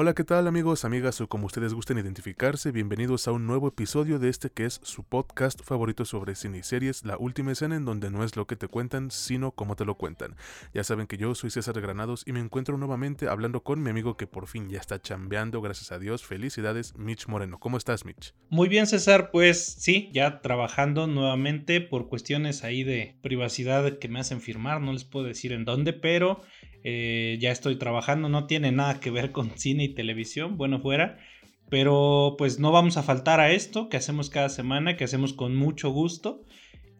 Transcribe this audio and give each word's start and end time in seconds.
Hola, 0.00 0.14
¿qué 0.14 0.22
tal 0.22 0.46
amigos, 0.46 0.84
amigas 0.84 1.20
o 1.20 1.28
como 1.28 1.46
ustedes 1.46 1.74
gusten 1.74 1.98
identificarse? 1.98 2.70
Bienvenidos 2.70 3.26
a 3.26 3.32
un 3.32 3.48
nuevo 3.48 3.66
episodio 3.66 4.20
de 4.20 4.28
este 4.28 4.48
que 4.48 4.64
es 4.64 4.78
su 4.84 5.02
podcast 5.02 5.60
favorito 5.64 6.04
sobre 6.04 6.36
cine 6.36 6.58
y 6.58 6.62
series, 6.62 7.04
La 7.04 7.18
Última 7.18 7.50
Escena, 7.50 7.74
en 7.74 7.84
donde 7.84 8.08
no 8.08 8.22
es 8.22 8.36
lo 8.36 8.46
que 8.46 8.54
te 8.54 8.68
cuentan, 8.68 9.10
sino 9.10 9.50
cómo 9.50 9.74
te 9.74 9.84
lo 9.84 9.96
cuentan. 9.96 10.36
Ya 10.72 10.84
saben 10.84 11.08
que 11.08 11.16
yo 11.16 11.34
soy 11.34 11.50
César 11.50 11.80
Granados 11.80 12.22
y 12.28 12.32
me 12.32 12.38
encuentro 12.38 12.78
nuevamente 12.78 13.26
hablando 13.26 13.64
con 13.64 13.82
mi 13.82 13.90
amigo 13.90 14.16
que 14.16 14.28
por 14.28 14.46
fin 14.46 14.70
ya 14.70 14.78
está 14.78 15.02
chambeando, 15.02 15.60
gracias 15.60 15.90
a 15.90 15.98
Dios. 15.98 16.24
Felicidades, 16.24 16.96
Mitch 16.96 17.26
Moreno. 17.26 17.58
¿Cómo 17.58 17.76
estás, 17.76 18.04
Mitch? 18.04 18.34
Muy 18.50 18.68
bien, 18.68 18.86
César, 18.86 19.32
pues 19.32 19.64
sí, 19.64 20.10
ya 20.12 20.42
trabajando 20.42 21.08
nuevamente 21.08 21.80
por 21.80 22.08
cuestiones 22.08 22.62
ahí 22.62 22.84
de 22.84 23.18
privacidad 23.20 23.98
que 23.98 24.06
me 24.06 24.20
hacen 24.20 24.40
firmar, 24.40 24.80
no 24.80 24.92
les 24.92 25.04
puedo 25.04 25.26
decir 25.26 25.50
en 25.50 25.64
dónde, 25.64 25.92
pero 25.92 26.40
eh, 26.84 27.38
ya 27.40 27.50
estoy 27.50 27.76
trabajando, 27.76 28.28
no 28.28 28.46
tiene 28.46 28.72
nada 28.72 29.00
que 29.00 29.10
ver 29.10 29.32
con 29.32 29.50
cine 29.56 29.84
y 29.84 29.94
televisión, 29.94 30.56
bueno 30.56 30.80
fuera, 30.80 31.18
pero 31.70 32.34
pues 32.38 32.58
no 32.58 32.72
vamos 32.72 32.96
a 32.96 33.02
faltar 33.02 33.40
a 33.40 33.50
esto 33.50 33.88
que 33.88 33.96
hacemos 33.96 34.30
cada 34.30 34.48
semana, 34.48 34.96
que 34.96 35.04
hacemos 35.04 35.32
con 35.32 35.56
mucho 35.56 35.90
gusto 35.90 36.44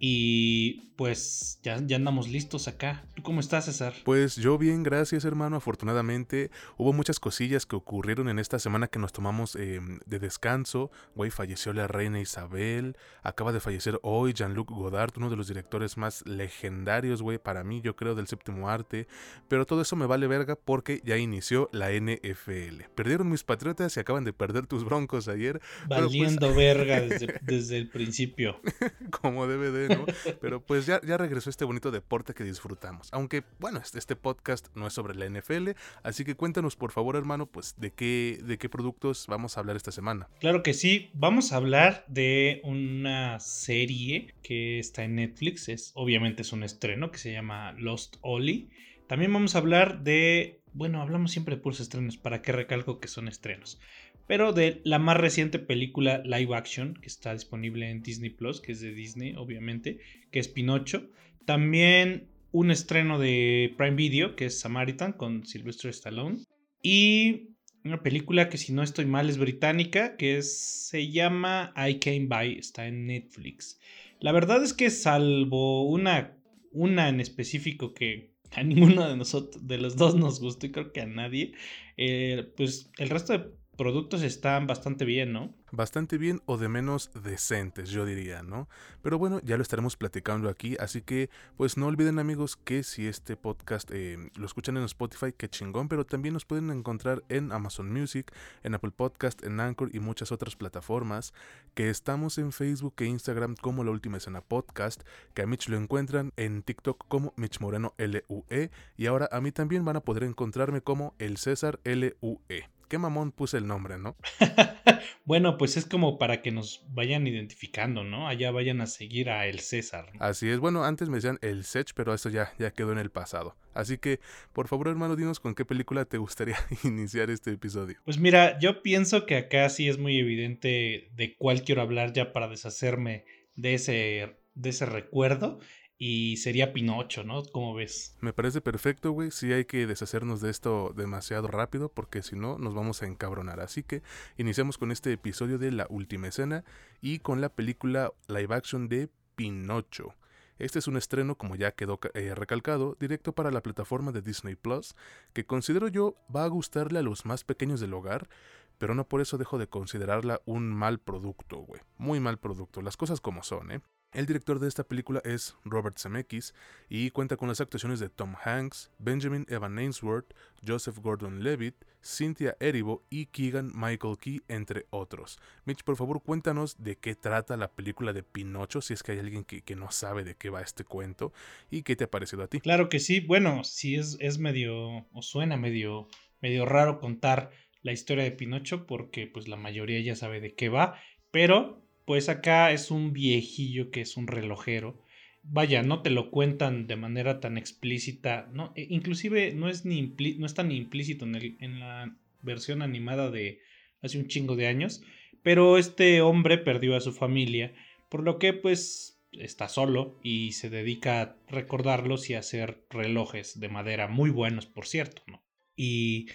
y 0.01 0.89
pues 0.99 1.61
ya, 1.63 1.81
ya 1.87 1.95
andamos 1.95 2.29
listos 2.29 2.67
acá. 2.67 3.05
¿Tú 3.15 3.23
cómo 3.23 3.39
estás, 3.39 3.67
César? 3.67 3.95
Pues 4.05 4.35
yo 4.35 4.59
bien, 4.59 4.83
gracias 4.83 5.25
hermano. 5.25 5.57
Afortunadamente 5.57 6.51
hubo 6.77 6.93
muchas 6.93 7.21
cosillas 7.21 7.67
que 7.67 7.77
ocurrieron 7.77 8.29
en 8.29 8.41
esta 8.41 8.59
semana 8.59 8.89
que 8.89 8.99
nos 8.99 9.13
tomamos 9.13 9.55
em, 9.55 10.01
de 10.07 10.19
descanso. 10.19 10.91
Güey, 11.15 11.31
falleció 11.31 11.73
la 11.73 11.87
reina 11.87 12.21
Isabel. 12.21 12.97
Acaba 13.23 13.53
de 13.53 13.61
fallecer 13.61 14.01
hoy 14.03 14.33
Jean-Luc 14.33 14.71
Godard, 14.71 15.13
uno 15.17 15.31
de 15.31 15.37
los 15.37 15.47
directores 15.47 15.97
más 15.97 16.27
legendarios, 16.27 17.23
güey, 17.23 17.39
para 17.39 17.63
mí, 17.63 17.81
yo 17.81 17.95
creo, 17.95 18.17
del 18.17 18.27
séptimo 18.27 18.69
arte. 18.69 19.07
Pero 19.47 19.67
todo 19.67 19.83
eso 19.83 19.95
me 19.95 20.07
vale 20.07 20.27
verga 20.27 20.57
porque 20.57 21.01
ya 21.05 21.17
inició 21.17 21.71
la 21.73 21.93
NFL. 21.93 22.83
Perdieron 22.97 23.31
mis 23.31 23.45
patriotas 23.45 23.97
y 23.97 24.01
acaban 24.01 24.25
de 24.25 24.33
perder 24.33 24.67
tus 24.67 24.85
broncos 24.85 25.29
ayer. 25.29 25.61
Pues 25.87 26.01
Valiendo 26.01 26.53
verga 26.55 27.01
desde, 27.01 27.39
desde 27.43 27.79
el 27.79 27.89
principio. 27.89 28.61
Como 29.11 29.47
debe 29.47 29.71
de, 29.71 29.88
Pero 30.41 30.61
pues 30.61 30.87
ya, 30.87 31.01
regresó 31.01 31.51
este 31.51 31.65
bonito 31.65 31.91
deporte 31.91 32.35
que 32.35 32.45
disfrutamos. 32.45 33.09
Aunque, 33.13 33.45
bueno, 33.59 33.79
este, 33.79 33.99
este, 33.99 34.17
podcast 34.17 34.69
no 34.75 34.87
es 34.87 34.93
sobre 34.93 35.15
la 35.15 35.29
NFL, 35.29 35.71
así 36.03 36.25
que 36.25 36.35
cuéntanos, 36.35 36.77
por 36.77 36.93
favor, 36.93 37.17
hermano, 37.17 37.47
pues 37.47 37.75
de 37.79 37.93
qué, 37.93 38.39
de 38.43 38.59
qué 38.59 38.69
productos 38.69 39.27
vamos 39.27 39.57
a 39.57 39.61
hablar 39.61 39.77
esta 39.77 39.93
semana. 39.93 40.29
Claro 40.41 40.63
que 40.63 40.75
sí, 40.75 41.11
vamos 41.15 41.53
a 41.53 41.57
hablar 41.57 42.05
de 42.09 42.61
una 42.65 43.41
serie 43.41 44.35
que 44.43 44.79
está 44.79 45.05
en 45.05 45.17
Netflix, 45.17 45.69
es, 45.69 45.93
obviamente 45.95 46.43
es 46.43 46.53
un 46.53 46.63
estreno 46.63 47.11
que 47.11 47.19
se 47.19 47.33
llama 47.33 47.73
Lost 47.73 48.17
Ollie. 48.21 48.69
También 49.07 49.33
vamos 49.33 49.55
a 49.55 49.59
hablar 49.59 50.03
de, 50.03 50.61
bueno, 50.73 51.01
hablamos 51.01 51.31
siempre 51.31 51.57
de 51.57 51.63
puros 51.63 51.81
estrenos, 51.81 52.17
¿para 52.17 52.43
qué 52.43 52.53
recalco 52.53 53.01
que 53.01 53.09
son 53.09 53.29
estrenos? 53.29 53.81
Pero 54.29 54.53
de 54.53 54.81
la 54.85 54.99
más 54.99 55.17
reciente 55.17 55.59
película 55.59 56.23
live 56.23 56.55
action 56.55 56.95
que 56.95 57.09
está 57.09 57.33
disponible 57.33 57.91
en 57.91 58.03
Disney 58.03 58.29
Plus, 58.29 58.61
que 58.61 58.73
es 58.73 58.81
de 58.81 58.93
Disney, 58.93 59.35
obviamente, 59.37 59.99
que 60.31 60.39
es 60.39 60.49
Pinocho. 60.49 61.11
También 61.47 62.29
un 62.53 62.71
estreno 62.71 63.19
de 63.19 63.75
Prime 63.79 63.97
Video, 63.97 64.37
que 64.37 64.45
es 64.45 64.61
Samaritan, 64.61 65.15
con 65.15 65.47
Sylvester 65.47 65.91
Stallone. 65.91 66.45
Y 66.83 67.55
una 67.85 68.03
película 68.03 68.51
que, 68.51 68.59
si 68.59 68.75
no 68.75 68.83
estoy 68.83 69.07
mal, 69.07 69.31
es 69.31 69.39
británica, 69.39 70.17
que 70.19 70.43
se 70.43 71.11
llama 71.11 71.73
I 71.75 71.99
Came 71.99 72.27
By, 72.27 72.59
está 72.59 72.87
en 72.87 73.07
Netflix. 73.07 73.81
La 74.21 74.33
verdad 74.33 74.63
es 74.63 74.75
que, 74.75 74.91
salvo 74.91 75.89
una, 75.89 76.37
una 76.71 77.09
en 77.09 77.21
específico 77.21 77.95
que 77.95 78.35
a 78.53 78.63
ninguno 78.63 79.09
de 79.09 79.17
nosotros, 79.17 79.67
de 79.67 79.79
los 79.79 79.97
dos 79.97 80.17
nos 80.17 80.39
gustó 80.39 80.67
y 80.67 80.73
creo 80.73 80.93
que 80.93 81.01
a 81.01 81.07
nadie, 81.07 81.53
eh, 81.97 82.53
pues 82.57 82.91
el 82.99 83.09
resto 83.09 83.33
de 83.33 83.58
productos 83.79 84.23
están 84.23 84.67
bastante 84.67 85.07
bien, 85.07 85.33
¿no? 85.33 85.55
bastante 85.73 86.19
bien 86.19 86.41
o 86.47 86.57
de 86.57 86.69
menos 86.69 87.11
decentes, 87.23 87.91
yo 87.91 88.05
diría, 88.05 88.43
¿no? 88.43 88.69
Pero 89.03 89.19
bueno, 89.19 89.41
ya 89.43 89.57
lo 89.57 89.63
estaremos 89.63 89.97
platicando 89.97 90.49
aquí, 90.49 90.77
así 90.81 91.03
que 91.03 91.31
pues 91.57 91.77
no 91.77 91.87
olviden 91.87 92.19
amigos 92.19 92.57
que 92.57 92.83
si 92.83 93.07
este 93.07 93.37
podcast 93.37 93.91
eh, 93.93 94.31
lo 94.37 94.47
escuchan 94.47 94.77
en 94.77 94.85
Spotify, 94.85 95.33
qué 95.37 95.49
chingón, 95.49 95.89
pero 95.89 96.05
también 96.05 96.35
nos 96.35 96.45
pueden 96.45 96.71
encontrar 96.71 97.23
en 97.29 97.53
Amazon 97.53 97.93
Music, 97.93 98.33
en 98.63 98.75
Apple 98.75 98.93
Podcast, 98.93 99.43
en 99.45 99.61
Anchor 99.61 99.91
y 99.93 100.01
muchas 100.01 100.33
otras 100.33 100.57
plataformas, 100.57 101.33
que 101.75 101.91
estamos 101.91 102.39
en 102.39 102.53
Facebook 102.53 102.95
e 102.99 103.07
Instagram 103.07 103.57
como 103.57 103.85
La 103.85 103.91
Última 103.91 104.17
Escena 104.17 104.41
Podcast, 104.41 105.03
que 105.35 105.43
a 105.43 105.47
Mitch 105.47 105.69
lo 105.69 105.77
encuentran 105.77 106.33
en 106.37 106.63
TikTok 106.63 107.07
como 107.09 107.33
Mitch 107.37 107.61
Moreno 107.61 107.95
LUE 107.99 108.71
y 108.97 109.07
ahora 109.07 109.29
a 109.33 109.41
mí 109.41 109.53
también 109.53 109.85
van 109.85 109.97
a 109.97 110.01
poder 110.01 110.25
encontrarme 110.25 110.81
como 110.81 111.15
El 111.19 111.37
César 111.37 111.81
LUE. 111.85 112.78
Qué 112.89 112.97
mamón 112.97 113.33
puse 113.33 113.59
el 113.59 113.67
nombre, 113.67 113.99
¿no? 113.99 114.17
bueno, 115.27 115.59
pues 115.59 115.77
es 115.77 115.85
como 115.85 116.19
para 116.19 116.41
que 116.41 116.51
nos 116.51 116.87
vayan 116.89 117.27
identificando, 117.27 118.03
¿no? 118.03 118.29
Allá 118.29 118.51
vayan 118.51 118.81
a 118.81 118.87
seguir 118.87 119.29
a 119.29 119.47
El 119.47 119.61
César. 119.61 120.11
Así 120.19 120.49
es, 120.49 120.59
bueno, 120.59 120.85
antes 120.85 121.11
me 121.11 121.17
decían 121.17 121.39
El 121.43 121.65
Sech, 121.65 121.93
pero 121.95 122.15
eso 122.15 122.31
ya, 122.31 122.53
ya 122.59 122.71
quedó 122.71 122.93
en 122.93 122.99
el 122.99 123.11
pasado. 123.11 123.57
Así 123.75 123.99
que, 123.99 124.21
por 124.53 124.69
favor, 124.69 124.89
hermano, 124.89 125.17
dinos 125.17 125.39
con 125.39 125.55
qué 125.55 125.67
película 125.67 126.07
te 126.07 126.17
gustaría 126.17 126.57
iniciar 126.83 127.29
este 127.31 127.53
episodio. 127.53 127.99
Pues 128.05 128.19
mira, 128.19 128.59
yo 128.59 128.83
pienso 128.83 129.27
que 129.27 129.37
acá 129.37 129.69
sí 129.69 129.89
es 129.89 129.99
muy 129.99 130.19
evidente 130.19 131.11
de 131.15 131.37
cuál 131.37 131.63
quiero 131.63 131.83
hablar 131.83 132.15
ya 132.15 132.33
para 132.33 132.49
deshacerme 132.49 133.27
de 133.55 133.75
ese, 133.75 134.37
de 134.55 134.71
ese 134.71 134.87
recuerdo 134.87 135.61
y 135.99 136.37
sería 136.37 136.73
Pinocho, 136.73 137.25
¿no? 137.25 137.43
¿Cómo 137.45 137.75
ves? 137.75 138.17
Me 138.21 138.33
parece 138.33 138.61
perfecto, 138.61 139.11
güey. 139.11 139.33
Sí 139.33 139.53
hay 139.53 139.65
que 139.65 139.87
deshacernos 139.87 140.41
de 140.41 140.51
esto 140.51 140.95
demasiado 140.97 141.49
rápido 141.49 141.89
porque 141.89 142.23
si 142.23 142.37
no 142.37 142.57
nos 142.57 142.75
vamos 142.75 143.03
a 143.03 143.07
encabronar. 143.07 143.61
Así 143.61 143.83
que 143.83 144.03
iniciamos 144.37 144.79
con 144.79 144.93
este 144.93 145.13
episodio 145.13 145.59
de 145.59 145.73
La 145.73 145.87
Última 145.91 146.29
Escena 146.29 146.65
y 147.01 147.19
con 147.19 147.41
la 147.41 147.49
película 147.49 148.13
live 148.29 148.55
action 148.55 148.89
de 148.89 149.09
Pinocho. 149.35 150.15
Este 150.59 150.79
es 150.79 150.89
un 150.89 150.97
estreno, 150.97 151.37
como 151.37 151.55
ya 151.55 151.73
quedó 151.73 152.01
eh, 152.15 152.35
recalcado, 152.35 152.97
directo 152.99 153.33
para 153.33 153.51
la 153.51 153.63
plataforma 153.63 154.11
de 154.11 154.23
Disney 154.23 154.57
Plus, 154.57 154.97
que 155.33 155.47
considero 155.47 155.87
yo 155.87 156.17
va 156.35 156.45
a 156.45 156.49
gustarle 156.49 156.99
a 156.99 157.03
los 157.03 157.25
más 157.27 157.45
pequeños 157.45 157.79
del 157.79 157.95
hogar, 157.95 158.29
pero 158.77 158.95
no 158.95 159.07
por 159.07 159.21
eso 159.21 159.39
dejo 159.39 159.59
de 159.59 159.69
considerarla 159.69 160.41
un 160.47 160.73
mal 160.73 160.99
producto, 160.99 161.59
güey. 161.59 161.81
Muy 161.97 162.19
mal 162.19 162.39
producto, 162.39 162.83
las 162.83 162.97
cosas 162.97 163.21
como 163.21 163.45
son, 163.45 163.71
¿eh? 163.71 163.81
El 164.13 164.25
director 164.25 164.59
de 164.59 164.69
esta 164.69 164.85
película 164.85 165.21
es 165.23 165.55
Robert 165.67 165.99
Zemeckis 165.99 166.55
y 166.89 167.11
cuenta 167.11 167.37
con 167.37 167.47
las 167.47 167.61
actuaciones 167.61 168.01
de 168.01 168.09
Tom 168.09 168.37
Hanks, 168.43 168.91
Benjamin 168.99 169.45
Evan 169.51 169.77
Ainsworth, 169.77 170.33
Joseph 170.67 170.99
Gordon-Levitt, 171.01 171.75
Cynthia 172.03 172.57
Erivo 172.59 173.05
y 173.11 173.27
Keegan 173.27 173.71
Michael 173.75 174.17
Key, 174.19 174.41
entre 174.49 174.87
otros. 174.89 175.39
Mitch, 175.67 175.85
por 175.85 175.97
favor, 175.97 176.23
cuéntanos 176.23 176.83
de 176.83 176.97
qué 176.97 177.17
trata 177.17 177.59
la 177.59 177.71
película 177.71 178.15
de 178.15 178.23
Pinocho, 178.23 178.81
si 178.81 178.95
es 178.95 179.03
que 179.03 179.13
hay 179.13 179.19
alguien 179.19 179.45
que, 179.45 179.77
no 179.77 179.91
sabe 179.91 180.25
de 180.25 180.37
qué 180.37 180.49
va 180.49 180.63
este 180.63 180.85
cuento, 180.85 181.35
y 181.71 181.83
qué 181.83 181.95
te 181.95 182.05
ha 182.05 182.11
parecido 182.11 182.43
a 182.43 182.49
ti. 182.49 182.61
Claro 182.61 182.89
que 182.89 183.01
sí, 183.01 183.21
bueno, 183.21 183.63
sí 183.63 183.97
es, 183.97 184.17
es 184.21 184.39
medio, 184.39 185.07
o 185.13 185.21
suena 185.21 185.59
medio, 185.59 186.09
medio 186.41 186.65
raro 186.65 186.99
contar 186.99 187.51
la 187.83 187.93
historia 187.93 188.25
de 188.25 188.33
Pinocho, 188.33 188.87
porque 188.87 189.27
pues 189.27 189.49
la 189.49 189.57
mayoría 189.57 190.01
ya 190.01 190.17
sabe 190.17 190.41
de 190.41 190.55
qué 190.55 190.71
va, 190.71 190.99
pero 191.31 191.87
pues 192.09 192.31
acá 192.31 192.73
es 192.73 192.91
un 192.91 193.13
viejillo 193.13 193.91
que 193.91 194.01
es 194.01 194.17
un 194.17 194.29
relojero. 194.29 194.99
Vaya, 195.43 195.83
no 195.83 196.01
te 196.01 196.09
lo 196.09 196.31
cuentan 196.31 196.87
de 196.87 196.97
manera 196.97 197.39
tan 197.39 197.59
explícita, 197.59 198.49
¿no? 198.51 198.73
E, 198.77 198.87
inclusive 198.89 199.53
no 199.53 199.69
es, 199.69 199.85
ni 199.85 200.15
no 200.39 200.47
es 200.47 200.55
tan 200.55 200.73
implícito 200.73 201.27
en, 201.27 201.81
la 201.81 202.17
versión 202.41 202.81
animada 202.81 203.31
de 203.31 203.61
hace 204.01 204.19
un 204.19 204.27
chingo 204.27 204.57
de 204.57 204.69
años, 204.69 205.03
pero 205.43 205.77
este 205.77 206.23
hombre 206.23 206.57
perdió 206.57 206.97
a 206.97 207.03
su 207.03 207.13
familia, 207.13 207.75
por 208.09 208.23
lo 208.23 208.39
que 208.39 208.55
pues 208.55 209.21
está 209.33 209.69
solo 209.69 210.19
y 210.23 210.53
se 210.53 210.71
dedica 210.71 211.21
a 211.21 211.37
recordarlos 211.47 212.31
y 212.31 212.35
a 212.37 212.39
hacer 212.39 212.87
relojes 212.89 213.61
de 213.61 213.69
madera 213.69 214.09
muy 214.09 214.31
buenos, 214.31 214.65
por 214.65 214.87
cierto, 214.87 215.21
¿no? 215.27 215.43
Y 215.77 216.31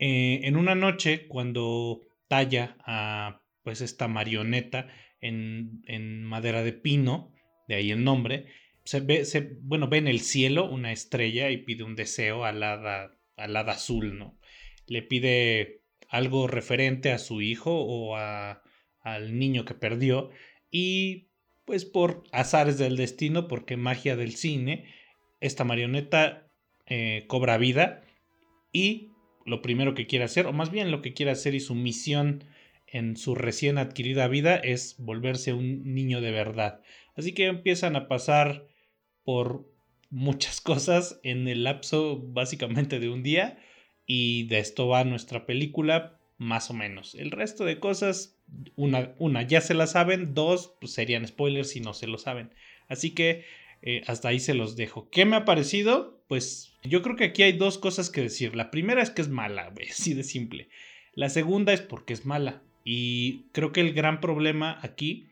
eh, 0.00 0.40
en 0.42 0.56
una 0.56 0.74
noche, 0.74 1.28
cuando 1.28 2.00
talla 2.26 2.76
a 2.84 3.38
pues 3.62 3.80
esta 3.82 4.08
marioneta 4.08 4.88
en, 5.22 6.24
madera 6.24 6.62
de 6.62 6.72
pino, 6.72 7.32
de 7.68 7.76
ahí 7.76 7.90
el 7.90 8.04
nombre. 8.04 8.46
Se 8.84 9.00
ve, 9.00 9.24
se, 9.24 9.56
bueno, 9.62 9.88
ve 9.88 9.98
en 9.98 10.08
el 10.08 10.20
cielo 10.20 10.68
una 10.68 10.92
estrella 10.92 11.50
y 11.50 11.58
pide 11.58 11.84
un 11.84 11.96
deseo 11.96 12.44
al 12.44 12.62
hada, 12.62 13.16
al 13.36 13.56
hada 13.56 13.72
azul, 13.72 14.18
¿no? 14.18 14.38
Le 14.86 15.02
pide 15.02 15.82
algo 16.08 16.48
referente 16.48 17.12
a 17.12 17.18
su 17.18 17.40
hijo 17.40 17.72
o 17.72 18.16
a, 18.16 18.62
al 19.00 19.38
niño 19.38 19.64
que 19.64 19.74
perdió 19.74 20.30
y 20.70 21.28
pues 21.64 21.84
por 21.84 22.24
azares 22.32 22.76
del 22.76 22.96
destino, 22.96 23.46
porque 23.46 23.76
magia 23.76 24.16
del 24.16 24.34
cine, 24.34 24.92
esta 25.40 25.64
marioneta 25.64 26.50
eh, 26.86 27.24
cobra 27.28 27.56
vida 27.56 28.02
y 28.72 29.12
lo 29.46 29.62
primero 29.62 29.94
que 29.94 30.06
quiere 30.06 30.24
hacer, 30.24 30.46
o 30.46 30.52
más 30.52 30.70
bien 30.70 30.90
lo 30.90 31.02
que 31.02 31.14
quiere 31.14 31.30
hacer 31.30 31.54
y 31.54 31.60
su 31.60 31.74
misión 31.74 32.44
en 32.92 33.16
su 33.16 33.34
recién 33.34 33.78
adquirida 33.78 34.28
vida 34.28 34.56
es 34.56 34.96
volverse 34.98 35.54
un 35.54 35.94
niño 35.94 36.20
de 36.20 36.30
verdad. 36.30 36.82
Así 37.16 37.32
que 37.32 37.46
empiezan 37.46 37.96
a 37.96 38.06
pasar 38.06 38.68
por 39.24 39.66
muchas 40.10 40.60
cosas 40.60 41.18
en 41.24 41.48
el 41.48 41.64
lapso 41.64 42.20
básicamente 42.22 43.00
de 43.00 43.08
un 43.08 43.22
día 43.22 43.58
y 44.06 44.44
de 44.44 44.58
esto 44.58 44.88
va 44.88 45.04
nuestra 45.04 45.46
película 45.46 46.18
más 46.36 46.70
o 46.70 46.74
menos. 46.74 47.14
El 47.14 47.30
resto 47.30 47.64
de 47.64 47.80
cosas, 47.80 48.38
una, 48.76 49.14
una 49.18 49.42
ya 49.42 49.62
se 49.62 49.74
la 49.74 49.86
saben, 49.86 50.34
dos 50.34 50.74
pues 50.78 50.92
serían 50.92 51.26
spoilers 51.26 51.70
si 51.70 51.80
no 51.80 51.94
se 51.94 52.06
lo 52.06 52.18
saben. 52.18 52.52
Así 52.88 53.12
que 53.14 53.44
eh, 53.80 54.02
hasta 54.06 54.28
ahí 54.28 54.38
se 54.38 54.52
los 54.52 54.76
dejo. 54.76 55.08
¿Qué 55.10 55.24
me 55.24 55.36
ha 55.36 55.44
parecido? 55.46 56.22
Pues 56.28 56.74
yo 56.84 57.00
creo 57.00 57.16
que 57.16 57.24
aquí 57.24 57.42
hay 57.42 57.52
dos 57.52 57.78
cosas 57.78 58.10
que 58.10 58.20
decir. 58.20 58.54
La 58.54 58.70
primera 58.70 59.02
es 59.02 59.10
que 59.10 59.22
es 59.22 59.28
mala, 59.28 59.72
así 59.90 60.12
de 60.12 60.24
simple. 60.24 60.68
La 61.14 61.30
segunda 61.30 61.72
es 61.72 61.80
porque 61.80 62.12
es 62.12 62.26
mala. 62.26 62.62
Y 62.84 63.48
creo 63.52 63.72
que 63.72 63.80
el 63.80 63.92
gran 63.92 64.20
problema 64.20 64.78
aquí 64.82 65.28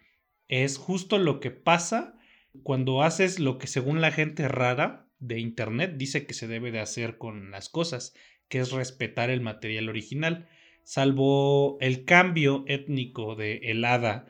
es 0.49 0.79
justo 0.79 1.19
lo 1.19 1.41
que 1.41 1.51
pasa 1.51 2.19
cuando 2.63 3.03
haces 3.03 3.39
lo 3.39 3.59
que 3.59 3.67
según 3.67 4.01
la 4.01 4.11
gente 4.11 4.49
rara 4.49 5.07
de 5.19 5.39
Internet 5.39 5.95
dice 5.97 6.27
que 6.27 6.35
se 6.35 6.49
debe 6.49 6.73
de 6.73 6.81
hacer 6.81 7.19
con 7.19 7.51
las 7.51 7.69
cosas, 7.69 8.15
que 8.49 8.59
es 8.59 8.73
respetar 8.73 9.31
el 9.31 9.41
material 9.41 9.89
original, 9.89 10.49
salvo 10.83 11.79
el 11.81 12.05
cambio 12.05 12.65
étnico 12.67 13.37
de 13.37 13.59
el 13.65 13.85
hada, 13.85 14.27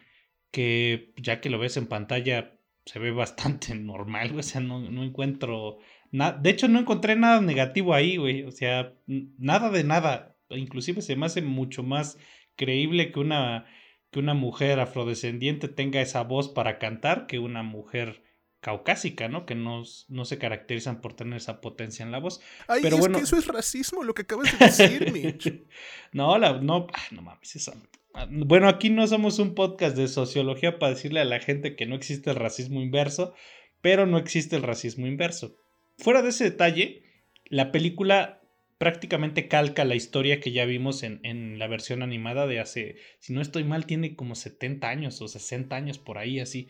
que 0.50 1.12
ya 1.16 1.40
que 1.40 1.48
lo 1.48 1.58
ves 1.58 1.76
en 1.76 1.86
pantalla 1.86 2.58
se 2.84 2.98
ve 2.98 3.12
bastante 3.12 3.74
normal, 3.76 4.38
o 4.38 4.42
sea, 4.42 4.60
no, 4.60 4.80
no 4.80 5.04
encuentro... 5.04 5.78
nada 6.10 6.36
de 6.38 6.50
hecho, 6.50 6.68
no 6.68 6.78
encontré 6.78 7.16
nada 7.16 7.40
negativo 7.40 7.94
ahí, 7.94 8.16
güey, 8.16 8.42
o 8.42 8.50
sea, 8.50 8.92
nada 9.06 9.70
de 9.70 9.84
nada, 9.84 10.36
inclusive 10.50 11.00
se 11.02 11.16
me 11.16 11.26
hace 11.26 11.40
mucho 11.40 11.82
más 11.82 12.18
creíble 12.60 13.10
que 13.10 13.20
una, 13.20 13.64
que 14.10 14.18
una 14.18 14.34
mujer 14.34 14.80
afrodescendiente 14.80 15.66
tenga 15.66 16.02
esa 16.02 16.22
voz 16.24 16.50
para 16.50 16.78
cantar 16.78 17.26
que 17.26 17.38
una 17.38 17.62
mujer 17.62 18.22
caucásica, 18.60 19.28
¿no? 19.28 19.46
Que 19.46 19.54
no, 19.54 19.82
no 20.08 20.24
se 20.26 20.36
caracterizan 20.36 21.00
por 21.00 21.14
tener 21.14 21.38
esa 21.38 21.62
potencia 21.62 22.04
en 22.04 22.12
la 22.12 22.18
voz. 22.18 22.42
Ay, 22.68 22.82
Pero 22.82 22.96
es 22.96 23.00
bueno... 23.00 23.16
que 23.16 23.24
eso 23.24 23.38
es 23.38 23.46
racismo, 23.46 24.04
lo 24.04 24.12
que 24.12 24.22
acabas 24.22 24.58
de 24.58 24.66
decir, 24.66 25.10
Mitch. 25.14 25.62
no, 26.12 26.36
la, 26.36 26.60
no, 26.60 26.86
ah, 26.92 27.02
no 27.12 27.22
mames, 27.22 27.56
eso. 27.56 27.72
Ah, 28.12 28.26
bueno, 28.28 28.68
aquí 28.68 28.90
no 28.90 29.06
somos 29.06 29.38
un 29.38 29.54
podcast 29.54 29.96
de 29.96 30.06
sociología 30.06 30.78
para 30.78 30.92
decirle 30.92 31.20
a 31.20 31.24
la 31.24 31.40
gente 31.40 31.76
que 31.76 31.86
no 31.86 31.94
existe 31.94 32.28
el 32.28 32.36
racismo 32.36 32.82
inverso, 32.82 33.32
pero 33.80 34.04
no 34.04 34.18
existe 34.18 34.54
el 34.56 34.64
racismo 34.64 35.06
inverso. 35.06 35.56
Fuera 35.96 36.20
de 36.20 36.28
ese 36.28 36.44
detalle, 36.44 37.04
la 37.46 37.72
película 37.72 38.39
prácticamente 38.80 39.46
calca 39.46 39.84
la 39.84 39.94
historia 39.94 40.40
que 40.40 40.52
ya 40.52 40.64
vimos 40.64 41.02
en, 41.02 41.58
la 41.58 41.66
versión 41.66 42.02
animada 42.02 42.46
de 42.46 42.60
hace, 42.60 42.96
si 43.18 43.34
no 43.34 43.42
estoy 43.42 43.62
mal, 43.62 43.84
tiene 43.84 44.16
como 44.16 44.34
70 44.34 44.88
años 44.88 45.20
o 45.20 45.28
60 45.28 45.76
años 45.76 45.98
por 45.98 46.16
ahí 46.16 46.40
así. 46.40 46.68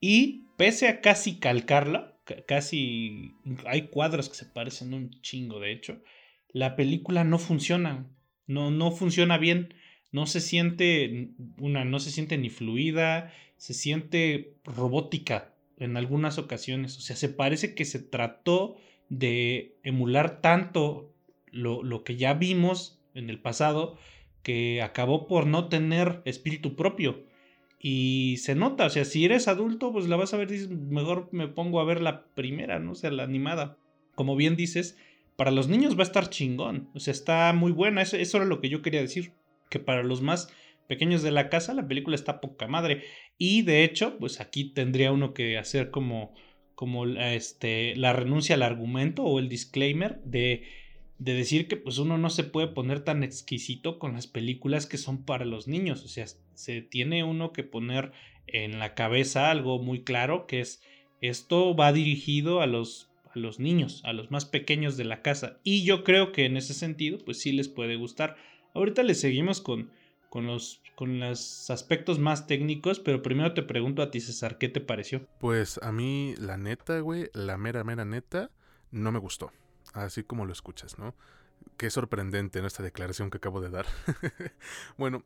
Y 0.00 0.46
pese 0.56 0.88
a 0.88 1.02
casi 1.02 1.38
calcarla, 1.38 2.18
casi 2.48 3.34
hay 3.66 3.88
cuadros 3.88 4.30
que 4.30 4.34
se 4.34 4.46
parecen 4.46 4.94
un 4.94 5.10
chingo 5.20 5.60
de 5.60 5.72
hecho, 5.72 6.02
la 6.48 6.74
película 6.74 7.22
no 7.22 7.38
funciona, 7.38 8.10
no, 8.46 8.70
no 8.70 8.90
funciona 8.90 9.36
bien, 9.36 9.74
no 10.10 10.24
se 10.24 10.40
siente, 10.40 11.34
una, 11.58 11.84
no 11.84 12.00
se 12.00 12.12
siente 12.12 12.38
ni 12.38 12.48
fluida, 12.48 13.30
se 13.58 13.74
siente 13.74 14.56
robótica 14.64 15.54
en 15.76 15.98
algunas 15.98 16.38
ocasiones, 16.38 16.96
o 16.96 17.02
sea, 17.02 17.14
se 17.14 17.28
parece 17.28 17.74
que 17.74 17.84
se 17.84 17.98
trató 17.98 18.78
de 19.10 19.76
emular 19.82 20.40
tanto 20.40 21.11
lo, 21.52 22.04
que 22.04 22.16
ya 22.16 22.34
vimos 22.34 23.00
en 23.14 23.30
el 23.30 23.38
pasado, 23.38 23.96
que 24.42 24.82
acabó 24.82 25.28
por 25.28 25.46
no 25.46 25.68
tener 25.68 26.22
espíritu 26.24 26.74
propio. 26.74 27.24
Y 27.78 28.36
se 28.38 28.54
nota, 28.54 28.86
o 28.86 28.90
sea, 28.90 29.04
si 29.04 29.24
eres 29.24 29.48
adulto, 29.48 29.92
pues 29.92 30.08
la 30.08 30.16
vas 30.16 30.34
a 30.34 30.36
ver, 30.36 30.48
dices, 30.48 30.70
mejor 30.70 31.28
me 31.32 31.48
pongo 31.48 31.80
a 31.80 31.84
ver 31.84 32.00
la 32.00 32.26
primera, 32.34 32.78
¿no? 32.78 32.92
O 32.92 32.94
sea, 32.94 33.10
la 33.10 33.24
animada. 33.24 33.76
Como 34.14 34.36
bien 34.36 34.56
dices, 34.56 34.96
para 35.36 35.50
los 35.50 35.68
niños 35.68 35.96
va 35.96 36.00
a 36.00 36.06
estar 36.06 36.30
chingón, 36.30 36.90
o 36.94 37.00
sea, 37.00 37.12
está 37.12 37.52
muy 37.52 37.72
buena, 37.72 38.02
eso, 38.02 38.16
eso 38.16 38.36
era 38.36 38.46
lo 38.46 38.60
que 38.60 38.68
yo 38.68 38.82
quería 38.82 39.00
decir, 39.00 39.32
que 39.70 39.78
para 39.80 40.02
los 40.02 40.22
más 40.22 40.52
pequeños 40.86 41.22
de 41.22 41.30
la 41.30 41.48
casa 41.48 41.74
la 41.74 41.88
película 41.88 42.14
está 42.14 42.40
poca 42.40 42.68
madre. 42.68 43.02
Y 43.38 43.62
de 43.62 43.84
hecho, 43.84 44.18
pues 44.18 44.40
aquí 44.40 44.72
tendría 44.72 45.12
uno 45.12 45.32
que 45.34 45.58
hacer 45.58 45.90
como, 45.90 46.34
como 46.74 47.06
este, 47.06 47.96
la 47.96 48.12
renuncia 48.12 48.54
al 48.54 48.62
argumento 48.62 49.24
o 49.24 49.38
el 49.38 49.48
disclaimer 49.48 50.20
de 50.24 50.64
de 51.22 51.34
decir 51.34 51.68
que 51.68 51.76
pues 51.76 51.98
uno 51.98 52.18
no 52.18 52.30
se 52.30 52.42
puede 52.42 52.66
poner 52.66 53.00
tan 53.00 53.22
exquisito 53.22 54.00
con 54.00 54.14
las 54.14 54.26
películas 54.26 54.86
que 54.86 54.98
son 54.98 55.24
para 55.24 55.44
los 55.44 55.68
niños, 55.68 56.04
o 56.04 56.08
sea, 56.08 56.26
se 56.54 56.82
tiene 56.82 57.22
uno 57.22 57.52
que 57.52 57.62
poner 57.62 58.10
en 58.48 58.80
la 58.80 58.94
cabeza 58.94 59.50
algo 59.52 59.78
muy 59.78 60.02
claro 60.02 60.46
que 60.48 60.60
es 60.60 60.82
esto 61.20 61.76
va 61.76 61.92
dirigido 61.92 62.60
a 62.60 62.66
los 62.66 63.08
a 63.32 63.38
los 63.38 63.60
niños, 63.60 64.02
a 64.04 64.12
los 64.12 64.32
más 64.32 64.44
pequeños 64.44 64.96
de 64.96 65.04
la 65.04 65.22
casa 65.22 65.60
y 65.62 65.84
yo 65.84 66.02
creo 66.02 66.32
que 66.32 66.44
en 66.44 66.56
ese 66.56 66.74
sentido 66.74 67.18
pues 67.24 67.38
sí 67.38 67.52
les 67.52 67.68
puede 67.68 67.94
gustar. 67.94 68.36
Ahorita 68.74 69.04
les 69.04 69.20
seguimos 69.20 69.60
con 69.60 69.90
con 70.28 70.46
los 70.46 70.82
con 70.96 71.20
los 71.20 71.70
aspectos 71.70 72.18
más 72.18 72.48
técnicos, 72.48 72.98
pero 72.98 73.22
primero 73.22 73.54
te 73.54 73.62
pregunto 73.62 74.02
a 74.02 74.10
ti 74.10 74.20
César, 74.20 74.58
¿qué 74.58 74.68
te 74.68 74.80
pareció? 74.80 75.28
Pues 75.38 75.78
a 75.82 75.92
mí 75.92 76.34
la 76.38 76.58
neta, 76.58 76.98
güey, 76.98 77.28
la 77.32 77.56
mera 77.56 77.84
mera 77.84 78.04
neta 78.04 78.50
no 78.90 79.12
me 79.12 79.20
gustó 79.20 79.52
así 79.92 80.22
como 80.22 80.44
lo 80.44 80.52
escuchas, 80.52 80.98
¿no? 80.98 81.14
Qué 81.76 81.90
sorprendente 81.90 82.58
en 82.58 82.64
esta 82.64 82.82
declaración 82.82 83.30
que 83.30 83.38
acabo 83.38 83.60
de 83.60 83.70
dar. 83.70 83.86
bueno, 84.98 85.24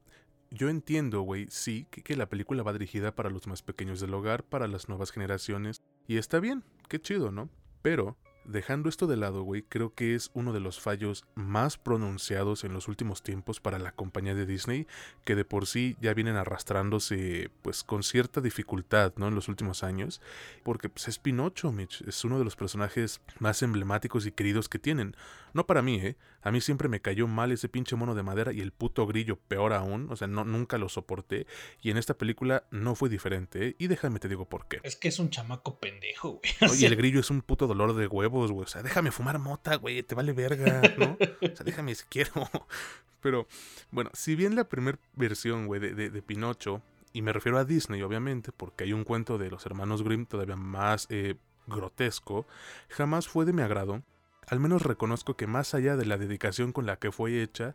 yo 0.51 0.69
entiendo, 0.69 1.23
güey, 1.23 1.47
sí, 1.51 1.87
que, 1.91 2.03
que, 2.03 2.17
la 2.17 2.29
película 2.29 2.63
va 2.63 2.73
dirigida 2.73 3.15
para 3.15 3.31
los 3.31 3.47
más 3.47 3.63
pequeños 3.63 4.01
del 4.01 4.15
hogar, 4.15 4.45
para 4.45 4.69
las 4.69 4.89
nuevas 4.89 5.11
generaciones, 5.11 5.83
y 6.07 6.19
está 6.19 6.41
bien, 6.41 6.63
qué 6.89 7.01
chido, 7.01 7.33
¿no? 7.33 7.49
Pero 7.83 8.17
Dejando 8.49 8.89
esto 8.89 9.09
de 9.09 9.17
lado, 9.17 9.43
güey, 9.43 9.63
creo 9.63 9.93
que 9.95 10.15
es 10.15 10.31
uno 10.33 10.53
de 10.53 10.61
los 10.61 10.81
fallos 10.81 11.25
más 11.35 11.79
pronunciados 11.79 12.63
en 12.63 12.73
los 12.73 12.87
últimos 12.87 13.23
tiempos 13.23 13.61
para 13.61 13.81
la 13.81 13.91
compañía 13.91 14.37
de 14.37 14.47
Disney, 14.47 14.87
que 15.25 15.35
de 15.35 15.45
por 15.45 15.67
sí 15.67 15.97
ya 16.01 16.15
vienen 16.15 16.37
arrastrándose 16.37 17.51
pues 17.63 17.83
con 17.83 18.05
cierta 18.05 18.41
dificultad, 18.41 19.13
¿no? 19.17 19.27
En 19.27 19.35
los 19.35 19.49
últimos 19.49 19.83
años, 19.83 20.21
porque 20.63 20.89
pues, 20.89 21.09
es 21.09 21.19
Pinocho, 21.19 21.73
Mitch, 21.73 22.03
es 22.03 22.25
uno 22.25 22.39
de 22.39 22.45
los 22.45 22.55
personajes 22.55 23.21
más 23.41 23.63
emblemáticos 23.63 24.27
y 24.27 24.33
queridos 24.33 24.69
que 24.69 24.79
tienen. 24.79 25.17
No 25.53 25.67
para 25.67 25.83
mí, 25.83 25.97
¿eh? 25.97 26.17
A 26.43 26.53
mí 26.53 26.61
siempre 26.61 26.89
me 26.89 27.01
cayó 27.01 27.27
mal 27.27 27.51
ese 27.51 27.69
pinche 27.69 27.97
mono 27.97 28.15
de 28.15 28.23
madera 28.23 28.53
y 28.53 28.61
el 28.61 28.71
puto 28.71 29.07
grillo 29.07 29.37
peor 29.37 29.73
aún, 29.73 30.07
o 30.11 30.17
sea, 30.17 30.29
no, 30.29 30.45
nunca 30.45 30.79
lo 30.79 30.89
soporté, 30.89 31.47
y 31.83 31.91
en 31.91 31.97
esta 31.97 32.15
película 32.15 32.65
no 32.71 32.95
fue 32.95 33.09
diferente, 33.09 33.69
¿eh? 33.69 33.77
Y 33.79 33.89
déjame 33.89 34.21
te 34.21 34.29
digo 34.29 34.49
por 34.49 34.69
qué. 34.69 34.79
Es 34.85 34.95
que 34.95 35.09
es 35.09 35.19
un 35.19 35.31
chamaco 35.31 35.81
pendejo, 35.81 36.41
güey. 36.41 36.53
Oye, 36.71 36.87
el 36.87 36.95
grillo 36.95 37.21
es 37.21 37.31
un 37.31 37.43
puto 37.43 37.67
dolor 37.67 37.95
de 37.95 38.07
huevo 38.07 38.36
o 38.39 38.67
sea, 38.67 38.83
déjame 38.83 39.11
fumar 39.11 39.39
mota, 39.39 39.77
güey, 39.77 40.03
te 40.03 40.15
vale 40.15 40.33
verga, 40.33 40.83
¿no? 40.99 41.17
O 41.21 41.57
sea, 41.57 41.65
déjame 41.65 41.95
si 41.95 42.05
quiero. 42.09 42.33
Pero, 43.21 43.47
bueno, 43.91 44.11
si 44.13 44.37
bien 44.37 44.55
la 44.55 44.69
primera 44.69 44.99
versión, 45.15 45.67
güey, 45.67 45.81
de, 45.81 46.23
Pinocho, 46.23 46.83
y 47.13 47.23
me 47.23 47.33
refiero 47.33 47.59
a 47.59 47.65
Disney, 47.65 48.03
obviamente, 48.03 48.53
porque 48.53 48.85
hay 48.85 48.93
un 48.93 49.05
cuento 49.05 49.39
de 49.39 49.51
los 49.51 49.67
hermanos 49.67 50.03
Grimm 50.03 50.27
todavía 50.27 50.57
más 50.57 51.07
eh, 51.11 51.37
grotesco, 51.67 52.47
jamás 52.89 53.27
fue 53.27 53.45
de 53.45 53.53
mi 53.53 53.63
agrado. 53.63 54.03
Al 54.47 54.61
menos 54.61 54.83
reconozco 54.83 55.35
que 55.35 55.49
más 55.49 55.75
allá 55.75 55.97
de 55.97 56.07
la 56.07 56.19
dedicación 56.19 56.73
con 56.73 56.87
la 56.87 56.99
que 56.99 57.11
fue 57.11 57.43
hecha, 57.43 57.75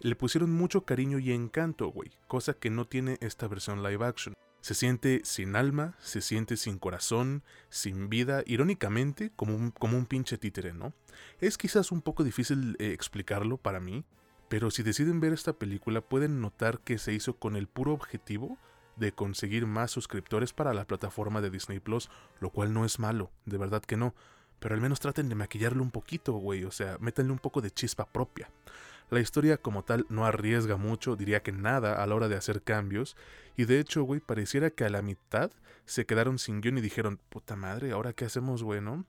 le 0.00 0.16
pusieron 0.16 0.52
mucho 0.52 0.84
cariño 0.84 1.18
y 1.18 1.32
encanto, 1.32 1.88
güey, 1.88 2.10
cosa 2.26 2.52
que 2.54 2.68
no 2.68 2.86
tiene 2.86 3.16
esta 3.20 3.48
versión 3.48 3.82
live 3.82 4.04
action. 4.04 4.34
Se 4.60 4.74
siente 4.74 5.22
sin 5.24 5.56
alma, 5.56 5.94
se 6.00 6.20
siente 6.20 6.56
sin 6.56 6.78
corazón, 6.78 7.42
sin 7.70 8.08
vida, 8.08 8.42
irónicamente 8.46 9.32
como 9.34 9.54
un, 9.54 9.70
como 9.70 9.96
un 9.96 10.06
pinche 10.06 10.36
títere, 10.36 10.72
¿no? 10.72 10.92
Es 11.40 11.56
quizás 11.56 11.92
un 11.92 12.02
poco 12.02 12.24
difícil 12.24 12.76
eh, 12.78 12.92
explicarlo 12.92 13.56
para 13.56 13.80
mí, 13.80 14.04
pero 14.48 14.70
si 14.70 14.82
deciden 14.82 15.20
ver 15.20 15.32
esta 15.32 15.54
película 15.54 16.00
pueden 16.00 16.40
notar 16.40 16.80
que 16.80 16.98
se 16.98 17.12
hizo 17.12 17.36
con 17.36 17.56
el 17.56 17.68
puro 17.68 17.92
objetivo 17.92 18.58
de 18.96 19.12
conseguir 19.12 19.66
más 19.66 19.90
suscriptores 19.90 20.52
para 20.52 20.74
la 20.74 20.86
plataforma 20.86 21.40
de 21.40 21.50
Disney 21.50 21.80
Plus, 21.80 22.10
lo 22.40 22.50
cual 22.50 22.74
no 22.74 22.84
es 22.84 22.98
malo, 22.98 23.30
de 23.46 23.56
verdad 23.56 23.82
que 23.82 23.96
no, 23.96 24.14
pero 24.58 24.74
al 24.74 24.80
menos 24.80 25.00
traten 25.00 25.28
de 25.28 25.34
maquillarlo 25.34 25.82
un 25.82 25.90
poquito, 25.90 26.34
güey, 26.34 26.64
o 26.64 26.70
sea, 26.70 26.98
métanle 27.00 27.32
un 27.32 27.38
poco 27.38 27.62
de 27.62 27.70
chispa 27.70 28.04
propia. 28.04 28.50
La 29.10 29.20
historia 29.20 29.56
como 29.56 29.84
tal 29.84 30.06
no 30.08 30.24
arriesga 30.24 30.76
mucho, 30.76 31.16
diría 31.16 31.42
que 31.42 31.52
nada 31.52 32.02
a 32.02 32.06
la 32.06 32.14
hora 32.14 32.28
de 32.28 32.36
hacer 32.36 32.62
cambios, 32.62 33.16
y 33.56 33.64
de 33.64 33.80
hecho, 33.80 34.04
güey, 34.04 34.20
pareciera 34.20 34.70
que 34.70 34.84
a 34.84 34.88
la 34.88 35.02
mitad 35.02 35.50
se 35.84 36.06
quedaron 36.06 36.38
sin 36.38 36.60
guion 36.60 36.78
y 36.78 36.80
dijeron, 36.80 37.18
puta 37.28 37.56
madre, 37.56 37.92
¿ahora 37.92 38.12
qué 38.12 38.24
hacemos, 38.24 38.62
güey, 38.62 38.80
no? 38.80 39.04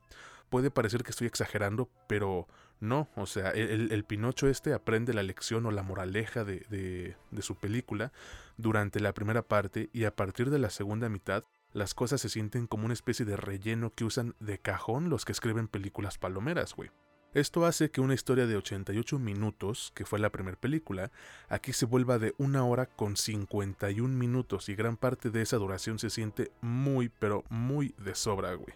Puede 0.50 0.72
parecer 0.72 1.04
que 1.04 1.12
estoy 1.12 1.28
exagerando, 1.28 1.90
pero 2.08 2.48
no, 2.82 3.08
o 3.16 3.28
sea, 3.28 3.52
el, 3.52 4.04
Pinocho 4.04 4.48
este 4.48 4.74
aprende 4.74 5.14
la 5.14 5.24
lección 5.24 5.66
o 5.68 5.72
la 5.72 5.84
moraleja 5.84 6.44
de, 6.44 6.66
de, 6.70 7.16
de 7.30 7.42
su 7.44 7.56
película 7.56 8.12
durante 8.58 9.00
la 9.00 9.14
primera 9.14 9.44
parte 9.44 9.90
y 9.94 10.06
a 10.06 10.16
partir 10.16 10.50
de 10.50 10.60
la 10.60 10.72
segunda 10.72 11.08
mitad 11.08 11.44
las 11.74 11.94
cosas 11.94 12.20
se 12.20 12.30
sienten 12.30 12.68
como 12.68 12.86
una 12.86 12.94
especie 12.94 13.26
de 13.26 13.38
relleno 13.38 13.94
que 13.94 14.04
usan 14.04 14.36
de 14.40 14.60
cajón 14.60 15.10
los 15.10 15.26
que 15.26 15.32
escriben 15.32 15.68
películas 15.68 16.18
palomeras, 16.18 16.74
güey. 16.76 16.90
Esto 17.34 17.66
hace 17.66 17.90
que 17.90 18.02
una 18.02 18.14
historia 18.14 18.46
de 18.46 18.58
88 18.58 19.18
minutos, 19.18 19.94
que 19.96 20.04
fue 20.04 20.20
la 20.20 20.32
primera 20.32 20.60
película, 20.60 21.12
aquí 21.48 21.72
se 21.72 21.86
vuelva 21.86 22.20
de 22.20 22.36
una 22.38 22.66
hora 22.66 22.88
con 22.88 23.16
51 23.16 24.14
minutos 24.14 24.68
y 24.68 24.76
gran 24.76 24.98
parte 24.98 25.30
de 25.30 25.42
esa 25.42 25.56
duración 25.56 25.98
se 25.98 26.10
siente 26.10 26.52
muy 26.60 27.08
pero 27.08 27.46
muy 27.48 27.96
de 28.00 28.16
sobra, 28.16 28.54
güey. 28.56 28.74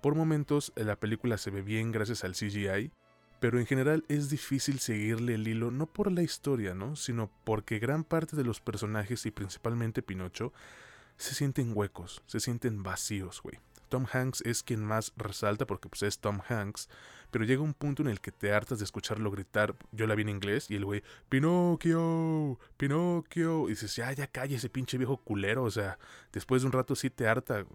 Por 0.00 0.14
momentos 0.14 0.72
la 0.76 0.96
película 0.96 1.36
se 1.36 1.50
ve 1.50 1.60
bien 1.60 1.92
gracias 1.92 2.24
al 2.24 2.32
CGI, 2.32 2.90
pero 3.38 3.60
en 3.60 3.66
general 3.66 4.02
es 4.08 4.30
difícil 4.30 4.78
seguirle 4.78 5.34
el 5.34 5.46
hilo 5.46 5.70
no 5.70 5.84
por 5.84 6.10
la 6.10 6.22
historia, 6.22 6.72
¿no? 6.72 6.96
sino 6.96 7.30
porque 7.44 7.78
gran 7.80 8.02
parte 8.04 8.34
de 8.34 8.44
los 8.44 8.62
personajes 8.62 9.26
y 9.26 9.30
principalmente 9.30 10.00
Pinocho 10.00 10.54
se 11.18 11.34
sienten 11.34 11.76
huecos, 11.76 12.22
se 12.24 12.40
sienten 12.40 12.82
vacíos, 12.82 13.42
güey. 13.42 13.58
Tom 13.90 14.06
Hanks 14.10 14.40
es 14.46 14.62
quien 14.62 14.82
más 14.82 15.12
resalta 15.16 15.66
porque 15.66 15.90
pues 15.90 16.02
es 16.02 16.18
Tom 16.18 16.40
Hanks, 16.48 16.88
pero 17.30 17.44
llega 17.44 17.60
un 17.60 17.74
punto 17.74 18.02
en 18.02 18.08
el 18.08 18.20
que 18.20 18.32
te 18.32 18.52
hartas 18.52 18.78
de 18.78 18.84
escucharlo 18.84 19.30
gritar, 19.30 19.74
yo 19.92 20.06
la 20.06 20.14
vi 20.14 20.22
en 20.22 20.30
inglés 20.30 20.70
y 20.70 20.76
el 20.76 20.86
güey, 20.86 21.02
Pinocchio, 21.28 22.58
Pinocchio, 22.78 23.66
y 23.66 23.70
dices, 23.70 23.94
ya, 23.96 24.12
ya 24.12 24.26
calle 24.26 24.56
ese 24.56 24.70
pinche 24.70 24.96
viejo 24.96 25.18
culero, 25.18 25.64
o 25.64 25.70
sea, 25.70 25.98
después 26.32 26.62
de 26.62 26.66
un 26.66 26.72
rato 26.72 26.94
sí 26.94 27.10
te 27.10 27.28
harta. 27.28 27.66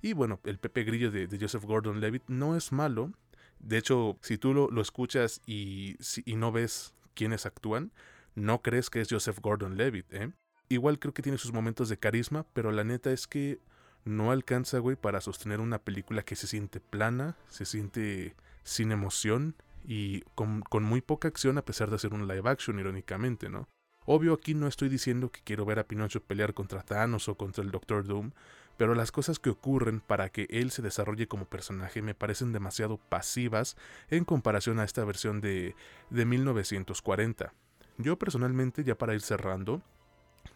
Y 0.00 0.12
bueno, 0.14 0.40
el 0.44 0.58
Pepe 0.58 0.84
Grillo 0.84 1.10
de, 1.10 1.28
Joseph 1.38 1.64
Gordon-Levitt 1.64 2.24
no 2.28 2.56
es 2.56 2.72
malo, 2.72 3.12
de 3.58 3.78
hecho, 3.78 4.18
si 4.22 4.38
tú 4.38 4.54
lo, 4.54 4.80
escuchas 4.80 5.40
y, 5.46 5.96
y 6.24 6.36
no 6.36 6.52
ves 6.52 6.94
quiénes 7.14 7.46
actúan, 7.46 7.92
no 8.34 8.62
crees 8.62 8.90
que 8.90 9.00
es 9.00 9.08
Joseph 9.10 9.40
Gordon-Levitt, 9.40 10.12
¿eh? 10.12 10.32
Igual 10.68 10.98
creo 10.98 11.14
que 11.14 11.22
tiene 11.22 11.38
sus 11.38 11.52
momentos 11.52 11.88
de 11.88 11.96
carisma, 11.96 12.44
pero 12.52 12.72
la 12.72 12.84
neta 12.84 13.12
es 13.12 13.26
que 13.26 13.60
no 14.06 14.30
alcanza, 14.30 14.78
güey, 14.78 14.96
para 14.96 15.20
sostener 15.20 15.60
una 15.60 15.78
película 15.78 16.22
que 16.22 16.36
se 16.36 16.46
siente 16.46 16.80
plana, 16.80 17.36
se 17.48 17.64
siente 17.64 18.34
sin 18.62 18.92
emoción 18.92 19.56
y 19.84 20.22
con, 20.34 20.62
muy 20.82 21.00
poca 21.00 21.28
acción 21.28 21.58
a 21.58 21.64
pesar 21.64 21.90
de 21.90 21.98
ser 21.98 22.14
un 22.14 22.26
live 22.26 22.48
action, 22.48 22.78
irónicamente, 22.78 23.48
¿no? 23.48 23.68
Obvio 24.04 24.34
aquí 24.34 24.54
no 24.54 24.68
estoy 24.68 24.88
diciendo 24.88 25.32
que 25.32 25.40
quiero 25.42 25.64
ver 25.64 25.80
a 25.80 25.88
Pinocho 25.88 26.22
pelear 26.22 26.54
contra 26.54 26.82
Thanos 26.82 27.28
o 27.28 27.36
contra 27.36 27.64
el 27.64 27.72
Doctor 27.72 28.06
Doom, 28.06 28.30
pero 28.76 28.94
las 28.94 29.10
cosas 29.10 29.40
que 29.40 29.50
ocurren 29.50 29.98
para 29.98 30.28
que 30.28 30.46
él 30.50 30.70
se 30.70 30.82
desarrolle 30.82 31.26
como 31.26 31.44
personaje 31.44 32.00
me 32.00 32.14
parecen 32.14 32.52
demasiado 32.52 32.98
pasivas 32.98 33.76
en 34.08 34.24
comparación 34.24 34.78
a 34.78 34.84
esta 34.84 35.04
versión 35.04 35.40
de, 35.40 35.74
de 36.10 36.24
1940. 36.24 37.52
Yo 37.98 38.16
personalmente, 38.16 38.84
ya 38.84 38.96
para 38.96 39.14
ir 39.14 39.22
cerrando, 39.22 39.82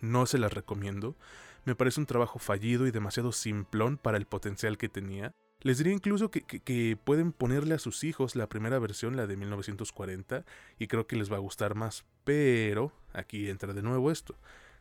no 0.01 0.27
se 0.27 0.39
las 0.39 0.53
recomiendo, 0.53 1.17
me 1.65 1.75
parece 1.75 2.01
un 2.01 2.07
trabajo 2.07 2.39
fallido 2.39 2.87
y 2.87 2.91
demasiado 2.91 3.33
simplón 3.33 3.99
para 3.99 4.17
el 4.17 4.27
potencial 4.27 4.79
que 4.79 4.89
tenía. 4.89 5.33
Les 5.63 5.79
diría 5.79 5.93
incluso 5.93 6.31
que, 6.31 6.99
pueden 7.05 7.33
ponerle 7.33 7.75
a 7.75 7.79
sus 7.79 8.03
hijos 8.05 8.35
la 8.35 8.49
primera 8.49 8.79
versión, 8.79 9.17
la 9.17 9.27
de 9.27 9.37
1940, 9.37 10.45
y 10.79 10.87
creo 10.87 11.07
que 11.07 11.17
les 11.17 11.31
va 11.31 11.37
a 11.37 11.41
gustar 11.41 11.75
más. 11.75 12.05
Pero 12.25 12.93
aquí 13.13 13.49
entra 13.49 13.75
de 13.75 13.83
nuevo 13.83 14.11
esto. 14.11 14.37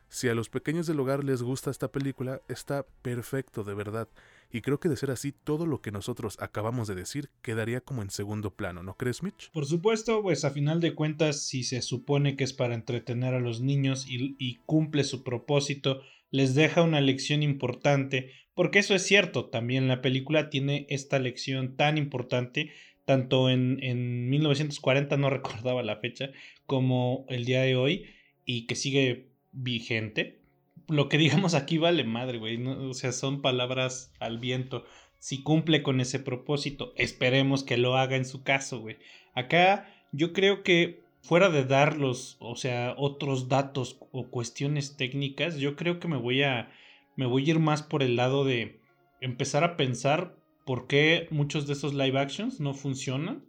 Si 0.08 0.28
a 0.28 0.34
los 0.34 0.48
pequeños 0.48 0.86
del 0.86 0.98
hogar 0.98 1.22
les 1.22 1.42
gusta 1.42 1.70
esta 1.70 1.92
película, 1.92 2.40
está 2.48 2.84
perfecto 3.02 3.62
de 3.62 3.74
verdad. 3.74 4.08
Y 4.50 4.62
creo 4.62 4.80
que 4.80 4.88
de 4.88 4.96
ser 4.96 5.12
así, 5.12 5.30
todo 5.32 5.66
lo 5.66 5.80
que 5.80 5.92
nosotros 5.92 6.36
acabamos 6.40 6.88
de 6.88 6.96
decir 6.96 7.30
quedaría 7.42 7.80
como 7.80 8.02
en 8.02 8.10
segundo 8.10 8.50
plano, 8.50 8.82
¿no 8.82 8.94
crees, 8.94 9.22
Mitch? 9.22 9.52
Por 9.52 9.66
supuesto, 9.66 10.20
pues 10.22 10.44
a 10.44 10.50
final 10.50 10.80
de 10.80 10.96
cuentas, 10.96 11.42
si 11.42 11.62
se 11.62 11.80
supone 11.82 12.34
que 12.36 12.42
es 12.42 12.52
para 12.52 12.74
entretener 12.74 13.34
a 13.34 13.40
los 13.40 13.60
niños 13.60 14.06
y, 14.08 14.56
cumple 14.66 15.04
su 15.04 15.22
propósito, 15.22 16.02
les 16.30 16.54
deja 16.54 16.82
una 16.82 17.00
lección 17.00 17.42
importante, 17.42 18.32
porque 18.54 18.78
eso 18.78 18.94
es 18.94 19.06
cierto, 19.06 19.46
también 19.46 19.88
la 19.88 20.02
película 20.02 20.50
tiene 20.50 20.86
esta 20.88 21.18
lección 21.18 21.76
tan 21.76 21.98
importante, 21.98 22.70
tanto 23.04 23.50
en, 23.50 23.78
en 23.82 24.28
1940, 24.28 25.16
no 25.16 25.30
recordaba 25.30 25.82
la 25.82 25.96
fecha, 25.96 26.30
como 26.66 27.24
el 27.28 27.44
día 27.44 27.62
de 27.62 27.76
hoy, 27.76 28.06
y 28.44 28.66
que 28.66 28.74
sigue 28.74 29.28
vigente. 29.52 30.40
Lo 30.88 31.08
que 31.08 31.18
digamos 31.18 31.54
aquí 31.54 31.78
vale 31.78 32.04
madre, 32.04 32.38
güey, 32.38 32.64
o 32.66 32.94
sea, 32.94 33.12
son 33.12 33.42
palabras 33.42 34.12
al 34.18 34.38
viento. 34.38 34.84
Si 35.18 35.42
cumple 35.42 35.82
con 35.82 36.00
ese 36.00 36.18
propósito, 36.18 36.92
esperemos 36.96 37.62
que 37.62 37.76
lo 37.76 37.96
haga 37.96 38.16
en 38.16 38.24
su 38.24 38.42
caso, 38.42 38.80
güey. 38.80 38.96
Acá 39.34 39.88
yo 40.12 40.32
creo 40.32 40.62
que 40.62 41.00
fuera 41.22 41.50
de 41.50 41.64
dar 41.64 41.96
los, 41.96 42.36
o 42.40 42.56
sea, 42.56 42.94
otros 42.96 43.48
datos 43.48 43.98
o 44.12 44.28
cuestiones 44.28 44.96
técnicas, 44.96 45.56
yo 45.58 45.76
creo 45.76 46.00
que 46.00 46.08
me 46.08 46.16
voy 46.16 46.42
a, 46.42 46.70
me 47.16 47.26
voy 47.26 47.46
a 47.46 47.50
ir 47.50 47.58
más 47.58 47.82
por 47.82 48.02
el 48.02 48.16
lado 48.16 48.44
de 48.44 48.80
empezar 49.20 49.64
a 49.64 49.76
pensar 49.76 50.36
por 50.64 50.86
qué 50.86 51.28
muchos 51.30 51.66
de 51.66 51.74
esos 51.74 51.94
live 51.94 52.18
actions 52.18 52.60
no 52.60 52.74
funcionan. 52.74 53.44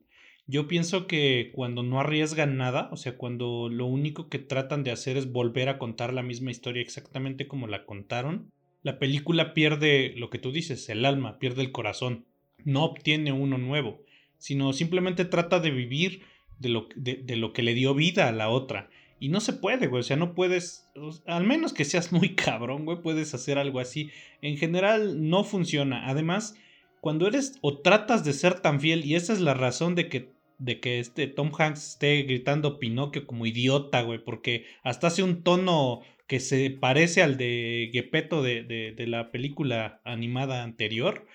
Yo 0.48 0.68
pienso 0.68 1.08
que 1.08 1.52
cuando 1.54 1.82
no 1.84 2.00
arriesgan 2.00 2.58
nada, 2.58 2.90
o 2.92 2.98
sea, 2.98 3.16
cuando 3.16 3.70
lo 3.70 3.86
único 3.86 4.28
que 4.28 4.40
tratan 4.40 4.84
de 4.84 4.92
hacer 4.92 5.16
es 5.16 5.32
volver 5.32 5.70
a 5.70 5.78
contar 5.78 6.14
la 6.14 6.24
misma 6.24 6.52
historia 6.52 6.82
exactamente 6.82 7.48
como 7.48 7.68
la 7.68 7.86
contaron, 7.86 8.52
la 8.84 9.00
película 9.00 9.54
pierde 9.54 10.14
lo 10.18 10.30
que 10.30 10.40
tú 10.40 10.52
dices, 10.52 10.90
el 10.90 11.06
alma, 11.06 11.38
pierde 11.38 11.62
el 11.62 11.72
corazón, 11.72 12.26
no 12.66 12.84
obtiene 12.84 13.32
uno 13.32 13.58
nuevo, 13.58 14.02
sino 14.38 14.74
simplemente 14.74 15.24
trata 15.24 15.60
de 15.60 15.72
vivir 15.72 16.24
de 16.62 16.70
lo, 16.70 16.88
de, 16.96 17.36
lo 17.36 17.54
que 17.54 17.64
le 17.64 17.74
dio 17.74 17.94
vida 17.94 18.28
a 18.28 18.32
la 18.32 18.50
otra. 18.50 18.90
Y 19.20 19.30
no 19.30 19.40
se 19.40 19.54
puede, 19.54 19.88
güey. 19.88 20.02
O 20.02 20.04
sea, 20.04 20.18
no 20.18 20.34
puedes. 20.34 20.90
Al 21.26 21.44
menos 21.46 21.74
que 21.74 21.86
seas 21.86 22.12
muy 22.12 22.36
cabrón, 22.36 22.86
güey. 22.86 23.02
Puedes 23.02 23.34
hacer 23.34 23.58
algo 23.58 23.80
así. 23.80 24.12
En 24.42 24.58
general, 24.58 25.30
no 25.30 25.44
funciona. 25.44 26.08
Además, 26.08 26.56
cuando 27.02 27.28
eres 27.28 27.58
o 27.62 27.80
tratas 27.80 28.24
de 28.24 28.34
ser 28.34 28.60
tan 28.60 28.80
fiel, 28.80 29.06
y 29.06 29.16
esa 29.16 29.34
es 29.34 29.42
la 29.42 29.54
razón 29.54 29.96
de 29.96 30.08
que, 30.08 30.32
de 30.60 30.80
que 30.80 31.00
este 31.00 31.28
Tom 31.28 31.52
Hanks 31.58 31.94
esté 31.94 32.22
gritando 32.24 32.80
Pinocchio 32.80 33.26
como 33.26 33.46
idiota, 33.46 34.02
güey. 34.02 34.24
Porque 34.24 34.66
hasta 34.84 35.08
hace 35.08 35.24
un 35.24 35.44
tono 35.44 36.02
que 36.28 36.40
se 36.40 36.70
parece 36.70 37.22
al 37.22 37.38
de 37.38 37.90
Gepetto 37.92 38.42
de, 38.42 38.64
de, 38.64 39.08
la 39.08 39.32
película 39.32 40.00
animada 40.06 40.64
anterior. 40.64 41.28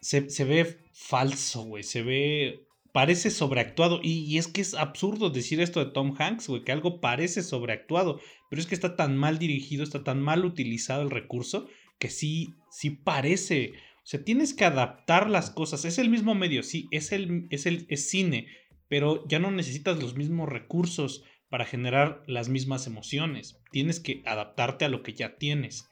Se, 0.00 0.28
se 0.30 0.44
ve 0.44 0.78
falso, 0.92 1.64
güey. 1.64 1.84
Se 1.84 2.02
ve 2.02 2.66
parece 2.92 3.30
sobreactuado. 3.30 4.00
Y, 4.02 4.38
es 4.38 4.48
que 4.48 4.60
es 4.60 4.74
absurdo 4.74 5.30
decir 5.30 5.60
esto 5.60 5.84
de 5.84 5.92
Tom 5.92 6.14
Hanks, 6.18 6.48
güey, 6.48 6.64
que 6.64 6.72
algo 6.72 7.00
parece 7.00 7.42
sobreactuado. 7.42 8.20
Pero 8.48 8.60
es 8.60 8.66
que 8.66 8.74
está 8.74 8.96
tan 8.96 9.16
mal 9.16 9.38
dirigido, 9.38 9.84
está 9.84 10.04
tan 10.04 10.20
mal 10.22 10.44
utilizado 10.44 11.02
el 11.02 11.10
recurso, 11.10 11.68
que 11.98 12.10
sí, 12.10 12.54
sí 12.70 12.90
parece. 12.90 13.72
O 13.98 14.06
sea, 14.06 14.24
tienes 14.24 14.54
que 14.54 14.64
adaptar 14.64 15.30
las 15.30 15.50
cosas. 15.50 15.84
Es 15.84 15.98
el 15.98 16.08
mismo 16.08 16.34
medio, 16.34 16.62
sí, 16.62 16.88
es 16.90 17.12
el, 17.12 17.46
es 17.50 17.66
el 17.66 17.86
es 17.88 18.08
cine, 18.08 18.48
pero 18.88 19.26
ya 19.28 19.38
no 19.38 19.50
necesitas 19.50 20.02
los 20.02 20.16
mismos 20.16 20.48
recursos 20.48 21.22
para 21.48 21.66
generar 21.66 22.22
las 22.26 22.48
mismas 22.48 22.86
emociones. 22.86 23.60
Tienes 23.72 24.00
que 24.00 24.22
adaptarte 24.24 24.84
a 24.84 24.88
lo 24.88 25.02
que 25.02 25.14
ya 25.14 25.36
tienes. 25.36 25.89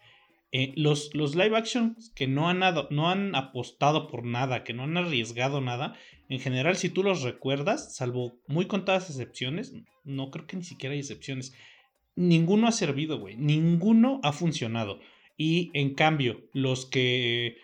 Eh, 0.50 0.72
los, 0.76 1.14
los, 1.14 1.34
live 1.34 1.56
action 1.56 1.96
que 2.14 2.26
no 2.26 2.48
han, 2.48 2.60
no 2.90 3.10
han 3.10 3.34
apostado 3.34 4.08
por 4.08 4.24
nada, 4.24 4.64
que 4.64 4.72
no 4.72 4.84
han 4.84 4.96
arriesgado 4.96 5.60
nada, 5.60 5.94
en 6.28 6.40
general, 6.40 6.76
si 6.76 6.90
tú 6.90 7.02
los 7.02 7.22
recuerdas, 7.22 7.94
salvo 7.94 8.40
muy 8.46 8.66
contadas 8.66 9.08
excepciones, 9.10 9.74
no 10.04 10.30
creo 10.30 10.46
que 10.46 10.56
ni 10.56 10.64
siquiera 10.64 10.92
hay 10.92 11.00
excepciones, 11.00 11.54
ninguno 12.16 12.66
ha 12.66 12.72
servido, 12.72 13.18
güey, 13.18 13.36
ninguno 13.36 14.20
ha 14.22 14.32
funcionado. 14.32 15.00
Y 15.36 15.70
en 15.72 15.94
cambio, 15.94 16.48
los 16.52 16.84
que 16.84 17.56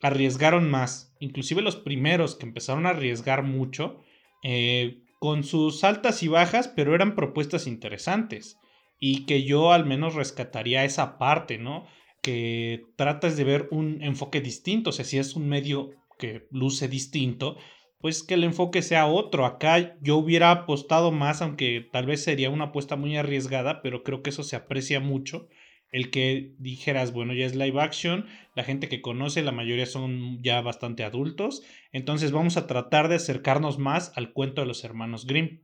arriesgaron 0.00 0.70
más, 0.70 1.14
inclusive 1.20 1.60
los 1.60 1.76
primeros 1.76 2.36
que 2.36 2.46
empezaron 2.46 2.86
a 2.86 2.90
arriesgar 2.90 3.42
mucho, 3.42 4.02
eh, 4.42 5.02
con 5.18 5.44
sus 5.44 5.82
altas 5.84 6.22
y 6.22 6.28
bajas, 6.28 6.68
pero 6.68 6.94
eran 6.94 7.14
propuestas 7.14 7.66
interesantes. 7.66 8.58
Y 8.98 9.26
que 9.26 9.44
yo 9.44 9.72
al 9.72 9.84
menos 9.84 10.14
rescataría 10.14 10.84
esa 10.84 11.18
parte, 11.18 11.58
¿no? 11.58 11.86
Que 12.26 12.82
tratas 12.96 13.36
de 13.36 13.44
ver 13.44 13.68
un 13.70 14.02
enfoque 14.02 14.40
distinto, 14.40 14.90
o 14.90 14.92
sea, 14.92 15.04
si 15.04 15.16
es 15.16 15.36
un 15.36 15.48
medio 15.48 15.90
que 16.18 16.48
luce 16.50 16.88
distinto, 16.88 17.56
pues 18.00 18.24
que 18.24 18.34
el 18.34 18.42
enfoque 18.42 18.82
sea 18.82 19.06
otro. 19.06 19.46
Acá 19.46 19.96
yo 20.00 20.16
hubiera 20.16 20.50
apostado 20.50 21.12
más, 21.12 21.40
aunque 21.40 21.88
tal 21.92 22.06
vez 22.06 22.24
sería 22.24 22.50
una 22.50 22.64
apuesta 22.64 22.96
muy 22.96 23.16
arriesgada, 23.16 23.80
pero 23.80 24.02
creo 24.02 24.24
que 24.24 24.30
eso 24.30 24.42
se 24.42 24.56
aprecia 24.56 24.98
mucho. 24.98 25.46
El 25.92 26.10
que 26.10 26.52
dijeras, 26.58 27.12
bueno, 27.12 27.32
ya 27.32 27.46
es 27.46 27.54
live 27.54 27.80
action, 27.80 28.26
la 28.56 28.64
gente 28.64 28.88
que 28.88 29.00
conoce, 29.00 29.42
la 29.42 29.52
mayoría 29.52 29.86
son 29.86 30.42
ya 30.42 30.60
bastante 30.62 31.04
adultos, 31.04 31.62
entonces 31.92 32.32
vamos 32.32 32.56
a 32.56 32.66
tratar 32.66 33.08
de 33.08 33.14
acercarnos 33.14 33.78
más 33.78 34.10
al 34.16 34.32
cuento 34.32 34.62
de 34.62 34.66
los 34.66 34.82
hermanos 34.82 35.26
Grimm. 35.26 35.60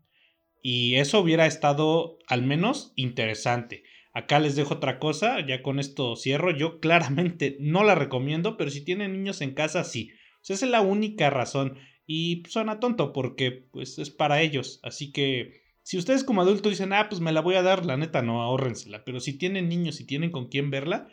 Y 0.63 0.95
eso 0.95 1.19
hubiera 1.19 1.47
estado 1.47 2.19
al 2.29 2.43
menos 2.43 2.93
interesante. 2.95 3.83
Acá 4.13 4.39
les 4.39 4.57
dejo 4.57 4.75
otra 4.75 4.99
cosa, 4.99 5.45
ya 5.47 5.63
con 5.63 5.79
esto 5.79 6.17
cierro. 6.17 6.51
Yo 6.51 6.81
claramente 6.81 7.57
no 7.61 7.85
la 7.85 7.95
recomiendo, 7.95 8.57
pero 8.57 8.71
si 8.71 8.85
tienen 8.85 9.13
niños 9.13 9.41
en 9.41 9.55
casa, 9.55 9.85
sí. 9.85 10.13
Esa 10.43 10.55
es 10.55 10.63
la 10.63 10.81
única 10.81 11.31
razón. 11.31 11.79
Y 12.07 12.43
suena 12.49 12.81
tonto 12.81 13.13
porque 13.13 13.69
pues 13.71 13.99
es 13.99 14.11
para 14.11 14.43
ellos. 14.43 14.81
Así 14.83 15.13
que 15.13 15.63
si 15.83 15.99
ustedes 15.99 16.25
como 16.25 16.43
adultos 16.43 16.71
dicen, 16.71 16.93
ah, 16.93 17.09
pues 17.09 17.21
me 17.21 17.33
la 17.33 17.41
voy 17.41 17.55
a 17.55 17.63
dar, 17.63 17.87
la 17.87 17.97
neta 17.97 18.23
no, 18.23 18.43
ahórrensela. 18.43 19.05
Pero 19.05 19.21
si 19.21 19.39
tienen 19.39 19.69
niños 19.69 20.01
y 20.01 20.07
tienen 20.07 20.31
con 20.31 20.49
quién 20.49 20.71
verla, 20.71 21.09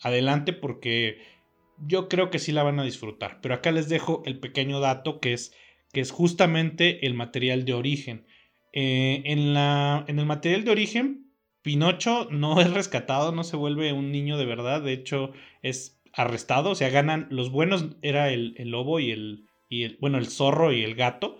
adelante 0.00 0.52
porque 0.52 1.18
yo 1.78 2.08
creo 2.08 2.30
que 2.30 2.38
sí 2.38 2.52
la 2.52 2.62
van 2.62 2.80
a 2.80 2.84
disfrutar. 2.84 3.40
Pero 3.42 3.54
acá 3.54 3.72
les 3.72 3.88
dejo 3.88 4.22
el 4.24 4.38
pequeño 4.38 4.80
dato 4.80 5.20
que 5.20 5.32
es 5.32 5.54
que 5.92 6.00
es 6.00 6.10
justamente 6.10 7.06
el 7.06 7.14
material 7.14 7.64
de 7.64 7.74
origen. 7.74 8.26
Eh, 8.72 9.22
en, 9.26 9.52
la, 9.52 10.04
en 10.08 10.18
el 10.18 10.26
material 10.26 10.64
de 10.64 10.70
origen, 10.70 11.21
Pinocho 11.62 12.28
no 12.30 12.60
es 12.60 12.72
rescatado, 12.72 13.32
no 13.32 13.44
se 13.44 13.56
vuelve 13.56 13.92
un 13.92 14.10
niño 14.10 14.36
de 14.36 14.46
verdad, 14.46 14.82
de 14.82 14.92
hecho 14.92 15.32
es 15.62 16.00
arrestado, 16.12 16.70
o 16.70 16.74
sea, 16.74 16.90
ganan, 16.90 17.28
los 17.30 17.50
buenos 17.50 17.86
era 18.02 18.30
el, 18.30 18.54
lobo 18.58 19.00
y 19.00 19.12
el, 19.12 19.46
y 19.68 19.84
el, 19.84 19.96
bueno, 20.00 20.18
el 20.18 20.26
zorro 20.26 20.72
y 20.72 20.82
el 20.82 20.94
gato, 20.94 21.38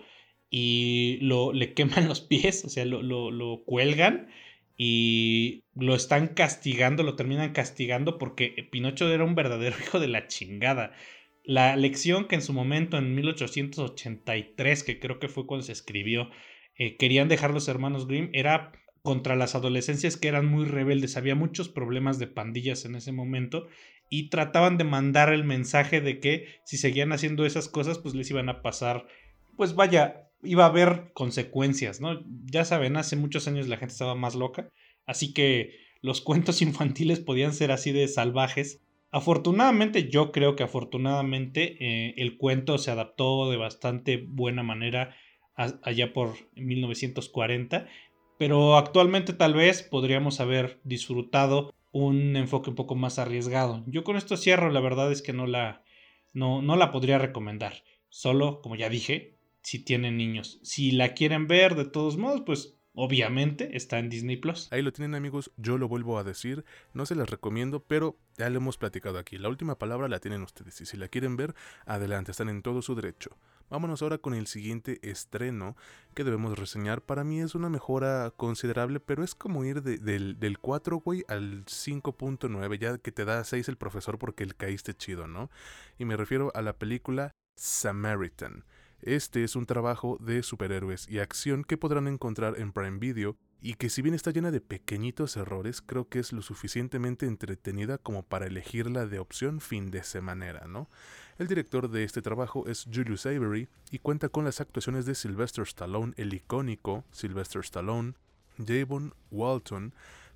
y 0.49 1.17
lo, 1.21 1.51
le 1.53 1.73
queman 1.73 2.07
los 2.07 2.21
pies, 2.21 2.63
o 2.65 2.69
sea, 2.69 2.85
lo, 2.85 3.01
lo, 3.01 3.31
lo 3.31 3.63
cuelgan 3.65 4.29
y 4.77 5.63
lo 5.75 5.95
están 5.95 6.29
castigando, 6.29 7.03
lo 7.03 7.15
terminan 7.15 7.53
castigando 7.53 8.17
porque 8.17 8.67
Pinocho 8.71 9.11
era 9.11 9.23
un 9.23 9.35
verdadero 9.35 9.75
hijo 9.81 9.99
de 9.99 10.07
la 10.07 10.27
chingada. 10.27 10.93
La 11.43 11.75
lección 11.75 12.27
que 12.27 12.35
en 12.35 12.41
su 12.41 12.53
momento, 12.53 12.97
en 12.97 13.13
1883, 13.15 14.83
que 14.83 14.99
creo 14.99 15.19
que 15.19 15.27
fue 15.27 15.45
cuando 15.45 15.65
se 15.65 15.73
escribió, 15.73 16.29
eh, 16.77 16.95
querían 16.97 17.27
dejar 17.27 17.51
los 17.51 17.67
hermanos 17.67 18.07
Grimm, 18.07 18.29
era 18.33 18.71
contra 19.03 19.35
las 19.35 19.53
adolescencias 19.53 20.17
que 20.17 20.27
eran 20.27 20.45
muy 20.45 20.65
rebeldes. 20.65 21.17
Había 21.17 21.35
muchos 21.35 21.69
problemas 21.69 22.19
de 22.19 22.27
pandillas 22.27 22.85
en 22.85 22.95
ese 22.95 23.11
momento 23.11 23.67
y 24.09 24.29
trataban 24.29 24.77
de 24.77 24.85
mandar 24.85 25.31
el 25.31 25.43
mensaje 25.43 26.01
de 26.01 26.19
que 26.19 26.47
si 26.65 26.77
seguían 26.77 27.11
haciendo 27.11 27.45
esas 27.45 27.69
cosas, 27.69 27.99
pues 27.99 28.15
les 28.15 28.29
iban 28.31 28.49
a 28.49 28.61
pasar, 28.61 29.05
pues 29.55 29.75
vaya, 29.75 30.29
iba 30.41 30.63
a 30.65 30.69
haber 30.69 31.11
consecuencias, 31.13 32.01
¿no? 32.01 32.23
Ya 32.45 32.65
saben, 32.65 32.97
hace 32.97 33.15
muchos 33.15 33.47
años 33.47 33.67
la 33.67 33.77
gente 33.77 33.91
estaba 33.91 34.15
más 34.15 34.35
loca, 34.35 34.69
así 35.05 35.33
que 35.33 35.77
los 36.01 36.21
cuentos 36.21 36.61
infantiles 36.63 37.19
podían 37.19 37.53
ser 37.53 37.71
así 37.71 37.91
de 37.91 38.07
salvajes 38.07 38.83
Afortunadamente, 39.13 40.09
yo 40.09 40.31
creo 40.31 40.55
que 40.55 40.63
afortunadamente 40.63 41.77
eh, 41.79 42.15
el 42.17 42.35
cuento 42.35 42.79
se 42.79 42.89
adaptó 42.89 43.47
de 43.51 43.57
bastante 43.57 44.25
buena 44.27 44.63
manera 44.63 45.15
allá 45.55 46.13
por 46.13 46.33
1940, 46.55 47.87
pero 48.37 48.77
actualmente 48.77 49.33
tal 49.33 49.53
vez 49.53 49.83
podríamos 49.83 50.39
haber 50.39 50.79
disfrutado 50.83 51.73
un 51.91 52.35
enfoque 52.35 52.69
un 52.69 52.75
poco 52.75 52.95
más 52.95 53.19
arriesgado. 53.19 53.83
Yo 53.87 54.03
con 54.03 54.17
esto 54.17 54.37
cierro, 54.37 54.71
la 54.71 54.79
verdad 54.79 55.11
es 55.11 55.21
que 55.21 55.33
no 55.33 55.47
la, 55.47 55.83
no, 56.33 56.61
no 56.61 56.75
la 56.75 56.91
podría 56.91 57.19
recomendar. 57.19 57.83
Solo, 58.09 58.61
como 58.61 58.75
ya 58.75 58.89
dije, 58.89 59.37
si 59.61 59.79
tienen 59.79 60.17
niños. 60.17 60.59
Si 60.63 60.91
la 60.91 61.13
quieren 61.13 61.47
ver, 61.47 61.75
de 61.75 61.85
todos 61.85 62.17
modos, 62.17 62.41
pues 62.45 62.75
Obviamente 62.95 63.75
está 63.75 63.97
en 63.97 64.09
Disney 64.09 64.37
Plus. 64.37 64.71
Ahí 64.71 64.83
lo 64.83 64.93
tienen 64.93 65.15
amigos, 65.15 65.51
yo 65.57 65.79
lo 65.79 65.87
vuelvo 65.87 66.19
a 66.19 66.23
decir, 66.23 66.63
no 66.93 67.07
se 67.07 67.15
las 67.15 67.27
recomiendo, 67.27 67.79
pero 67.81 68.19
ya 68.37 68.49
lo 68.51 68.57
hemos 68.57 68.77
platicado 68.77 69.17
aquí. 69.17 69.39
La 69.39 69.49
última 69.49 69.79
palabra 69.79 70.07
la 70.07 70.19
tienen 70.19 70.43
ustedes 70.43 70.79
y 70.79 70.85
si 70.85 70.97
la 70.97 71.07
quieren 71.07 71.35
ver, 71.35 71.55
adelante, 71.87 72.29
están 72.29 72.49
en 72.49 72.61
todo 72.61 72.83
su 72.83 72.93
derecho. 72.93 73.35
Vámonos 73.71 74.03
ahora 74.03 74.19
con 74.19 74.35
el 74.35 74.45
siguiente 74.45 74.99
estreno 75.01 75.75
que 76.13 76.23
debemos 76.23 76.59
reseñar. 76.59 77.01
Para 77.01 77.23
mí 77.23 77.39
es 77.41 77.55
una 77.55 77.69
mejora 77.69 78.31
considerable, 78.37 78.99
pero 78.99 79.23
es 79.23 79.33
como 79.33 79.65
ir 79.65 79.81
del, 79.81 80.39
del 80.39 80.59
4, 80.59 80.97
güey, 80.97 81.25
al 81.27 81.65
5.9, 81.65 82.77
ya 82.77 82.99
que 82.99 83.11
te 83.11 83.25
da 83.25 83.43
6 83.43 83.69
el 83.69 83.77
profesor 83.77 84.19
porque 84.19 84.43
el 84.43 84.55
caíste 84.55 84.93
chido, 84.93 85.27
¿no? 85.27 85.49
Y 85.97 86.05
me 86.05 86.15
refiero 86.15 86.51
a 86.53 86.61
la 86.61 86.73
película 86.73 87.31
Samaritan. 87.55 88.65
Este 89.05 89.43
es 89.43 89.57
un 89.57 89.65
trabajo 89.65 90.17
de 90.21 90.43
superhéroes 90.43 91.09
y 91.09 91.19
acción 91.19 91.65
que 91.65 91.75
podrán 91.75 92.07
encontrar 92.07 92.57
en 92.57 92.71
Prime 92.71 92.99
Video 92.99 93.35
y 93.61 93.73
que 93.73 93.89
si 93.89 94.01
bien 94.01 94.15
está 94.15 94.31
llena 94.31 94.49
de 94.49 94.61
pequeñitos 94.61 95.35
errores, 95.35 95.81
creo 95.81 96.07
que 96.07 96.19
es 96.19 96.31
lo 96.31 96.41
suficientemente 96.41 97.25
entretenida 97.25 97.97
como 97.97 98.23
para 98.23 98.47
elegirla 98.47 99.05
de 99.05 99.19
opción 99.19 99.59
fin 99.59 99.91
de 99.91 100.03
semana, 100.03 100.53
¿no? 100.69 100.89
El 101.37 101.47
director 101.47 101.89
de 101.89 102.05
este 102.05 102.21
trabajo 102.21 102.65
es 102.65 102.85
Julius 102.85 103.25
Avery 103.25 103.67
y 103.91 103.99
cuenta 103.99 104.29
con 104.29 104.45
las 104.45 104.61
actuaciones 104.61 105.05
de 105.05 105.15
Sylvester 105.15 105.63
Stallone, 105.63 106.13
el 106.15 106.33
icónico 106.33 107.03
Sylvester 107.11 107.59
Stallone, 107.59 108.13
Javon 108.57 109.13
Walton, 109.31 109.93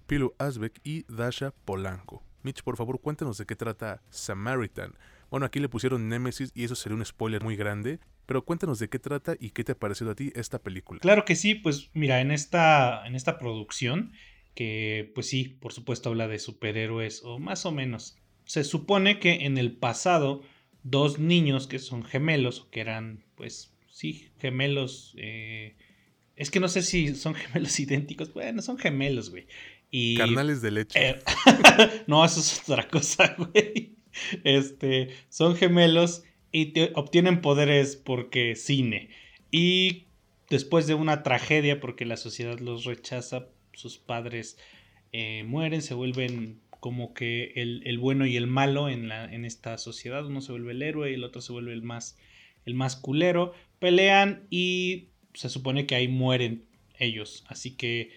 Pilu 0.07 0.33
Asbeck 0.39 0.81
y 0.83 1.05
Dasha 1.07 1.53
Polanco. 1.63 2.21
Mitch, 2.43 2.63
por 2.63 2.75
favor, 2.75 2.99
cuéntanos 2.99 3.37
de 3.37 3.45
qué 3.45 3.55
trata 3.55 4.01
Samaritan. 4.09 4.93
Bueno, 5.29 5.45
aquí 5.45 5.61
le 5.61 5.69
pusieron 5.69 6.09
Nemesis 6.09 6.51
y 6.53 6.65
eso 6.65 6.75
sería 6.75 6.97
un 6.97 7.05
spoiler 7.05 7.41
muy 7.41 7.55
grande, 7.55 8.01
pero 8.27 8.45
cuéntanos 8.45 8.77
de 8.77 8.89
qué 8.89 8.99
trata 8.99 9.35
y 9.39 9.49
qué 9.49 9.63
te 9.63 9.71
ha 9.71 9.79
parecido 9.79 10.11
a 10.11 10.15
ti 10.15 10.31
esta 10.35 10.59
película. 10.59 10.99
Claro 10.99 11.25
que 11.25 11.35
sí, 11.35 11.55
pues 11.55 11.89
mira, 11.93 12.21
en 12.21 12.31
esta, 12.31 13.07
en 13.07 13.15
esta 13.15 13.39
producción, 13.39 14.11
que 14.53 15.11
pues 15.15 15.29
sí, 15.29 15.57
por 15.59 15.73
supuesto 15.73 16.09
habla 16.09 16.27
de 16.27 16.37
superhéroes 16.37 17.23
o 17.23 17.39
más 17.39 17.65
o 17.65 17.71
menos, 17.71 18.17
se 18.45 18.63
supone 18.63 19.19
que 19.19 19.45
en 19.45 19.57
el 19.57 19.71
pasado 19.71 20.43
dos 20.83 21.19
niños 21.19 21.67
que 21.67 21.79
son 21.79 22.03
gemelos, 22.03 22.67
que 22.69 22.81
eran 22.81 23.23
pues 23.35 23.73
sí, 23.89 24.29
gemelos, 24.39 25.15
eh, 25.17 25.77
es 26.35 26.51
que 26.51 26.59
no 26.59 26.67
sé 26.67 26.81
si 26.81 27.15
son 27.15 27.33
gemelos 27.35 27.79
idénticos, 27.79 28.33
bueno, 28.33 28.61
son 28.61 28.77
gemelos, 28.77 29.29
güey. 29.29 29.47
Y, 29.89 30.17
Carnales 30.17 30.61
de 30.61 30.71
leche. 30.71 31.09
Eh, 31.09 31.19
no, 32.07 32.25
eso 32.25 32.41
es 32.41 32.61
otra 32.67 32.89
cosa, 32.89 33.35
güey. 33.37 33.95
Este, 34.43 35.15
son 35.29 35.55
gemelos 35.55 36.23
y 36.51 36.73
obtienen 36.95 37.41
poderes 37.41 37.95
porque 37.95 38.55
cine. 38.55 39.09
Y 39.51 40.07
después 40.49 40.87
de 40.87 40.93
una 40.93 41.23
tragedia, 41.23 41.79
porque 41.79 42.05
la 42.05 42.17
sociedad 42.17 42.59
los 42.59 42.85
rechaza, 42.85 43.47
sus 43.73 43.97
padres 43.97 44.57
eh, 45.11 45.43
mueren, 45.45 45.81
se 45.81 45.93
vuelven 45.93 46.59
como 46.79 47.13
que 47.13 47.53
el, 47.55 47.97
bueno 47.99 48.25
y 48.25 48.37
el 48.37 48.47
malo 48.47 48.89
en, 48.89 49.07
la, 49.07 49.25
en 49.25 49.45
esta 49.45 49.77
sociedad. 49.77 50.25
Uno 50.25 50.41
se 50.41 50.51
vuelve 50.51 50.71
el 50.71 50.81
héroe 50.81 51.11
y 51.11 51.15
el 51.15 51.23
otro 51.23 51.41
se 51.41 51.51
vuelve 51.51 51.73
el 51.73 51.83
más, 51.83 52.17
el 52.65 52.75
más 52.75 52.95
culero. 52.95 53.53
Pelean 53.79 54.47
y 54.49 55.09
se 55.33 55.49
supone 55.49 55.85
que 55.85 55.95
ahí 55.95 56.07
mueren 56.07 56.65
ellos. 56.99 57.45
Así 57.47 57.75
que 57.75 58.11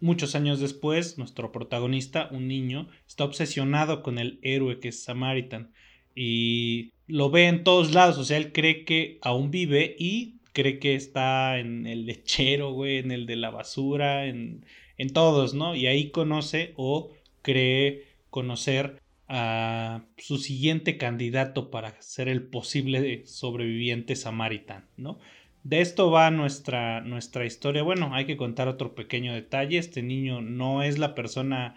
muchos 0.00 0.34
años 0.34 0.60
después, 0.60 1.18
nuestro 1.18 1.52
protagonista, 1.52 2.28
un 2.30 2.48
niño, 2.48 2.88
está 3.06 3.24
obsesionado 3.24 4.02
con 4.02 4.18
el 4.18 4.38
héroe 4.42 4.80
que 4.80 4.88
es 4.88 5.02
Samaritan. 5.02 5.72
Y 6.14 6.92
lo 7.06 7.30
ve 7.30 7.48
en 7.48 7.64
todos 7.64 7.92
lados, 7.92 8.18
o 8.18 8.24
sea, 8.24 8.36
él 8.36 8.52
cree 8.52 8.84
que 8.84 9.18
aún 9.22 9.50
vive 9.50 9.96
y 9.98 10.36
cree 10.52 10.78
que 10.78 10.94
está 10.94 11.58
en 11.58 11.86
el 11.86 12.06
lechero, 12.06 12.72
güey, 12.72 12.98
en 12.98 13.10
el 13.10 13.26
de 13.26 13.36
la 13.36 13.50
basura, 13.50 14.26
en, 14.26 14.64
en 14.96 15.12
todos, 15.12 15.54
¿no? 15.54 15.74
Y 15.74 15.86
ahí 15.86 16.10
conoce 16.10 16.72
o 16.76 17.10
cree 17.42 18.04
conocer 18.30 19.00
a 19.28 20.04
su 20.18 20.38
siguiente 20.38 20.96
candidato 20.96 21.70
para 21.70 22.00
ser 22.02 22.28
el 22.28 22.42
posible 22.42 23.26
sobreviviente 23.26 24.16
Samaritan, 24.16 24.86
¿no? 24.96 25.18
De 25.62 25.80
esto 25.80 26.10
va 26.10 26.30
nuestra, 26.30 27.00
nuestra 27.00 27.46
historia. 27.46 27.82
Bueno, 27.82 28.14
hay 28.14 28.26
que 28.26 28.36
contar 28.36 28.68
otro 28.68 28.94
pequeño 28.94 29.32
detalle. 29.32 29.78
Este 29.78 30.02
niño 30.02 30.42
no 30.42 30.82
es 30.82 30.98
la 30.98 31.14
persona 31.14 31.74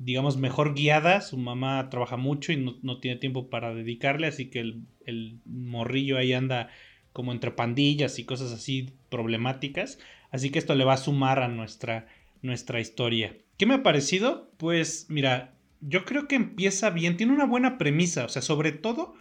digamos, 0.00 0.38
mejor 0.38 0.74
guiada. 0.74 1.20
Su 1.20 1.36
mamá 1.36 1.88
trabaja 1.90 2.16
mucho 2.16 2.52
y 2.52 2.56
no, 2.56 2.98
tiene 2.98 3.18
tiempo 3.18 3.48
para 3.50 3.74
dedicarle, 3.74 4.26
así 4.26 4.46
que 4.46 4.60
el, 4.60 5.40
morrillo 5.44 6.16
ahí 6.18 6.32
anda 6.32 6.68
como 7.12 7.32
entre 7.32 7.50
pandillas 7.50 8.18
y 8.18 8.24
cosas 8.24 8.52
así 8.52 8.90
problemáticas. 9.10 9.98
Así 10.30 10.50
que 10.50 10.58
esto 10.58 10.74
le 10.74 10.84
va 10.84 10.94
a 10.94 10.98
sumar 10.98 11.40
a 11.40 11.48
nuestra, 11.48 12.08
nuestra 12.42 12.80
historia. 12.80 13.36
¿Qué 13.56 13.66
me 13.66 13.74
ha 13.74 13.82
parecido? 13.82 14.50
Pues 14.56 15.06
mira, 15.10 15.54
yo 15.80 16.04
creo 16.04 16.28
que 16.28 16.36
empieza 16.36 16.90
bien, 16.90 17.16
tiene 17.16 17.32
una 17.32 17.46
buena 17.46 17.76
premisa, 17.76 18.24
o 18.24 18.28
sea, 18.28 18.42
sobre 18.42 18.72
todo 18.72 19.14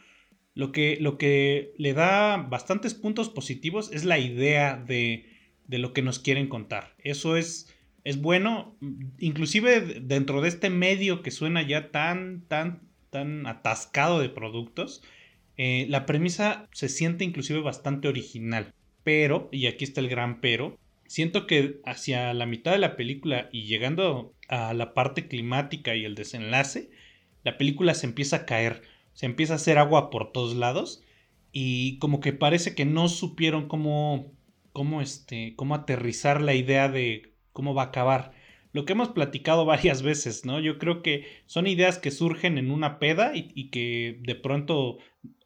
lo 0.53 0.71
que, 0.71 0.97
lo 1.01 1.17
que 1.17 1.73
le 1.77 1.93
da 1.93 2.37
bastantes 2.37 2.93
puntos 2.93 3.29
positivos 3.29 3.91
es 3.91 4.05
la 4.05 4.19
idea 4.19 4.77
de, 4.77 5.25
de 5.67 5.77
lo 5.77 5.91
que 5.91 6.03
nos 6.03 6.19
quieren 6.19 6.47
contar. 6.47 6.95
Eso 6.99 7.35
es 7.35 7.75
es 8.03 8.21
bueno, 8.21 8.75
inclusive 9.17 9.81
dentro 10.01 10.41
de 10.41 10.49
este 10.49 10.69
medio 10.69 11.21
que 11.21 11.31
suena 11.31 11.61
ya 11.61 11.91
tan, 11.91 12.41
tan, 12.47 12.81
tan 13.09 13.45
atascado 13.47 14.19
de 14.19 14.29
productos, 14.29 15.03
eh, 15.57 15.85
la 15.89 16.05
premisa 16.05 16.67
se 16.71 16.89
siente 16.89 17.23
inclusive 17.23 17.61
bastante 17.61 18.07
original. 18.07 18.73
Pero, 19.03 19.49
y 19.51 19.67
aquí 19.67 19.83
está 19.83 20.01
el 20.01 20.09
gran 20.09 20.41
pero, 20.41 20.77
siento 21.07 21.47
que 21.47 21.81
hacia 21.85 22.33
la 22.33 22.45
mitad 22.45 22.71
de 22.71 22.77
la 22.77 22.95
película 22.95 23.49
y 23.51 23.63
llegando 23.63 24.33
a 24.47 24.73
la 24.73 24.93
parte 24.93 25.27
climática 25.27 25.95
y 25.95 26.05
el 26.05 26.15
desenlace, 26.15 26.91
la 27.43 27.57
película 27.57 27.93
se 27.93 28.05
empieza 28.05 28.37
a 28.37 28.45
caer, 28.45 28.83
se 29.13 29.25
empieza 29.25 29.53
a 29.53 29.55
hacer 29.55 29.77
agua 29.77 30.09
por 30.09 30.31
todos 30.31 30.55
lados 30.55 31.03
y 31.51 31.97
como 31.97 32.19
que 32.19 32.33
parece 32.33 32.75
que 32.75 32.85
no 32.85 33.09
supieron 33.09 33.67
cómo, 33.67 34.31
cómo, 34.71 35.01
este, 35.01 35.55
cómo 35.55 35.75
aterrizar 35.75 36.41
la 36.41 36.53
idea 36.53 36.89
de 36.89 37.28
cómo 37.53 37.73
va 37.73 37.83
a 37.83 37.85
acabar. 37.87 38.33
Lo 38.71 38.85
que 38.85 38.93
hemos 38.93 39.09
platicado 39.09 39.65
varias 39.65 40.01
veces, 40.01 40.45
¿no? 40.45 40.59
Yo 40.59 40.77
creo 40.77 41.01
que 41.01 41.25
son 41.45 41.67
ideas 41.67 41.97
que 41.97 42.11
surgen 42.11 42.57
en 42.57 42.71
una 42.71 42.99
peda 42.99 43.31
y, 43.33 43.69
que 43.69 44.19
de 44.21 44.35
pronto 44.35 44.99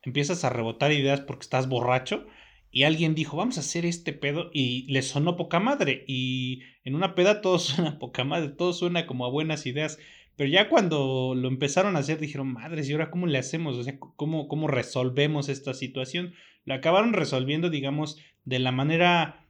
empiezas 0.03 0.43
a 0.43 0.49
rebotar 0.49 0.91
ideas 0.91 1.21
porque 1.21 1.43
estás 1.43 1.69
borracho 1.69 2.25
y 2.69 2.83
alguien 2.83 3.15
dijo, 3.15 3.37
vamos 3.37 3.57
a 3.57 3.61
hacer 3.61 3.85
este 3.85 4.13
pedo 4.13 4.49
y 4.51 4.91
le 4.91 5.01
sonó 5.03 5.37
poca 5.37 5.59
madre. 5.59 6.03
Y 6.07 6.63
en 6.83 6.95
una 6.95 7.15
peda 7.15 7.41
todo 7.41 7.59
suena 7.59 7.99
poca 7.99 8.23
madre, 8.23 8.49
todo 8.49 8.73
suena 8.73 9.05
como 9.05 9.25
a 9.25 9.29
buenas 9.29 9.65
ideas. 9.65 9.99
Pero 10.35 10.49
ya 10.49 10.67
cuando 10.67 11.33
lo 11.35 11.47
empezaron 11.47 11.95
a 11.95 11.99
hacer 11.99 12.19
dijeron, 12.19 12.51
madres, 12.51 12.89
¿y 12.89 12.93
ahora 12.93 13.11
cómo 13.11 13.27
le 13.27 13.37
hacemos? 13.37 13.77
O 13.77 13.83
sea, 13.83 13.97
¿cómo, 13.99 14.47
cómo 14.47 14.67
resolvemos 14.67 15.47
esta 15.47 15.73
situación? 15.73 16.33
Lo 16.65 16.73
acabaron 16.73 17.13
resolviendo, 17.13 17.69
digamos, 17.69 18.17
de 18.43 18.59
la 18.59 18.71
manera 18.71 19.42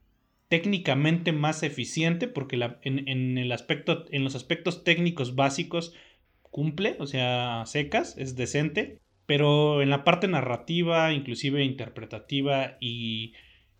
técnicamente 0.49 1.31
más 1.31 1.63
eficiente, 1.63 2.27
porque 2.27 2.59
en, 2.83 3.37
el 3.37 3.51
aspecto, 3.51 4.05
en 4.11 4.23
los 4.23 4.35
aspectos 4.35 4.83
técnicos 4.83 5.35
básicos 5.35 5.93
cumple, 6.41 6.95
o 6.99 7.07
sea, 7.07 7.63
secas, 7.65 8.17
es 8.17 8.35
decente, 8.35 8.99
pero 9.25 9.81
en 9.81 9.89
la 9.89 10.03
parte 10.03 10.27
narrativa, 10.27 11.11
inclusive 11.13 11.63
interpretativa 11.63 12.77
y 12.79 13.33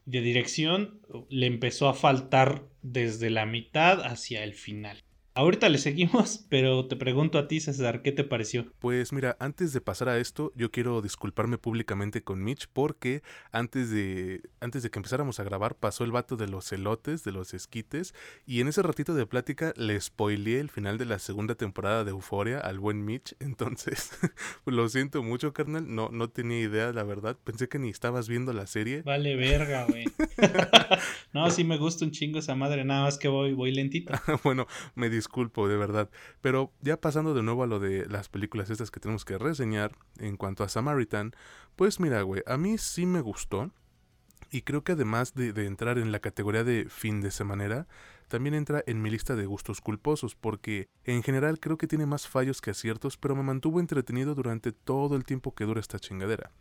de 0.06 0.21
dirección, 0.21 0.99
le 1.30 1.47
empezó 1.47 1.88
a 1.88 1.93
faltar 1.93 2.63
desde 2.82 3.30
la 3.30 3.45
mitad 3.45 4.02
hacia 4.02 4.43
el 4.43 4.54
final. 4.54 5.04
Ahorita 5.36 5.67
le 5.67 5.80
seguimos, 5.80 6.46
pero 6.50 6.86
te 6.86 6.96
pregunto 6.96 7.39
a 7.39 7.48
ti, 7.48 7.60
César, 7.60 8.04
¿qué 8.04 8.12
te 8.12 8.24
pareció? 8.24 8.72
Pues 8.78 9.12
mira, 9.12 9.36
antes 9.39 9.74
de 9.74 9.82
pasar 9.82 10.08
a 10.10 10.19
esto, 10.19 10.52
yo 10.56 10.69
quiero 10.69 11.02
disculparme 11.02 11.58
públicamente 11.58 12.24
con 12.24 12.43
Mitch 12.43 12.67
porque 12.72 13.24
antes 13.52 13.89
de, 13.89 14.41
antes 14.60 14.84
de 14.84 14.91
que 14.91 15.00
empezáramos 15.00 15.39
a 15.39 15.43
grabar 15.43 15.76
pasó 15.76 16.04
el 16.04 16.12
vato 16.12 16.38
de 16.38 16.48
los 16.48 16.72
elotes, 16.72 17.24
de 17.24 17.32
los 17.32 17.56
esquites, 17.56 18.13
y 18.46 18.62
en 18.62 18.67
ese 18.67 18.84
ratito 18.84 19.15
de 19.15 19.26
plática 19.26 19.74
le 19.76 20.00
spoileé 20.00 20.60
el 20.60 20.69
final 20.69 21.00
de 21.00 21.06
la 21.06 21.17
segunda 21.17 21.56
temporada 21.56 22.04
de 22.04 22.12
Euforia 22.12 22.60
al 22.60 22.78
buen 22.78 23.04
Mitch, 23.04 23.36
entonces 23.39 24.12
lo 24.65 24.88
siento 24.88 25.24
mucho, 25.24 25.52
carnal, 25.52 25.96
no, 25.96 26.10
no 26.12 26.30
tenía 26.30 26.60
idea, 26.60 26.93
la 26.93 27.04
verdad, 27.04 27.38
pensé 27.43 27.67
que 27.67 27.80
ni 27.80 27.89
estabas 27.89 28.28
viendo 28.28 28.54
la 28.54 28.67
serie. 28.67 29.02
Vale, 29.02 29.36
verga, 29.36 29.86
güey. 29.86 30.06
no, 31.34 31.50
sí 31.50 31.63
me 31.63 31.78
gusta 31.78 32.06
un 32.06 32.12
chingo 32.12 32.38
esa 32.38 32.54
madre, 32.54 32.86
nada 32.86 33.06
más 33.06 33.17
que 33.17 33.30
voy, 33.30 33.54
voy 33.54 33.72
lentito. 33.72 34.13
bueno, 34.43 34.67
me 34.93 35.10
disculpo, 35.23 35.69
de 35.69 35.77
verdad. 35.77 36.09
Pero 36.41 36.71
ya 36.81 36.99
pasando 36.99 37.33
de 37.33 37.43
nuevo 37.43 37.63
a 37.63 37.67
lo 37.67 37.79
de 37.79 38.05
las 38.07 38.27
películas 38.27 38.69
estas 38.69 38.91
que 38.91 38.99
tenemos 38.99 39.23
que 39.23 39.38
reseñar 39.38 39.95
en 40.19 40.36
cuanto 40.36 40.63
a 40.63 40.69
Samaritan, 40.69 41.33
pues 41.75 41.99
mira, 41.99 42.21
güey, 42.21 42.43
a 42.45 42.57
mí 42.57 42.77
sí 42.77 43.05
me 43.05 43.21
gustó. 43.21 43.71
Y 44.51 44.62
creo 44.62 44.83
que 44.83 44.91
además 44.91 45.33
de, 45.33 45.49
entrar 45.65 45.97
en 45.97 46.12
la 46.12 46.19
categoría 46.19 46.63
de 46.63 46.86
fin 46.88 47.21
de 47.21 47.31
semana, 47.31 47.88
también 48.27 48.53
entra 48.53 48.83
en 48.86 49.01
mi 49.01 49.09
lista 49.09 49.36
de 49.36 49.47
gustos 49.47 49.81
culposos, 49.81 50.36
porque 50.36 50.89
en 51.05 51.23
general 51.23 51.59
creo 51.59 51.77
que 51.77 51.88
tiene 51.88 52.05
más 52.05 52.27
fallos 52.27 52.62
que 52.62 52.69
aciertos, 52.69 53.17
pero 53.17 53.36
me 53.36 53.41
mantuvo 53.41 53.79
entretenido 53.79 54.36
durante 54.36 54.71
todo 54.71 55.15
el 55.15 55.25
tiempo 55.25 55.55
que 55.55 55.65
dura 55.65 55.79
esta 55.79 55.97
chingadera. 55.97 56.51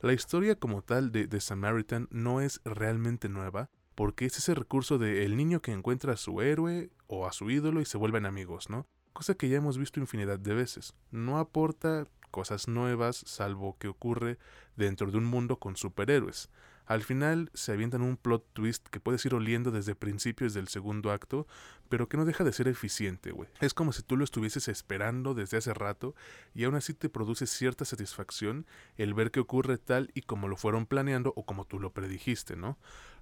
La 0.00 0.12
historia 0.12 0.56
como 0.56 0.82
tal 0.82 1.10
de, 1.10 1.26
de 1.26 1.40
Samaritan 1.40 2.08
no 2.10 2.42
es 2.42 2.60
realmente 2.64 3.30
nueva, 3.30 3.70
porque 3.98 4.26
es 4.26 4.38
ese 4.38 4.54
recurso 4.54 4.96
de 4.96 5.24
el 5.24 5.36
niño 5.36 5.60
que 5.60 5.72
encuentra 5.72 6.12
a 6.12 6.16
su 6.16 6.40
héroe 6.40 6.88
o 7.08 7.26
a 7.26 7.32
su 7.32 7.50
ídolo 7.50 7.80
y 7.80 7.84
se 7.84 7.98
vuelven 7.98 8.26
amigos, 8.26 8.70
¿no? 8.70 8.86
Cosa 9.12 9.34
que 9.34 9.48
ya 9.48 9.56
hemos 9.56 9.76
visto 9.76 9.98
infinidad 9.98 10.38
de 10.38 10.54
veces. 10.54 10.94
No 11.10 11.38
aporta 11.38 12.06
cosas 12.30 12.68
nuevas, 12.68 13.16
salvo 13.16 13.76
que 13.80 13.88
ocurre 13.88 14.38
dentro 14.76 15.10
de 15.10 15.18
un 15.18 15.24
mundo 15.24 15.58
con 15.58 15.76
superhéroes. 15.76 16.48
Al 16.88 17.02
final 17.02 17.50
se 17.52 17.72
avientan 17.72 18.00
un 18.00 18.16
plot 18.16 18.46
twist 18.54 18.86
que 18.88 18.98
puedes 19.00 19.26
ir 19.26 19.34
oliendo 19.34 19.70
desde 19.70 19.94
principios 19.94 20.54
del 20.54 20.68
segundo 20.68 21.10
acto, 21.10 21.46
pero 21.90 22.08
que 22.08 22.16
no 22.16 22.24
deja 22.24 22.44
de 22.44 22.52
ser 22.52 22.66
eficiente, 22.66 23.30
güey. 23.30 23.50
Es 23.60 23.74
como 23.74 23.92
si 23.92 24.02
tú 24.02 24.16
lo 24.16 24.24
estuvieses 24.24 24.68
esperando 24.68 25.34
desde 25.34 25.58
hace 25.58 25.74
rato 25.74 26.14
y 26.54 26.64
aún 26.64 26.76
así 26.76 26.94
te 26.94 27.10
produce 27.10 27.46
cierta 27.46 27.84
satisfacción 27.84 28.64
el 28.96 29.12
ver 29.12 29.30
que 29.30 29.40
ocurre 29.40 29.76
tal 29.76 30.10
y 30.14 30.22
como 30.22 30.48
lo 30.48 30.56
fueron 30.56 30.86
planeando 30.86 31.34
o 31.36 31.44
como 31.44 31.66
tú 31.66 31.78
lo 31.78 31.92
predijiste, 31.92 32.56
¿no? 32.56 32.78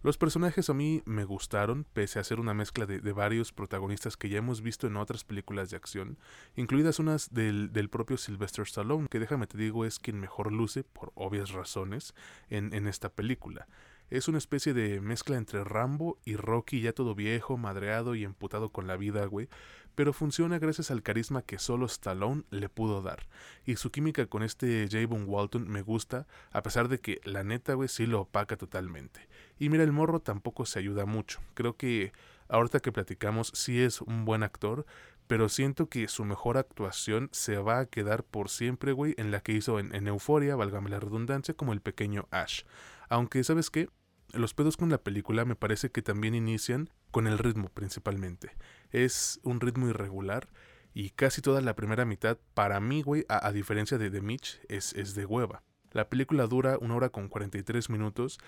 Los 0.07 0.19
personajes 0.19 0.71
a 0.71 0.73
mí 0.73 1.03
me 1.05 1.25
gustaron, 1.25 1.85
pese 1.92 2.21
a 2.21 2.23
ser 2.23 2.38
una 2.38 2.55
mezcla 2.55 2.87
de, 2.87 3.01
varios 3.12 3.53
protagonistas 3.53 4.16
que 4.16 4.29
ya 4.29 4.38
hemos 4.38 4.62
visto 4.62 4.87
en 4.87 4.97
otras 4.97 5.25
películas 5.25 5.71
de 5.71 5.77
acción, 5.77 6.16
incluidas 6.55 7.01
unas 7.01 7.35
del, 7.35 7.88
propio 7.90 8.16
Sylvester 8.16 8.62
Stallone, 8.66 9.09
que 9.09 9.19
déjame 9.19 9.49
te 9.49 9.59
digo 9.59 9.85
es 9.85 9.99
quien 9.99 10.21
mejor 10.21 10.53
luce, 10.53 10.85
por 10.85 11.11
obvias 11.16 11.51
razones, 11.51 12.14
en, 12.51 12.73
en 12.73 12.87
esta 12.87 13.09
película. 13.09 13.66
Es 14.09 14.29
una 14.29 14.38
especie 14.38 14.75
de 14.75 15.01
mezcla 15.01 15.37
entre 15.37 15.64
Rambo 15.64 16.21
y 16.25 16.37
Rocky 16.37 16.83
ya 16.83 16.92
todo 16.92 17.16
viejo, 17.16 17.57
madreado 17.57 18.14
y 18.14 18.23
emputado 18.23 18.71
con 18.71 18.87
la 18.87 18.97
vida, 18.97 19.27
güey, 19.27 19.49
pero 19.96 20.12
funciona 20.12 20.61
gracias 20.61 20.92
al 20.92 21.02
carisma 21.02 21.42
que 21.42 21.59
solo 21.59 21.87
Stallone 21.87 22.44
le 22.50 22.68
pudo 22.68 23.02
dar. 23.02 23.26
Y 23.64 23.76
su 23.76 23.90
química 23.90 24.26
con 24.26 24.44
este 24.44 24.87
Javon 24.88 25.24
Walton 25.26 25.66
me 25.66 25.82
gusta, 25.82 26.28
a 26.52 26.62
pesar 26.62 26.88
de 26.88 27.00
que 27.00 27.20
la 27.24 27.42
neta, 27.42 27.74
güey, 27.74 27.88
sí 27.88 28.06
lo 28.06 28.20
opaca 28.20 28.56
totalmente. 28.56 29.26
Y 29.59 29.70
mira, 29.70 29.82
el 29.82 29.92
morro 29.92 30.20
tampoco 30.20 30.66
se 30.66 30.78
ayuda 30.78 31.06
mucho. 31.06 31.40
Creo 31.54 31.76
que 31.76 32.12
ahorita 32.48 32.80
que 32.80 32.92
platicamos 32.92 33.50
sí 33.54 33.80
es 33.80 34.02
un 34.02 34.26
buen 34.26 34.42
actor, 34.42 34.87
pero 35.26 35.48
siento 35.48 35.88
que 35.88 36.09
su 36.09 36.24
mejor 36.24 36.59
actuación 36.59 37.30
se 37.32 37.56
va 37.56 37.80
a 37.80 37.87
quedar 37.87 38.22
por 38.22 38.50
siempre, 38.50 38.92
güey, 38.92 39.14
en 39.16 39.30
la 39.30 39.40
que 39.40 39.52
hizo 39.52 39.80
en, 39.80 39.94
en 39.94 40.06
Euforia, 40.06 40.56
válgame 40.56 40.90
la 40.90 41.00
redundancia, 41.00 41.54
como 41.54 41.72
el 41.72 41.80
pequeño 41.80 42.28
Ash. 42.30 42.62
Aunque, 43.09 43.42
¿sabes 43.42 43.70
qué? 43.70 43.88
Los 44.37 44.55
pedos 44.55 44.77
con 44.77 44.90
la 44.90 45.03
película 45.03 45.44
me 45.44 45.57
parece 45.57 45.90
que 45.90 46.03
también 46.03 46.35
inician 46.35 46.90
con 47.11 47.27
el 47.27 47.38
ritmo 47.38 47.68
principalmente. 47.68 48.57
Es 48.90 49.40
un 49.42 49.61
ritmo 49.61 49.88
irregular 49.88 50.49
y 50.94 51.11
casi 51.11 51.42
toda 51.42 51.61
la 51.61 51.77
primera 51.77 52.05
mitad, 52.05 52.38
para 52.55 52.81
mí, 52.81 53.03
güey, 53.03 53.25
a, 53.29 53.53
diferencia 53.53 53.99
de 53.99 54.11
The 54.11 54.22
Mitch, 54.22 54.61
es, 54.68 54.94
es 54.94 55.14
de 55.14 55.27
hueva. 55.27 55.62
La 55.92 56.09
película 56.09 56.46
dura 56.46 56.79
una 56.81 56.94
hora 56.94 57.11
con 57.11 57.29
43 57.29 57.90
minutos 57.90 58.38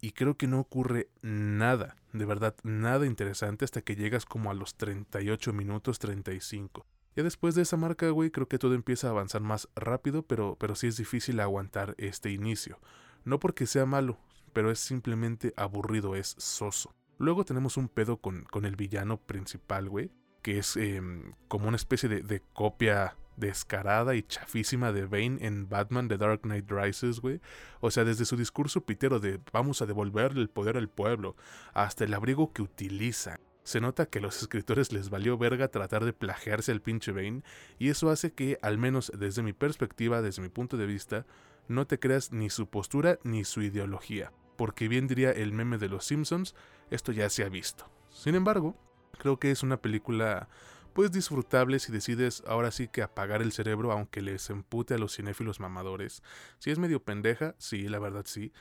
y 0.00 0.12
creo 0.12 0.36
que 0.36 0.46
no 0.46 0.60
ocurre 0.60 1.08
nada, 1.22 1.96
de 2.12 2.26
verdad, 2.26 2.54
nada 2.62 3.06
interesante 3.06 3.64
hasta 3.64 3.80
que 3.80 3.96
llegas 3.96 4.26
como 4.26 4.50
a 4.50 4.54
los 4.54 4.74
38 4.74 5.52
minutos 5.52 5.98
35. 5.98 6.84
Ya 7.16 7.22
después 7.22 7.54
de 7.54 7.62
esa 7.62 7.76
marca, 7.76 8.10
güey, 8.10 8.30
creo 8.30 8.48
que 8.48 8.58
todo 8.58 8.74
empieza 8.74 9.06
a 9.06 9.10
avanzar 9.10 9.40
más 9.40 9.68
rápido, 9.76 10.22
pero, 10.22 10.56
pero 10.58 10.74
sí 10.74 10.88
es 10.88 10.96
difícil 10.96 11.40
aguantar 11.40 11.94
este 11.96 12.30
inicio. 12.30 12.80
No 13.24 13.38
porque 13.38 13.66
sea 13.66 13.86
malo, 13.86 14.18
pero 14.54 14.70
es 14.70 14.78
simplemente 14.78 15.52
aburrido, 15.56 16.14
es 16.14 16.34
soso. 16.38 16.94
Luego 17.18 17.44
tenemos 17.44 17.76
un 17.76 17.88
pedo 17.88 18.16
con, 18.16 18.44
con 18.44 18.64
el 18.64 18.76
villano 18.76 19.18
principal, 19.18 19.88
güey, 19.88 20.10
que 20.42 20.58
es 20.58 20.76
em, 20.76 21.32
como 21.48 21.68
una 21.68 21.76
especie 21.76 22.08
de, 22.08 22.42
copia 22.52 23.16
descarada 23.36 24.14
y 24.14 24.22
chafísima 24.22 24.92
de 24.92 25.06
Bane 25.06 25.38
en 25.40 25.68
Batman 25.68 26.06
The 26.06 26.18
Dark 26.18 26.42
Knight 26.42 26.70
Rises, 26.70 27.20
güey. 27.20 27.40
O 27.80 27.90
sea, 27.90 28.04
desde 28.04 28.24
su 28.24 28.36
discurso 28.36 28.84
pitero 28.84 29.20
de 29.20 29.40
vamos 29.52 29.80
a 29.80 29.86
devolverle 29.86 30.42
el 30.42 30.50
poder 30.50 30.76
al 30.76 30.88
pueblo, 30.88 31.34
hasta 31.72 32.04
el 32.04 32.14
abrigo 32.14 32.52
que 32.52 32.62
utiliza. 32.62 33.40
Se 33.62 33.80
nota 33.80 34.06
que 34.06 34.20
los 34.20 34.42
escritores 34.42 34.92
les 34.92 35.08
valió 35.08 35.38
verga 35.38 35.68
tratar 35.68 36.04
de 36.04 36.12
plagiarse 36.12 36.72
al 36.72 36.82
pinche 36.82 37.12
Bane, 37.12 37.42
y 37.78 37.88
eso 37.88 38.10
hace 38.10 38.32
que, 38.32 38.58
al 38.60 38.76
menos 38.76 39.10
desde 39.16 39.42
mi 39.42 39.54
perspectiva, 39.54 40.20
desde 40.20 40.42
mi 40.42 40.50
punto 40.50 40.76
de 40.76 40.86
vista, 40.86 41.26
no 41.68 41.86
te 41.86 41.98
creas 41.98 42.32
ni 42.32 42.50
su 42.50 42.68
postura 42.68 43.18
ni 43.24 43.44
su 43.44 43.62
ideología 43.62 44.30
porque 44.56 44.88
bien 44.88 45.06
diría 45.06 45.30
el 45.30 45.52
meme 45.52 45.78
de 45.78 45.88
los 45.88 46.04
Simpsons, 46.04 46.54
esto 46.90 47.12
ya 47.12 47.28
se 47.30 47.44
ha 47.44 47.48
visto. 47.48 47.88
Sin 48.10 48.34
embargo, 48.34 48.76
creo 49.18 49.38
que 49.38 49.50
es 49.50 49.62
una 49.62 49.78
película 49.78 50.48
pues 50.94 51.10
disfrutable 51.10 51.80
si 51.80 51.90
decides 51.90 52.42
ahora 52.46 52.70
sí 52.70 52.88
que 52.88 53.02
apagar 53.02 53.42
el 53.42 53.52
cerebro 53.52 53.90
aunque 53.90 54.22
les 54.22 54.48
empute 54.48 54.94
a 54.94 54.98
los 54.98 55.16
cinéfilos 55.16 55.58
mamadores. 55.58 56.22
Si 56.58 56.70
es 56.70 56.78
medio 56.78 57.02
pendeja, 57.02 57.56
sí, 57.58 57.88
la 57.88 57.98
verdad 57.98 58.24
sí. 58.26 58.52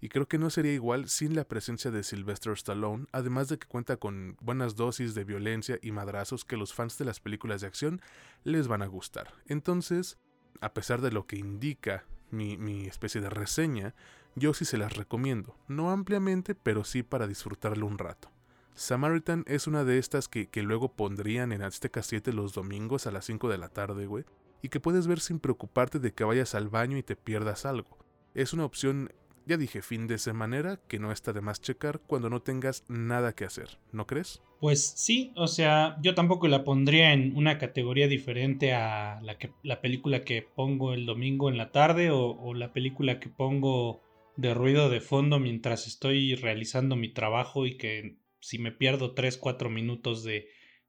Y 0.00 0.08
creo 0.08 0.26
que 0.28 0.38
no 0.38 0.48
sería 0.48 0.72
igual 0.72 1.08
sin 1.08 1.34
la 1.34 1.44
presencia 1.44 1.90
de 1.90 2.04
Sylvester 2.04 2.52
Stallone, 2.52 3.06
además 3.12 3.48
de 3.48 3.58
que 3.58 3.66
cuenta 3.66 3.98
con 3.98 4.36
buenas 4.40 4.76
dosis 4.76 5.14
de 5.14 5.24
violencia 5.24 5.78
y 5.82 5.90
madrazos 5.90 6.44
que 6.44 6.56
los 6.56 6.72
fans 6.72 6.96
de 6.96 7.04
las 7.04 7.20
películas 7.20 7.60
de 7.60 7.66
acción 7.66 8.00
les 8.44 8.66
van 8.66 8.82
a 8.82 8.86
gustar. 8.86 9.34
Entonces, 9.46 10.16
a 10.60 10.72
pesar 10.72 11.02
de 11.02 11.10
lo 11.10 11.26
que 11.26 11.36
indica 11.36 12.04
mi, 12.30 12.56
mi 12.56 12.86
especie 12.86 13.20
de 13.20 13.28
reseña, 13.28 13.94
yo 14.40 14.54
sí 14.54 14.64
se 14.64 14.78
las 14.78 14.96
recomiendo, 14.96 15.54
no 15.68 15.90
ampliamente, 15.90 16.54
pero 16.54 16.82
sí 16.82 17.02
para 17.02 17.28
disfrutarlo 17.28 17.86
un 17.86 17.98
rato. 17.98 18.32
Samaritan 18.74 19.44
es 19.46 19.66
una 19.66 19.84
de 19.84 19.98
estas 19.98 20.26
que, 20.26 20.48
que 20.48 20.62
luego 20.62 20.92
pondrían 20.92 21.52
en 21.52 21.62
Azteca 21.62 22.02
7 22.02 22.32
los 22.32 22.54
domingos 22.54 23.06
a 23.06 23.10
las 23.10 23.26
5 23.26 23.50
de 23.50 23.58
la 23.58 23.68
tarde, 23.68 24.06
güey, 24.06 24.24
y 24.62 24.70
que 24.70 24.80
puedes 24.80 25.06
ver 25.06 25.20
sin 25.20 25.38
preocuparte 25.38 25.98
de 25.98 26.12
que 26.12 26.24
vayas 26.24 26.54
al 26.54 26.68
baño 26.68 26.96
y 26.96 27.02
te 27.02 27.16
pierdas 27.16 27.66
algo. 27.66 27.98
Es 28.34 28.54
una 28.54 28.64
opción, 28.64 29.12
ya 29.44 29.58
dije, 29.58 29.82
fin 29.82 30.06
de 30.06 30.16
semana, 30.16 30.80
que 30.88 30.98
no 30.98 31.12
está 31.12 31.34
de 31.34 31.42
más 31.42 31.60
checar 31.60 32.00
cuando 32.00 32.30
no 32.30 32.40
tengas 32.40 32.84
nada 32.88 33.34
que 33.34 33.44
hacer, 33.44 33.78
¿no 33.92 34.06
crees? 34.06 34.40
Pues 34.60 34.86
sí, 34.96 35.32
o 35.36 35.48
sea, 35.48 35.98
yo 36.00 36.14
tampoco 36.14 36.48
la 36.48 36.64
pondría 36.64 37.12
en 37.12 37.36
una 37.36 37.58
categoría 37.58 38.08
diferente 38.08 38.72
a 38.72 39.20
la, 39.22 39.36
que, 39.36 39.52
la 39.62 39.82
película 39.82 40.22
que 40.24 40.40
pongo 40.42 40.94
el 40.94 41.04
domingo 41.04 41.50
en 41.50 41.58
la 41.58 41.72
tarde 41.72 42.10
o, 42.10 42.30
o 42.30 42.54
la 42.54 42.72
película 42.72 43.20
que 43.20 43.28
pongo 43.28 44.00
de 44.40 44.54
ruido 44.54 44.88
de 44.88 45.00
fondo 45.00 45.38
mientras 45.38 45.86
estoy 45.86 46.34
realizando 46.34 46.96
mi 46.96 47.12
trabajo 47.12 47.66
y 47.66 47.76
que 47.76 48.16
si 48.40 48.58
me 48.58 48.72
pierdo 48.72 49.12
3, 49.12 49.36
4 49.36 49.68
minutos 49.68 50.24
de, 50.24 50.48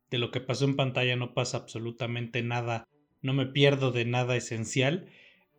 de 0.09 0.17
lo 0.17 0.31
que 0.31 0.39
pasó 0.39 0.63
en 0.63 0.77
pantalla 0.77 1.17
no 1.17 1.33
pasa 1.33 1.57
absolutamente 1.57 2.41
nada, 2.43 2.87
no 3.21 3.33
me 3.33 3.45
pierdo 3.45 3.91
de 3.91 4.05
nada 4.05 4.37
esencial, 4.37 5.09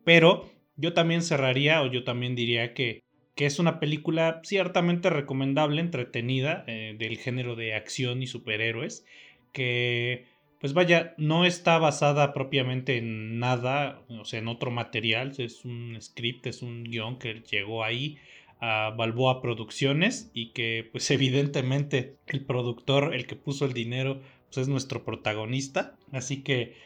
pero 0.05 0.51
yo 0.77 0.95
también 0.95 1.21
cerraría 1.21 1.83
o 1.83 1.87
yo 1.87 2.03
también 2.03 2.35
diría 2.35 2.73
que, 2.73 3.03
que 3.35 3.45
es 3.45 3.59
una 3.59 3.79
película 3.79 4.41
ciertamente 4.43 5.11
recomendable, 5.11 5.83
entretenida, 5.83 6.65
eh, 6.67 6.97
del 6.99 7.19
género 7.19 7.57
de 7.57 7.75
acción 7.75 8.23
y 8.23 8.27
superhéroes, 8.27 9.05
que 9.53 10.32
pues 10.63 10.75
vaya, 10.75 11.13
no 11.19 11.45
está 11.45 11.77
basada 11.79 12.33
propiamente 12.33 12.97
en 12.97 13.41
nada, 13.41 14.01
o 14.09 14.25
sea, 14.25 14.39
en 14.39 14.47
otro 14.47 14.71
material, 14.71 15.33
es 15.39 15.65
un 15.65 15.99
script, 16.01 16.47
es 16.47 16.63
un 16.63 16.85
guion 16.85 17.19
que 17.19 17.43
llegó 17.51 17.83
ahí 17.83 18.17
a 18.61 18.95
Balboa 18.97 19.43
Producciones 19.43 20.31
y 20.35 20.53
que 20.53 20.89
pues 20.93 21.11
evidentemente 21.11 22.15
el 22.29 22.45
productor, 22.45 23.13
el 23.13 23.27
que 23.27 23.35
puso 23.35 23.65
el 23.65 23.73
dinero, 23.73 24.21
pues 24.47 24.59
es 24.59 24.69
nuestro 24.69 25.05
protagonista. 25.05 25.97
Así 26.13 26.45
que 26.45 26.77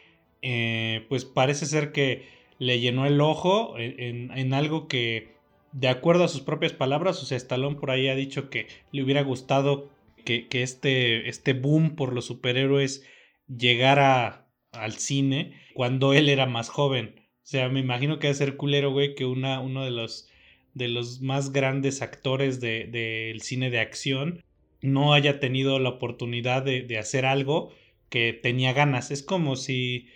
eh, 0.41 1.05
pues 1.11 1.27
parece 1.27 1.67
ser 1.67 1.93
que 1.93 2.29
le 2.59 2.81
llenó 2.81 3.05
el 3.05 3.21
ojo 3.21 3.75
en, 3.77 4.55
algo 4.55 4.89
que 4.89 5.35
de 5.73 5.89
acuerdo 5.89 6.25
a 6.25 6.29
sus 6.29 6.41
propias 6.41 6.73
palabras, 6.73 7.23
o 7.23 7.27
sea, 7.27 7.37
Stallone 7.37 7.77
por 7.77 7.91
ahí 7.91 8.09
ha 8.09 8.15
dicho 8.15 8.49
que 8.49 8.69
le 8.91 9.03
hubiera 9.03 9.21
gustado 9.21 9.91
que, 10.25 10.49
este, 10.51 11.29
este 11.29 11.53
boom 11.53 11.95
por 11.95 12.15
los 12.15 12.25
superhéroes 12.25 13.05
llegara 13.49 14.49
al 14.73 14.95
cine 14.95 15.55
cuando 15.75 16.13
él 16.13 16.29
era 16.29 16.47
más 16.47 16.69
joven. 16.69 17.15
O 17.19 17.49
sea, 17.49 17.69
me 17.69 17.81
imagino 17.81 18.19
que 18.19 18.29
va 18.29 18.33
a 18.33 18.35
ser 18.35 18.57
culero, 18.57 18.93
güey, 18.93 19.15
que 19.15 19.25
una, 19.25 19.61
uno 19.61 19.85
de 19.85 19.91
los 19.91 20.29
de 20.77 20.89
los 20.89 21.23
más 21.23 21.53
grandes 21.53 22.03
actores 22.03 22.61
del 22.61 23.41
cine 23.41 23.71
de 23.71 23.81
acción 23.81 24.45
no 24.83 25.15
haya 25.15 25.41
tenido 25.41 25.79
la 25.79 25.89
oportunidad 25.89 26.63
de, 26.65 26.99
hacer 26.99 27.25
algo 27.25 27.73
que 28.11 28.35
tenía 28.35 28.75
ganas. 28.75 29.11
Es 29.11 29.23
como 29.23 29.57
si, 29.57 30.09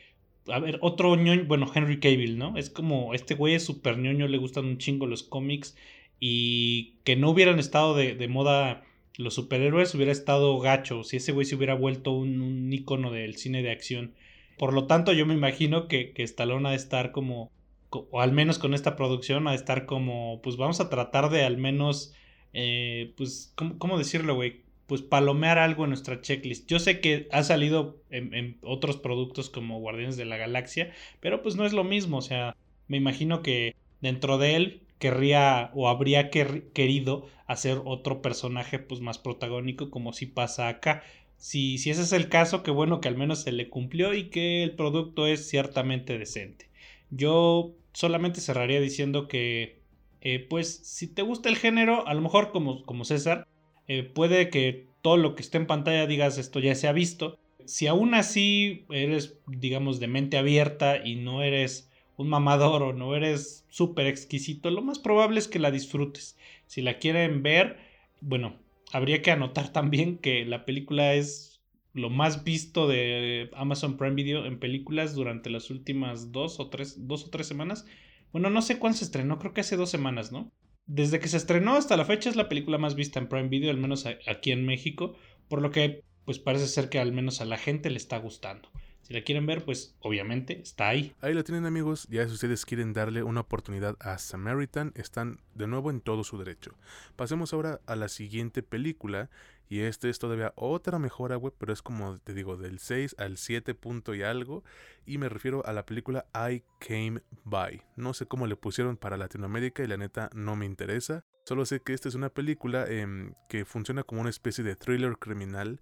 a 0.48 0.58
ver, 0.58 0.78
otro 0.82 1.16
ñoño, 1.16 1.46
bueno, 1.46 1.66
Henry 1.74 1.98
Cavill, 1.98 2.36
¿no? 2.36 2.58
Es 2.58 2.68
como, 2.68 3.14
este 3.14 3.34
güey 3.34 3.54
es 3.54 3.64
súper 3.64 3.96
ñoño, 3.96 4.28
le 4.28 4.36
gustan 4.36 4.66
un 4.66 4.76
chingo 4.76 5.06
los 5.06 5.22
cómics 5.22 5.78
y 6.20 6.98
que 7.04 7.16
no 7.16 7.30
hubieran 7.30 7.58
estado 7.58 7.94
de, 7.94 8.28
moda 8.28 8.84
los 9.20 9.34
superhéroes, 9.34 9.94
hubiera 9.94 10.12
estado 10.12 10.58
gacho, 10.58 11.04
si 11.04 11.18
ese 11.18 11.32
güey 11.32 11.46
se 11.46 11.54
hubiera 11.54 11.74
vuelto 11.74 12.12
un, 12.12 12.40
un 12.40 12.72
ícono 12.72 13.12
del 13.12 13.36
cine 13.36 13.62
de 13.62 13.70
acción. 13.70 14.14
Por 14.58 14.74
lo 14.74 14.86
tanto, 14.86 15.12
yo 15.12 15.26
me 15.26 15.34
imagino 15.34 15.88
que, 15.88 16.12
que 16.12 16.22
Stallone 16.22 16.68
ha 16.68 16.70
de 16.72 16.76
estar 16.76 17.12
como 17.12 17.50
o 17.90 18.20
al 18.20 18.32
menos 18.32 18.58
con 18.58 18.74
esta 18.74 18.96
producción, 18.96 19.48
a 19.48 19.54
estar 19.54 19.86
como, 19.86 20.40
pues 20.42 20.56
vamos 20.56 20.80
a 20.80 20.88
tratar 20.88 21.30
de 21.30 21.44
al 21.44 21.56
menos, 21.56 22.14
eh, 22.52 23.12
pues, 23.16 23.52
¿cómo, 23.56 23.98
decirlo, 23.98 24.34
güey? 24.34 24.62
Pues 24.86 25.02
palomear 25.02 25.58
algo 25.58 25.84
en 25.84 25.90
nuestra 25.90 26.20
checklist. 26.20 26.68
Yo 26.68 26.78
sé 26.78 27.00
que 27.00 27.28
ha 27.32 27.42
salido 27.42 28.00
en, 28.10 28.58
otros 28.62 28.96
productos 28.96 29.50
como 29.50 29.80
Guardianes 29.80 30.16
de 30.16 30.24
la 30.24 30.36
Galaxia, 30.36 30.92
pero 31.20 31.42
pues 31.42 31.56
no 31.56 31.66
es 31.66 31.72
lo 31.72 31.84
mismo, 31.84 32.18
o 32.18 32.22
sea, 32.22 32.56
me 32.88 32.96
imagino 32.96 33.42
que 33.42 33.74
dentro 34.00 34.38
de 34.38 34.56
él 34.56 34.82
querría 35.00 35.72
o 35.74 35.88
habría 35.88 36.30
querido 36.30 37.26
hacer 37.46 37.80
otro 37.84 38.22
personaje 38.22 38.78
pues 38.78 39.00
más 39.00 39.18
protagónico 39.18 39.90
como 39.90 40.12
si 40.12 40.26
pasa 40.26 40.68
acá. 40.68 41.02
Si, 41.36 41.78
si 41.78 41.90
ese 41.90 42.02
es 42.02 42.12
el 42.12 42.28
caso, 42.28 42.62
qué 42.62 42.70
bueno 42.70 43.00
que 43.00 43.08
al 43.08 43.16
menos 43.16 43.42
se 43.42 43.50
le 43.50 43.70
cumplió 43.70 44.14
y 44.14 44.30
que 44.30 44.62
el 44.62 44.76
producto 44.76 45.26
es 45.26 45.48
ciertamente 45.48 46.18
decente. 46.18 46.70
Yo 47.10 47.74
solamente 47.94 48.40
cerraría 48.42 48.80
diciendo 48.80 49.26
que, 49.26 49.80
eh, 50.20 50.38
pues, 50.38 50.80
si 50.84 51.08
te 51.08 51.22
gusta 51.22 51.48
el 51.48 51.56
género, 51.56 52.06
a 52.06 52.14
lo 52.14 52.20
mejor 52.20 52.52
como, 52.52 52.84
como 52.84 53.04
César, 53.06 53.48
eh, 53.88 54.02
puede 54.02 54.50
que 54.50 54.86
todo 55.00 55.16
lo 55.16 55.34
que 55.34 55.42
esté 55.42 55.56
en 55.56 55.66
pantalla 55.66 56.06
digas 56.06 56.36
esto 56.36 56.60
ya 56.60 56.74
se 56.74 56.88
ha 56.88 56.92
visto. 56.92 57.38
Si 57.64 57.86
aún 57.86 58.14
así 58.14 58.84
eres, 58.90 59.38
digamos, 59.46 59.98
de 59.98 60.08
mente 60.08 60.36
abierta 60.36 60.98
y 61.02 61.16
no 61.16 61.42
eres 61.42 61.89
un 62.20 62.28
mamador 62.28 62.82
o 62.82 62.92
no 62.92 63.16
eres 63.16 63.64
súper 63.70 64.06
exquisito, 64.06 64.70
lo 64.70 64.82
más 64.82 64.98
probable 64.98 65.38
es 65.38 65.48
que 65.48 65.58
la 65.58 65.70
disfrutes. 65.70 66.36
Si 66.66 66.82
la 66.82 66.98
quieren 66.98 67.42
ver, 67.42 67.78
bueno, 68.20 68.56
habría 68.92 69.22
que 69.22 69.30
anotar 69.30 69.72
también 69.72 70.18
que 70.18 70.44
la 70.44 70.66
película 70.66 71.14
es 71.14 71.62
lo 71.94 72.10
más 72.10 72.44
visto 72.44 72.86
de 72.86 73.50
Amazon 73.54 73.96
Prime 73.96 74.14
Video 74.14 74.44
en 74.44 74.58
películas 74.58 75.14
durante 75.14 75.48
las 75.48 75.70
últimas 75.70 76.30
dos 76.30 76.60
o 76.60 76.68
tres, 76.68 77.08
dos 77.08 77.24
o 77.24 77.30
tres 77.30 77.46
semanas. 77.46 77.86
Bueno, 78.32 78.50
no 78.50 78.60
sé 78.60 78.78
cuándo 78.78 78.98
se 78.98 79.04
estrenó, 79.04 79.38
creo 79.38 79.54
que 79.54 79.62
hace 79.62 79.76
dos 79.76 79.88
semanas, 79.88 80.30
¿no? 80.30 80.52
Desde 80.84 81.20
que 81.20 81.28
se 81.28 81.38
estrenó 81.38 81.74
hasta 81.74 81.96
la 81.96 82.04
fecha 82.04 82.28
es 82.28 82.36
la 82.36 82.50
película 82.50 82.76
más 82.76 82.96
vista 82.96 83.18
en 83.18 83.28
Prime 83.28 83.48
Video, 83.48 83.70
al 83.70 83.78
menos 83.78 84.04
aquí 84.26 84.52
en 84.52 84.66
México, 84.66 85.14
por 85.48 85.62
lo 85.62 85.70
que 85.70 86.04
pues 86.26 86.38
parece 86.38 86.66
ser 86.66 86.90
que 86.90 86.98
al 86.98 87.12
menos 87.12 87.40
a 87.40 87.46
la 87.46 87.56
gente 87.56 87.88
le 87.88 87.96
está 87.96 88.18
gustando. 88.18 88.68
Si 89.10 89.14
la 89.14 89.24
quieren 89.24 89.44
ver, 89.44 89.64
pues 89.64 89.96
obviamente 89.98 90.60
está 90.60 90.90
ahí. 90.90 91.16
Ahí 91.20 91.34
lo 91.34 91.42
tienen 91.42 91.66
amigos, 91.66 92.06
ya 92.10 92.28
si 92.28 92.34
ustedes 92.34 92.64
quieren 92.64 92.92
darle 92.92 93.24
una 93.24 93.40
oportunidad 93.40 93.96
a 93.98 94.18
Samaritan, 94.18 94.92
están 94.94 95.40
de 95.52 95.66
nuevo 95.66 95.90
en 95.90 96.00
todo 96.00 96.22
su 96.22 96.38
derecho. 96.38 96.78
Pasemos 97.16 97.52
ahora 97.52 97.80
a 97.86 97.96
la 97.96 98.08
siguiente 98.08 98.62
película 98.62 99.28
y 99.68 99.80
este 99.80 100.10
es 100.10 100.20
todavía 100.20 100.52
otra 100.54 101.00
mejora, 101.00 101.34
güey, 101.34 101.52
pero 101.58 101.72
es 101.72 101.82
como 101.82 102.18
te 102.18 102.34
digo, 102.34 102.56
del 102.56 102.78
6 102.78 103.16
al 103.18 103.36
7 103.36 103.74
punto 103.74 104.14
y 104.14 104.22
algo. 104.22 104.62
Y 105.06 105.18
me 105.18 105.28
refiero 105.28 105.66
a 105.66 105.72
la 105.72 105.84
película 105.84 106.26
I 106.32 106.62
Came 106.78 107.20
By. 107.42 107.82
No 107.96 108.14
sé 108.14 108.26
cómo 108.26 108.46
le 108.46 108.54
pusieron 108.54 108.96
para 108.96 109.16
Latinoamérica 109.16 109.82
y 109.82 109.88
la 109.88 109.96
neta 109.96 110.30
no 110.34 110.54
me 110.54 110.66
interesa. 110.66 111.24
Solo 111.46 111.66
sé 111.66 111.80
que 111.82 111.94
esta 111.94 112.08
es 112.08 112.14
una 112.14 112.28
película 112.28 112.86
em, 112.86 113.34
que 113.48 113.64
funciona 113.64 114.04
como 114.04 114.20
una 114.20 114.30
especie 114.30 114.62
de 114.62 114.76
thriller 114.76 115.18
criminal 115.18 115.80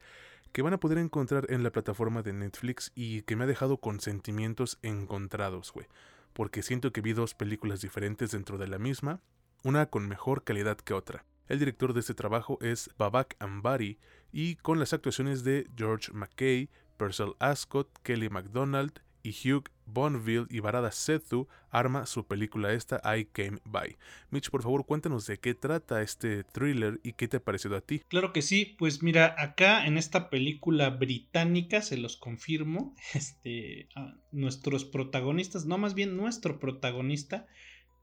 que 0.53 0.63
van 0.63 0.75
a 0.75 0.81
poder 0.81 0.99
encontrar 0.99 1.47
en 1.51 1.63
la 1.63 1.71
plataforma 1.71 2.23
de 2.23 2.33
Netflix 2.33 2.93
y 2.95 3.23
que 3.23 3.37
me 3.37 3.45
ha 3.45 3.47
dejado 3.47 3.79
con 3.79 4.01
sentimientos 4.01 4.79
encontrados, 4.83 5.73
güey. 5.73 5.87
Porque 6.33 6.63
siento 6.63 6.93
que 6.93 7.01
vi 7.01 7.13
dos 7.13 7.35
películas 7.35 7.81
diferentes 7.81 8.31
dentro 8.31 8.59
de 8.59 8.69
la 8.69 8.79
misma, 8.79 9.21
una 9.65 9.87
con 9.87 10.09
mejor 10.09 10.45
calidad 10.45 10.77
que 10.77 10.95
otra. 10.95 11.25
El 11.49 11.59
director 11.59 11.95
de 11.95 12.01
este 12.01 12.15
trabajo 12.15 12.59
es 12.61 12.91
Babak 12.99 13.37
Ambari 13.39 13.99
y 14.33 14.57
con 14.57 14.79
las 14.79 14.93
actuaciones 14.93 15.45
de 15.45 15.67
George 15.77 16.13
McKay, 16.13 16.69
Purcell 16.97 17.35
Ascot, 17.39 17.89
Kelly 18.03 18.29
MacDonald 18.29 19.01
y 19.29 19.53
Hugh 19.53 19.65
Bonneville 19.87 20.47
y 20.51 20.61
Barada 20.61 20.91
Sethu 20.91 21.49
arma 21.71 22.07
su 22.07 22.27
película 22.27 22.73
esta 22.73 23.01
I 23.17 23.27
Came 23.27 23.59
By. 23.65 23.97
Mitch, 24.31 24.51
por 24.51 24.63
favor, 24.63 24.87
cuéntanos 24.87 25.27
de 25.27 25.39
qué 25.39 25.55
trata 25.55 26.03
este 26.03 26.45
thriller 26.45 27.01
y 27.03 27.13
qué 27.13 27.29
te 27.29 27.39
ha 27.39 27.45
parecido 27.45 27.77
a 27.77 27.81
ti. 27.81 28.01
Claro 28.09 28.33
que 28.33 28.43
sí, 28.43 28.77
pues 28.79 29.03
mira, 29.03 29.35
acá 29.39 29.87
en 29.87 29.99
esta 29.99 30.31
película 30.31 30.91
británica, 30.91 31.83
se 31.83 31.97
los 31.97 32.17
confirmo, 32.17 32.95
este, 33.15 33.89
nuestros 34.33 34.85
protagonistas, 34.85 35.67
no 35.67 35.79
más 35.79 35.95
bien 35.95 36.17
nuestro 36.17 36.59
protagonista, 36.59 37.47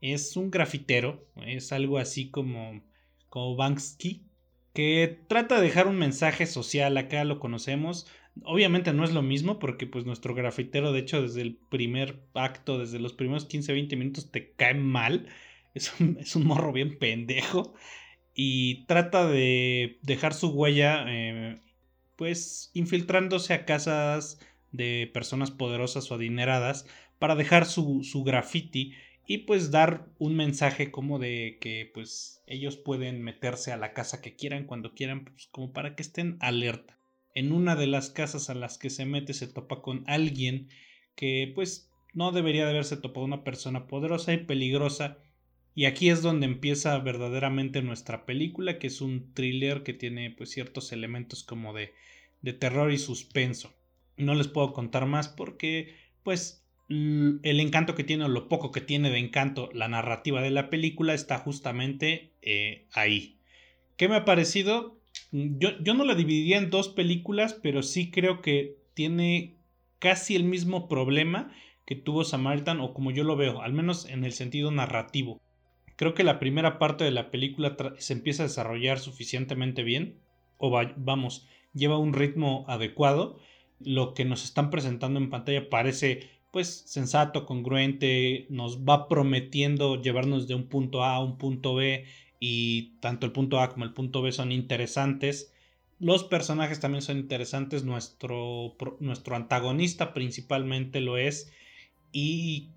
es 0.00 0.36
un 0.36 0.50
grafitero, 0.50 1.26
es 1.36 1.72
algo 1.72 1.98
así 1.98 2.30
como 2.30 2.82
como 3.28 3.56
Banksy, 3.56 4.24
que 4.72 5.20
trata 5.28 5.56
de 5.56 5.62
dejar 5.62 5.88
un 5.88 5.98
mensaje 5.98 6.46
social, 6.46 6.96
acá 6.96 7.24
lo 7.24 7.38
conocemos. 7.38 8.06
Obviamente 8.44 8.92
no 8.92 9.04
es 9.04 9.12
lo 9.12 9.22
mismo 9.22 9.58
porque 9.58 9.86
pues 9.86 10.04
nuestro 10.04 10.34
grafitero 10.34 10.92
de 10.92 11.00
hecho 11.00 11.22
desde 11.22 11.42
el 11.42 11.56
primer 11.56 12.20
acto, 12.34 12.78
desde 12.78 12.98
los 12.98 13.12
primeros 13.12 13.48
15-20 13.48 13.96
minutos 13.96 14.30
te 14.30 14.52
cae 14.52 14.74
mal. 14.74 15.28
Es 15.74 15.92
un, 16.00 16.16
es 16.20 16.34
un, 16.36 16.46
morro 16.46 16.72
bien 16.72 16.98
pendejo. 16.98 17.74
Y 18.34 18.86
trata 18.86 19.26
de 19.26 19.98
dejar 20.02 20.34
su 20.34 20.48
huella 20.48 21.04
eh, 21.08 21.60
pues 22.16 22.70
infiltrándose 22.74 23.54
a 23.54 23.64
casas 23.64 24.40
de 24.72 25.10
personas 25.12 25.50
poderosas 25.50 26.10
o 26.10 26.14
adineradas 26.14 26.86
para 27.18 27.34
dejar 27.34 27.66
su, 27.66 28.02
su 28.04 28.24
graffiti 28.24 28.94
y 29.26 29.38
pues 29.38 29.70
dar 29.70 30.06
un 30.18 30.36
mensaje 30.36 30.90
como 30.90 31.18
de 31.18 31.58
que 31.60 31.90
pues 31.92 32.42
ellos 32.46 32.76
pueden 32.76 33.22
meterse 33.22 33.72
a 33.72 33.76
la 33.76 33.92
casa 33.92 34.20
que 34.20 34.36
quieran 34.36 34.64
cuando 34.64 34.94
quieran 34.94 35.24
pues 35.24 35.48
como 35.50 35.72
para 35.72 35.96
que 35.96 36.02
estén 36.02 36.36
alerta. 36.40 36.95
En 37.36 37.52
una 37.52 37.76
de 37.76 37.86
las 37.86 38.08
casas 38.08 38.48
a 38.48 38.54
las 38.54 38.78
que 38.78 38.88
se 38.88 39.04
mete 39.04 39.34
se 39.34 39.46
topa 39.46 39.82
con 39.82 40.04
alguien 40.06 40.70
que 41.16 41.52
pues 41.54 41.92
no 42.14 42.32
debería 42.32 42.64
de 42.64 42.70
haberse 42.70 42.96
topado 42.96 43.26
una 43.26 43.44
persona 43.44 43.86
poderosa 43.86 44.32
y 44.32 44.38
peligrosa 44.38 45.18
y 45.74 45.84
aquí 45.84 46.08
es 46.08 46.22
donde 46.22 46.46
empieza 46.46 46.98
verdaderamente 46.98 47.82
nuestra 47.82 48.24
película 48.24 48.78
que 48.78 48.86
es 48.86 49.02
un 49.02 49.34
thriller 49.34 49.82
que 49.82 49.92
tiene 49.92 50.30
pues 50.30 50.50
ciertos 50.50 50.92
elementos 50.92 51.44
como 51.44 51.74
de, 51.74 51.92
de 52.40 52.54
terror 52.54 52.90
y 52.90 52.96
suspenso. 52.96 53.74
No 54.16 54.34
les 54.34 54.48
puedo 54.48 54.72
contar 54.72 55.04
más 55.04 55.28
porque 55.28 55.94
pues 56.22 56.64
el 56.88 57.60
encanto 57.60 57.94
que 57.94 58.04
tiene 58.04 58.24
o 58.24 58.28
lo 58.28 58.48
poco 58.48 58.72
que 58.72 58.80
tiene 58.80 59.10
de 59.10 59.18
encanto 59.18 59.68
la 59.74 59.88
narrativa 59.88 60.40
de 60.40 60.50
la 60.50 60.70
película 60.70 61.12
está 61.12 61.36
justamente 61.36 62.32
eh, 62.40 62.86
ahí. 62.94 63.36
¿Qué 63.98 64.08
me 64.08 64.16
ha 64.16 64.24
parecido? 64.24 64.95
Mm, 65.36 65.58
yo, 65.58 65.78
yo 65.80 65.92
no 65.92 66.04
la 66.04 66.14
dividiría 66.14 66.56
en 66.56 66.70
dos 66.70 66.88
películas, 66.88 67.52
pero 67.62 67.82
sí 67.82 68.10
creo 68.10 68.40
que 68.40 68.78
tiene 68.94 69.56
casi 69.98 70.34
el 70.34 70.44
mismo 70.44 70.88
problema 70.88 71.52
que 71.84 71.94
tuvo 71.94 72.24
Samaritan 72.24 72.80
o 72.80 72.94
como 72.94 73.10
yo 73.10 73.22
lo 73.22 73.36
veo, 73.36 73.60
al 73.60 73.74
menos 73.74 74.06
en 74.08 74.24
el 74.24 74.32
sentido 74.32 74.70
narrativo. 74.70 75.38
Creo 75.96 76.14
que 76.14 76.24
la 76.24 76.38
primera 76.38 76.78
parte 76.78 77.04
de 77.04 77.10
la 77.10 77.30
película 77.30 77.76
se 77.98 78.14
empieza 78.14 78.42
a 78.42 78.46
desarrollar 78.46 78.98
suficientemente 78.98 79.82
bien, 79.82 80.16
o 80.56 80.70
vamos, 80.96 81.46
lleva 81.74 81.98
un 81.98 82.14
ritmo 82.14 82.64
adecuado. 82.66 83.38
Lo 83.78 84.14
que 84.14 84.24
nos 84.24 84.42
están 84.44 84.70
presentando 84.70 85.18
en 85.20 85.28
pantalla 85.28 85.68
parece 85.68 86.30
pues 86.50 86.84
sensato, 86.86 87.44
congruente, 87.44 88.46
nos 88.48 88.80
va 88.84 89.08
prometiendo 89.08 90.00
llevarnos 90.00 90.48
de 90.48 90.54
un 90.54 90.68
punto 90.68 91.04
A 91.04 91.16
a 91.16 91.22
un 91.22 91.36
punto 91.36 91.74
B 91.74 92.06
y 92.40 92.98
tanto 93.00 93.26
el 93.26 93.32
punto 93.32 93.60
A 93.60 93.70
como 93.70 93.84
el 93.84 93.92
punto 93.92 94.22
B 94.22 94.32
son 94.32 94.52
interesantes. 94.52 95.52
Los 95.98 96.24
personajes 96.24 96.80
también 96.80 97.02
son 97.02 97.18
interesantes, 97.18 97.84
nuestro, 97.84 98.76
nuestro 99.00 99.36
antagonista 99.36 100.12
principalmente 100.12 101.00
lo 101.00 101.16
es 101.16 101.52
y 102.12 102.70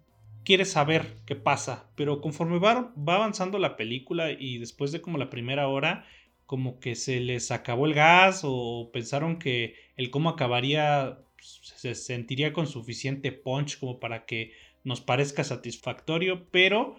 quieres 0.45 0.72
saber 0.72 1.17
qué 1.26 1.36
pasa, 1.36 1.89
pero 1.95 2.22
conforme 2.22 2.60
va, 2.60 2.93
va 2.98 3.15
avanzando 3.15 3.60
la 3.60 3.76
película 3.76 4.32
y 4.32 4.58
después 4.58 4.91
de 4.91 5.02
como 5.02 5.17
la 5.17 5.30
primera 5.30 5.67
hora, 5.67 6.06
como 6.45 6.80
que 6.80 6.95
se 6.95 7.19
les 7.19 7.52
acabó 7.52 7.86
el 7.86 7.93
gas 7.93 8.41
o 8.43 8.89
pensaron 8.91 9.38
que 9.38 9.76
el 9.98 10.10
cómo 10.10 10.30
acabaría 10.30 11.19
pues, 11.36 11.62
se 11.63 11.93
sentiría 11.93 12.54
con 12.54 12.67
suficiente 12.67 13.32
punch 13.32 13.80
como 13.80 14.00
para 14.00 14.26
que 14.26 14.54
nos 14.84 15.02
parezca 15.02 15.43
satisfactorio, 15.43 16.48
pero 16.52 16.98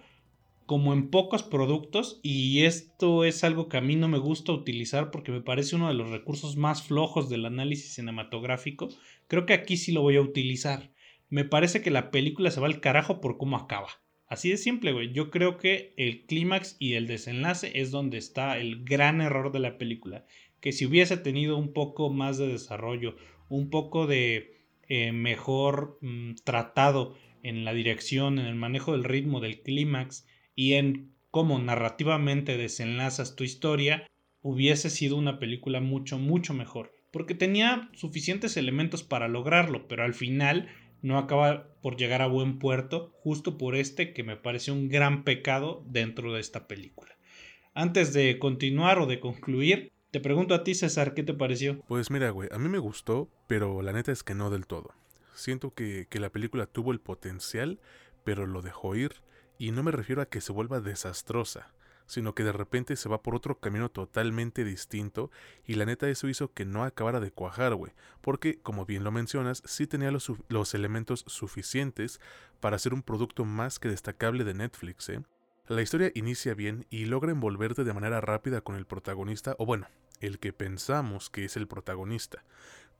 como 0.71 0.93
en 0.93 1.11
pocos 1.11 1.43
productos 1.43 2.21
y 2.23 2.63
esto 2.63 3.25
es 3.25 3.43
algo 3.43 3.69
que 3.69 3.77
a 3.77 3.81
mí 3.81 3.97
no 3.97 4.07
me 4.07 4.19
gusta 4.19 4.53
utilizar 4.53 5.11
porque 5.11 5.33
me 5.33 5.41
parece 5.41 5.75
uno 5.75 5.89
de 5.89 5.95
los 5.95 6.11
recursos 6.11 6.57
más 6.57 6.85
flojos 6.85 7.29
del 7.29 7.45
análisis 7.45 7.95
cinematográfico, 7.95 8.89
creo 9.27 9.47
que 9.47 9.53
aquí 9.53 9.77
sí 9.77 9.91
lo 9.91 10.03
voy 10.03 10.15
a 10.15 10.21
utilizar. 10.21 10.93
Me 11.29 11.45
parece 11.45 11.83
que 11.83 11.91
la 11.91 12.13
película 12.13 12.53
se 12.53 12.61
va 12.61 12.69
al 12.69 12.79
carajo 12.79 13.21
por 13.21 13.37
cómo 13.37 13.57
acaba. 13.57 13.89
Así 14.29 14.49
de 14.49 14.59
simple, 14.59 14.93
güey. 14.93 15.13
Yo 15.13 15.29
creo 15.33 15.59
que 15.59 15.93
el 15.97 16.25
clímax 16.27 16.77
y 16.79 16.93
el 16.93 17.09
desenlace 17.09 17.73
es 17.75 17.91
donde 17.91 18.19
está 18.19 18.57
el 18.57 18.85
gran 18.85 19.21
error 19.21 19.51
de 19.51 19.59
la 19.59 19.77
película. 19.77 20.25
Que 20.61 20.71
si 20.71 20.87
hubiese 20.87 21.17
tenido 21.17 21.57
un 21.57 21.73
poco 21.73 22.11
más 22.11 22.39
de 22.39 22.47
desarrollo, 22.47 23.17
un 23.49 23.71
poco 23.71 24.07
de 24.07 24.55
eh, 24.87 25.11
mejor 25.11 25.99
mm, 26.01 26.35
tratado 26.45 27.17
en 27.43 27.65
la 27.65 27.75
dirección, 27.75 28.39
en 28.39 28.47
el 28.47 28.55
manejo 28.55 28.93
del 28.93 29.03
ritmo 29.03 29.41
del 29.41 29.63
clímax 29.63 30.29
y 30.55 30.75
en 30.75 31.13
cómo 31.31 31.59
narrativamente 31.59 32.57
desenlazas 32.57 33.37
tu 33.37 33.45
historia, 33.45 34.07
hubiese 34.43 34.91
sido 34.91 35.17
una 35.17 35.39
película 35.39 35.81
mucho, 35.81 36.19
mucho 36.19 36.55
mejor. 36.55 36.93
Porque 37.11 37.35
tenía 37.35 37.91
suficientes 37.95 38.57
elementos 38.57 39.03
para 39.03 39.29
lograrlo, 39.29 39.89
pero 39.89 40.05
al 40.05 40.15
final 40.15 40.69
no 41.03 41.19
acaba 41.19 41.69
por 41.83 41.97
llegar 41.97 42.23
a 42.23 42.27
buen 42.27 42.59
puerto, 42.59 43.13
justo 43.23 43.59
por 43.59 43.75
este 43.75 44.13
que 44.13 44.23
me 44.23 44.37
parece 44.37 44.71
un 44.71 44.89
gran 44.89 45.25
pecado 45.25 45.85
dentro 45.87 46.33
de 46.33 46.41
esta 46.41 46.69
película. 46.69 47.17
Antes 47.75 48.13
de 48.13 48.39
continuar 48.39 48.99
o 48.99 49.07
de 49.07 49.21
concluir, 49.21 49.93
te 50.11 50.21
pregunto 50.21 50.55
a 50.55 50.65
ti, 50.65 50.75
César, 50.75 51.15
¿qué 51.15 51.23
te 51.23 51.35
pareció? 51.35 51.81
Pues 51.87 52.11
mira, 52.11 52.31
güey, 52.31 52.49
a 52.53 52.59
mí 52.59 52.69
me 52.69 52.79
gustó, 52.79 53.31
pero 53.47 53.81
la 53.83 53.93
neta 53.93 54.13
es 54.13 54.23
que 54.23 54.35
no 54.35 54.51
del 54.51 54.67
todo. 54.67 54.91
Siento 55.35 55.73
que, 55.73 56.07
que 56.11 56.21
la 56.21 56.31
película 56.31 56.67
tuvo 56.67 56.93
el 56.93 57.01
potencial, 57.01 57.81
pero 58.25 58.47
lo 58.47 58.61
dejó 58.61 58.97
ir, 58.97 59.13
y 59.61 59.73
no 59.73 59.83
me 59.83 59.92
refiero 59.92 60.23
a 60.23 60.27
que 60.27 60.40
se 60.40 60.53
vuelva 60.53 60.81
desastrosa, 60.81 61.75
sino 62.07 62.35
que 62.35 62.44
de 62.44 62.53
repente 62.53 62.96
se 62.96 63.11
va 63.11 63.23
por 63.23 63.35
otro 63.35 63.61
camino 63.61 63.90
totalmente 63.90 64.64
distinto 64.64 65.31
y 65.66 65.75
la 65.75 65.85
neta 65.85 66.09
eso 66.09 66.29
hizo 66.29 66.55
que 66.55 66.64
no 66.64 66.83
acabara 66.83 67.20
de 67.20 67.31
cuajar, 67.31 67.75
güey, 67.75 67.92
porque 68.23 68.59
como 68.62 68.87
bien 68.87 69.05
lo 69.05 69.12
mencionas, 69.12 69.62
sí 69.66 69.87
tenía 69.87 70.11
los, 70.11 70.75
elementos 70.75 71.25
suficientes 71.27 72.23
para 72.59 72.79
ser 72.79 72.94
un 72.94 73.03
producto 73.03 73.44
más 73.44 73.79
que 73.79 73.90
destacable 73.90 74.44
de 74.44 74.55
Netflix, 74.55 75.11
¿eh? 75.11 75.23
La 75.68 75.83
historia 75.83 76.11
inicia 76.14 76.55
bien 76.55 76.87
y 76.88 77.05
logra 77.05 77.31
envolverte 77.31 77.85
de 77.85 77.92
manera 77.92 78.23
rápida 78.23 78.62
con 78.62 78.77
el 78.77 78.87
protagonista, 78.87 79.57
o 79.59 79.66
bueno, 79.66 79.88
el 80.20 80.38
que 80.38 80.55
pensamos 80.55 81.29
que 81.29 81.44
es 81.44 81.57
el 81.59 81.68
protagonista 81.68 82.44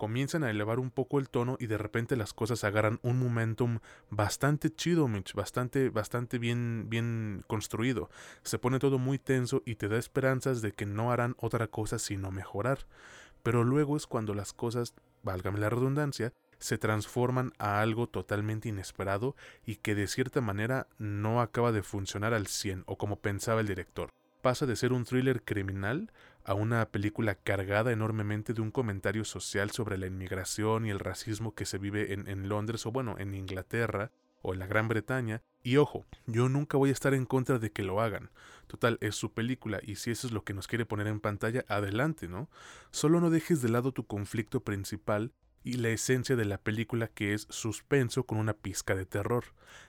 comienzan 0.01 0.45
a 0.45 0.51
elevar 0.51 0.79
un 0.79 0.91
poco 0.91 1.19
el 1.19 1.29
tono 1.29 1.59
y 1.61 1.67
de 1.67 1.77
repente 1.77 2.17
las 2.17 2.33
cosas 2.33 2.65
agarran 2.65 3.01
un 3.03 3.19
momentum 3.19 3.81
bastante 4.09 4.75
chido, 4.75 5.09
Mitch, 5.09 5.35
bastante, 5.35 5.91
bastante 5.91 6.39
bien, 6.39 6.87
bien 6.89 7.45
construido. 7.47 8.09
Se 8.43 8.59
pone 8.59 8.79
todo 8.79 8.99
muy 8.99 9.19
tenso 9.19 9.63
y 9.67 9.75
te 9.75 9.89
da 9.89 9.99
esperanzas 9.99 10.63
de 10.63 10.73
que 10.73 10.87
no 10.87 11.13
harán 11.13 11.37
otra 11.37 11.67
cosa 11.67 11.99
sino 11.99 12.31
mejorar. 12.31 12.87
Pero 13.43 13.63
luego 13.63 13.95
es 13.95 14.07
cuando 14.07 14.33
las 14.33 14.55
cosas, 14.55 14.95
válgame 15.23 15.59
la 15.59 15.69
redundancia, 15.69 16.33
se 16.59 16.79
transforman 16.79 17.53
a 17.59 17.83
algo 17.83 18.07
totalmente 18.07 18.71
inesperado 18.71 19.37
y 19.67 19.77
que 19.77 19.95
de 19.95 20.07
cierta 20.07 20.41
manera 20.41 20.87
no 20.97 21.43
acaba 21.43 21.73
de 21.73 21.83
funcionar 21.83 22.33
al 22.33 22.47
100 22.47 22.85
o 22.87 22.97
como 22.97 23.17
pensaba 23.17 23.61
el 23.61 23.67
director. 23.67 24.09
Pasa 24.41 24.65
de 24.65 24.77
ser 24.77 24.95
un 24.95 25.05
thriller 25.05 25.43
criminal 25.43 26.11
a 26.45 26.55
una 26.55 26.87
película 26.87 27.35
cargada 27.35 27.93
enormemente 27.93 28.55
de 28.55 28.61
un 28.61 28.71
comentario 28.71 29.25
social 29.25 29.71
sobre 29.71 29.99
la 29.99 30.07
inmigración 30.07 30.87
y 30.87 30.91
el 30.91 30.99
racismo 30.99 31.55
que 31.55 31.67
se 31.67 31.79
vive 31.79 32.13
en, 32.13 32.49
Londres 32.49 32.87
o 32.87 32.93
bueno, 32.93 33.17
en 33.19 33.35
Inglaterra 33.35 34.11
o 34.43 34.53
en 34.53 34.59
la 34.59 34.67
Gran 34.67 34.89
Bretaña. 34.89 35.43
Y 35.63 35.77
ojo, 35.77 36.07
yo 36.27 36.49
nunca 36.49 36.79
voy 36.79 36.91
a 36.91 36.93
estar 36.95 37.13
en 37.13 37.27
contra 37.27 37.59
de 37.59 37.71
que 37.71 37.83
lo 37.83 38.01
hagan. 38.01 38.31
Total, 38.67 38.99
es 39.01 39.15
su 39.15 39.33
película 39.33 39.81
y 39.83 39.97
si 39.97 40.11
eso 40.11 40.27
es 40.27 40.33
lo 40.33 40.45
que 40.45 40.55
nos 40.55 40.67
quiere 40.67 40.87
poner 40.87 41.07
en 41.07 41.21
pantalla, 41.21 41.65
adelante, 41.69 42.29
¿no? 42.29 42.49
Solo 42.91 43.21
no 43.21 43.31
dejes 43.31 43.61
de 43.61 43.69
lado 43.69 43.93
tu 43.93 44.07
conflicto 44.07 44.61
principal 44.61 45.33
y 45.63 45.75
la 45.75 45.91
esencia 45.91 46.37
de 46.37 46.47
la 46.47 46.59
película 46.59 47.09
que 47.09 47.35
es 47.35 47.47
suspenso 47.51 48.25
con 48.25 48.39
una 48.39 48.55
pizca 48.55 48.95
de 48.95 49.05
terror. 49.05 49.45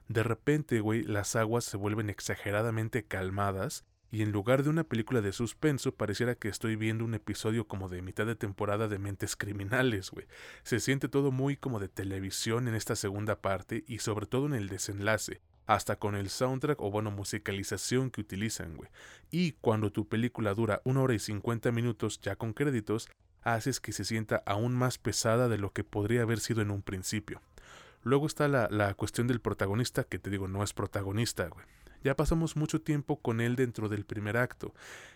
De 0.10 0.24
repente, 0.24 0.82
güey, 0.82 1.04
las 1.04 1.36
aguas 1.36 1.64
se 1.64 1.78
vuelven 1.78 2.10
exageradamente 2.10 3.04
calmadas 3.04 3.86
y 4.12 4.22
en 4.22 4.34
lugar 4.34 4.64
de 4.64 4.70
una 4.70 4.84
película 4.84 5.22
de 5.22 5.32
suspenso 5.32 5.96
pareciera 5.96 6.36
que 6.36 6.50
estoy 6.50 6.76
viendo 6.76 7.06
un 7.06 7.14
episodio 7.14 7.66
como 7.66 7.88
de 7.88 8.02
mitad 8.02 8.26
de 8.26 8.36
temporada 8.36 8.90
de 8.90 9.00
Mentes 9.00 9.38
Criminales, 9.38 10.12
güey. 10.12 10.28
Se 10.64 10.82
siente 10.82 11.08
todo 11.08 11.32
muy 11.32 11.56
como 11.56 11.80
de 11.80 11.88
televisión 11.88 12.68
en 12.68 12.76
esta 12.76 12.98
segunda 12.98 13.42
parte 13.42 13.86
y 13.88 14.00
sobre 14.00 14.26
todo 14.26 14.48
en 14.48 14.54
el 14.54 14.68
desenlace, 14.68 15.42
hasta 15.66 15.96
con 15.96 16.16
el 16.16 16.30
soundtrack 16.30 16.82
o 16.82 16.92
bueno 16.92 17.10
musicalización 17.10 18.12
que 18.12 18.20
utilizan, 18.20 18.76
güey. 18.76 18.90
Y 19.32 19.54
cuando 19.54 19.92
tu 19.92 20.10
película 20.10 20.54
dura 20.54 20.82
una 20.84 21.02
hora 21.02 21.14
y 21.14 21.20
cincuenta 21.20 21.72
minutos 21.72 22.20
ya 22.20 22.36
con 22.36 22.52
créditos, 22.52 23.08
haces 23.44 23.80
que 23.80 23.94
se 23.94 24.04
sienta 24.04 24.44
aún 24.46 24.76
más 24.76 24.98
pesada 24.98 25.48
de 25.48 25.58
lo 25.58 25.72
que 25.72 25.86
podría 25.86 26.24
haber 26.24 26.42
sido 26.42 26.62
en 26.62 26.72
un 26.72 26.82
principio. 26.82 27.42
Luego 28.04 28.28
está 28.28 28.50
la, 28.50 28.68
la 28.70 28.94
cuestión 28.94 29.28
del 29.28 29.40
protagonista, 29.40 30.04
que 30.04 30.20
te 30.20 30.30
digo, 30.30 30.50
no 30.50 30.64
es 30.64 30.74
protagonista, 30.74 31.48
güey. 31.48 31.66
Ya 32.04 32.16
pasamos 32.16 32.56
mucho 32.56 32.82
tiempo 32.82 33.20
con 33.20 33.42
él 33.42 33.56
dentro 33.56 33.88
del 33.88 34.06
primer 34.06 34.38
acto, 34.38 34.74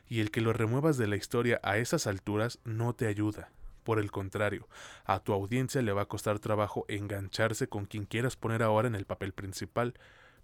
y 0.07 0.19
el 0.19 0.29
que 0.29 0.41
lo 0.41 0.53
remuevas 0.53 0.97
de 0.97 1.07
la 1.07 1.15
historia 1.15 1.59
a 1.63 1.77
esas 1.77 2.05
alturas 2.05 2.59
no 2.63 2.93
te 2.93 3.07
ayuda. 3.07 3.49
Por 3.83 3.99
el 3.99 4.11
contrario, 4.11 4.67
a 5.05 5.19
tu 5.19 5.33
audiencia 5.33 5.81
le 5.81 5.93
va 5.93 6.03
a 6.03 6.07
costar 6.07 6.39
trabajo 6.39 6.85
engancharse 6.87 7.67
con 7.67 7.85
quien 7.85 8.05
quieras 8.05 8.35
poner 8.35 8.63
ahora 8.63 8.87
en 8.87 8.95
el 8.95 9.05
papel 9.05 9.33
principal, 9.33 9.95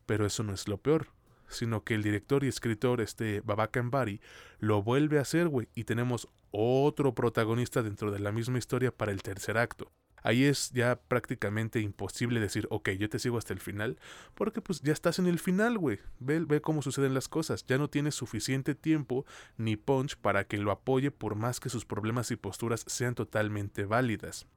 pero 0.06 0.26
eso 0.26 0.44
no 0.44 0.54
es 0.54 0.68
lo 0.68 0.78
peor, 0.78 1.08
sino 1.48 1.84
que 1.84 1.94
el 1.94 2.04
director 2.04 2.44
y 2.44 2.48
escritor, 2.48 3.02
este 3.02 3.42
Babacan 3.42 3.92
Bari, 3.92 4.20
lo 4.60 4.82
vuelve 4.82 5.20
a 5.20 5.22
hacer, 5.22 5.48
güey, 5.48 5.68
y 5.76 5.84
tenemos 5.84 6.28
otro 6.52 7.14
protagonista 7.14 7.84
dentro 7.84 8.12
de 8.12 8.20
la 8.20 8.32
misma 8.32 8.58
historia 8.58 8.92
para 8.92 9.12
el 9.12 9.22
tercer 9.22 9.58
acto 9.58 9.92
ahí 10.22 10.46
es 10.46 10.72
ya 10.72 10.96
prácticamente 10.96 11.80
imposible 11.80 12.40
decir, 12.40 12.68
ok, 12.70 12.90
yo 12.92 13.10
te 13.10 13.20
sigo 13.20 13.38
hasta 13.38 13.54
el 13.54 13.60
final, 13.60 13.98
porque 14.36 14.62
pues 14.62 14.82
ya 14.82 14.94
estás 14.94 15.20
en 15.20 15.28
el 15.28 15.40
final, 15.40 15.78
güey. 15.78 16.00
Ve, 16.20 16.40
ve 16.40 16.62
cómo 16.62 16.82
suceden 16.82 17.14
las 17.14 17.28
cosas. 17.28 17.66
Ya 17.66 17.78
no 17.78 17.90
tienes 17.90 18.16
suficiente 18.16 18.76
tiempo 18.76 19.26
ni 19.58 19.76
punch 19.76 20.18
para 20.18 20.46
que 20.46 20.58
lo 20.58 20.72
apoye 20.72 21.12
por 21.12 21.36
más 21.36 21.60
que 21.60 21.70
sus 21.70 21.86
problemas 21.86 22.32
y 22.32 22.36
posturas 22.36 22.84
sean 22.88 23.16
totalmente 23.16 23.86
válidas. 23.86 24.48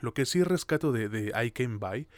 Lo 0.00 0.14
que 0.14 0.26
sí 0.26 0.42
rescato 0.42 0.92
de, 0.92 1.08
de 1.08 1.32
I 1.44 1.50
Came 1.50 1.78
By 1.78 2.08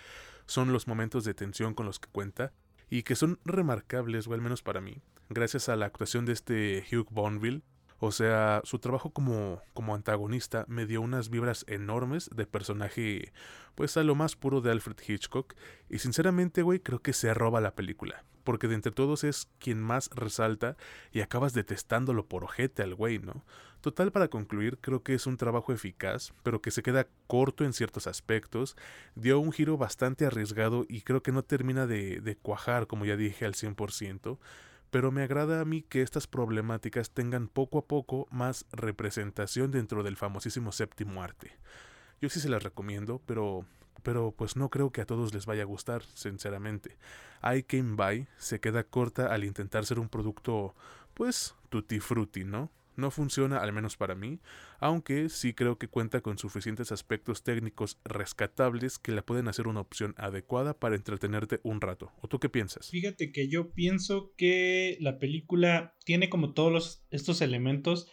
son 0.47 0.73
los 0.73 0.87
momentos 0.87 1.25
de 1.25 1.35
tensión 1.35 1.75
con 1.75 1.87
los 1.87 1.99
que 1.99 2.09
cuenta 2.11 2.53
y 2.91 3.05
que 3.05 3.17
son 3.17 3.39
remarcables, 3.45 4.27
o 4.27 4.35
al 4.35 4.43
menos 4.43 4.63
para 4.63 4.81
mí, 4.81 5.01
gracias 5.31 5.69
a 5.69 5.77
la 5.77 5.87
actuación 5.87 6.27
de 6.27 6.35
este 6.35 6.85
Hugh 6.93 7.09
Bonneville, 7.11 7.63
o 8.05 8.11
sea, 8.11 8.63
su 8.65 8.81
trabajo 8.81 9.11
como, 9.11 9.63
como 9.75 9.95
antagonista 9.95 10.65
me 10.67 10.87
dio 10.87 11.01
unas 11.01 11.31
vibras 11.31 11.65
enormes 11.69 12.29
de 12.35 12.47
personaje, 12.47 13.33
pues 13.77 13.97
a 13.97 14.03
lo 14.03 14.17
más 14.17 14.35
puro 14.35 14.61
de 14.61 14.73
Alfred 14.73 14.97
Hitchcock. 15.07 15.55
Y 15.89 16.01
sinceramente, 16.01 16.63
güey, 16.63 16.81
creo 16.81 17.01
que 17.01 17.13
se 17.13 17.31
arroba 17.31 17.61
la 17.61 17.77
película. 17.77 18.25
Porque 18.43 18.67
de 18.67 18.75
entre 18.75 18.91
todos 18.91 19.23
es 19.23 19.49
quien 19.61 19.81
más 19.81 20.11
resalta 20.13 20.77
y 21.13 21.21
acabas 21.21 21.53
detestándolo 21.53 22.27
por 22.27 22.43
ojete 22.43 22.83
al 22.83 22.97
güey, 22.97 23.21
¿no? 23.21 23.45
Total, 23.83 24.11
para 24.11 24.27
concluir, 24.27 24.79
creo 24.81 25.05
que 25.05 25.15
es 25.15 25.29
un 25.29 25.37
trabajo 25.37 25.73
eficaz, 25.73 26.35
pero 26.43 26.61
que 26.61 26.73
se 26.73 26.83
queda 26.83 27.07
corto 27.29 27.65
en 27.65 27.73
ciertos 27.73 28.09
aspectos, 28.09 28.77
dio 29.15 29.39
un 29.39 29.53
giro 29.53 29.77
bastante 29.77 30.27
arriesgado 30.27 30.87
y 30.89 31.03
creo 31.03 31.23
que 31.23 31.31
no 31.31 31.45
termina 31.45 31.87
de, 31.87 32.21
de 32.21 32.35
cuajar, 32.35 32.89
como 32.89 33.05
ya 33.05 33.17
dije, 33.17 33.45
al 33.45 33.55
100% 33.55 34.39
pero 34.93 35.11
me 35.11 35.23
agrada 35.23 35.63
a 35.63 35.65
mí 35.65 35.81
que 35.81 36.03
estas 36.03 36.27
problemáticas 36.27 37.13
tengan 37.13 37.49
poco 37.49 37.79
a 37.79 37.87
poco 37.87 38.29
más 38.31 38.67
representación 38.73 39.71
dentro 39.71 40.03
del 40.03 40.19
famosísimo 40.19 40.71
séptimo 40.71 41.23
arte. 41.23 41.51
Yo 42.21 42.29
sí 42.29 42.41
se 42.41 42.51
las 42.51 42.63
recomiendo, 42.63 43.19
pero 43.25 43.65
pero 44.03 44.33
pues 44.37 44.55
no 44.55 44.69
creo 44.69 44.91
que 44.91 45.01
a 45.01 45.07
todos 45.07 45.33
les 45.33 45.47
vaya 45.47 45.63
a 45.63 45.67
gustar, 45.67 46.03
sinceramente. 46.03 46.99
I 47.43 47.63
Came 47.63 47.95
By 47.97 48.29
se 48.37 48.61
queda 48.61 48.85
corta 48.85 49.33
al 49.33 49.45
intentar 49.45 49.87
ser 49.87 49.99
un 49.99 50.11
producto, 50.11 50.75
pues, 51.15 51.55
tutti 51.71 51.99
frutti, 51.99 52.45
¿no? 52.45 52.71
No 52.97 53.11
funciona, 53.11 53.59
al 53.59 53.73
menos 53.73 53.97
para 53.97 54.15
mí, 54.15 54.39
aunque 54.79 55.29
sí 55.29 55.55
creo 55.55 55.79
que 55.79 55.89
cuenta 55.89 56.21
con 56.21 56.39
suficientes 56.39 56.93
aspectos 56.93 57.43
técnicos 57.43 57.99
rescatables 58.05 58.99
que 58.99 59.13
la 59.13 59.25
pueden 59.25 59.49
hacer 59.49 59.67
una 59.67 59.81
opción 59.81 60.15
adecuada 60.19 60.79
para 60.79 60.97
entretenerte 60.97 61.61
un 61.63 61.81
rato. 61.81 62.13
¿O 62.21 62.29
tú 62.29 62.39
qué 62.39 62.49
piensas? 62.49 62.91
Fíjate 62.91 63.33
que 63.33 63.49
yo 63.49 63.73
pienso 63.73 64.33
que 64.37 64.97
la 65.01 65.19
película 65.19 65.97
tiene 66.05 66.29
como 66.29 66.53
todos 66.53 67.05
estos 67.11 67.41
elementos. 67.41 68.11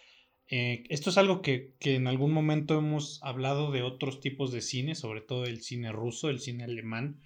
Eh, 0.47 0.83
esto 0.89 1.09
es 1.09 1.17
algo 1.17 1.41
que, 1.41 1.75
que 1.79 1.95
en 1.95 2.07
algún 2.07 2.31
momento 2.31 2.77
hemos 2.77 3.19
hablado 3.21 3.71
de 3.71 3.83
otros 3.83 4.19
tipos 4.19 4.51
de 4.51 4.61
cine, 4.61 4.95
sobre 4.95 5.21
todo 5.21 5.45
el 5.45 5.61
cine 5.61 5.91
ruso, 5.91 6.29
el 6.29 6.39
cine 6.39 6.63
alemán, 6.63 7.21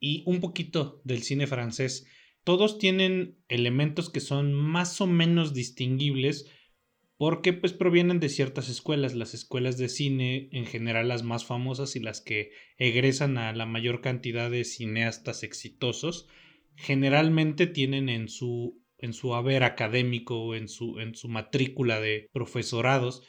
y 0.00 0.22
un 0.26 0.40
poquito 0.40 1.00
del 1.04 1.22
cine 1.22 1.46
francés. 1.46 2.06
Todos 2.44 2.78
tienen 2.78 3.38
elementos 3.48 4.10
que 4.10 4.20
son 4.20 4.52
más 4.52 5.00
o 5.00 5.06
menos 5.06 5.52
distinguibles 5.54 6.48
porque 7.18 7.52
pues 7.52 7.72
provienen 7.72 8.20
de 8.20 8.28
ciertas 8.28 8.68
escuelas, 8.68 9.14
las 9.14 9.34
escuelas 9.34 9.78
de 9.78 9.88
cine 9.88 10.48
en 10.52 10.66
general 10.66 11.08
las 11.08 11.22
más 11.22 11.44
famosas 11.44 11.96
y 11.96 12.00
las 12.00 12.20
que 12.20 12.50
egresan 12.76 13.38
a 13.38 13.52
la 13.54 13.66
mayor 13.66 14.00
cantidad 14.00 14.50
de 14.50 14.64
cineastas 14.64 15.42
exitosos, 15.42 16.28
generalmente 16.76 17.66
tienen 17.66 18.08
en 18.08 18.28
su 18.28 18.82
en 18.98 19.12
su 19.12 19.34
haber 19.34 19.62
académico, 19.62 20.54
en 20.54 20.68
su, 20.68 20.98
en 21.00 21.14
su 21.14 21.28
matrícula 21.28 22.00
de 22.00 22.28
profesorados, 22.32 23.22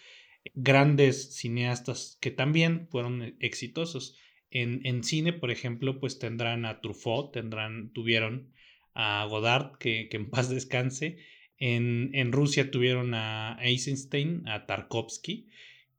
grandes 0.53 1.35
cineastas 1.35 2.17
que 2.21 2.31
también 2.31 2.87
fueron 2.89 3.35
exitosos. 3.39 4.17
En, 4.49 4.85
en 4.85 5.03
cine, 5.03 5.33
por 5.33 5.51
ejemplo, 5.51 5.99
pues 5.99 6.19
tendrán 6.19 6.65
a 6.65 6.79
Truffaut, 6.79 7.33
tendrán, 7.33 7.91
tuvieron 7.91 8.53
a 8.93 9.25
Godard, 9.29 9.77
que, 9.77 10.07
que 10.09 10.17
en 10.17 10.29
paz 10.29 10.49
descanse. 10.49 11.17
En, 11.59 12.31
Rusia 12.31 12.71
tuvieron 12.71 13.13
a 13.13 13.57
Eisenstein, 13.61 14.47
a 14.47 14.65
Tarkovsky, 14.65 15.47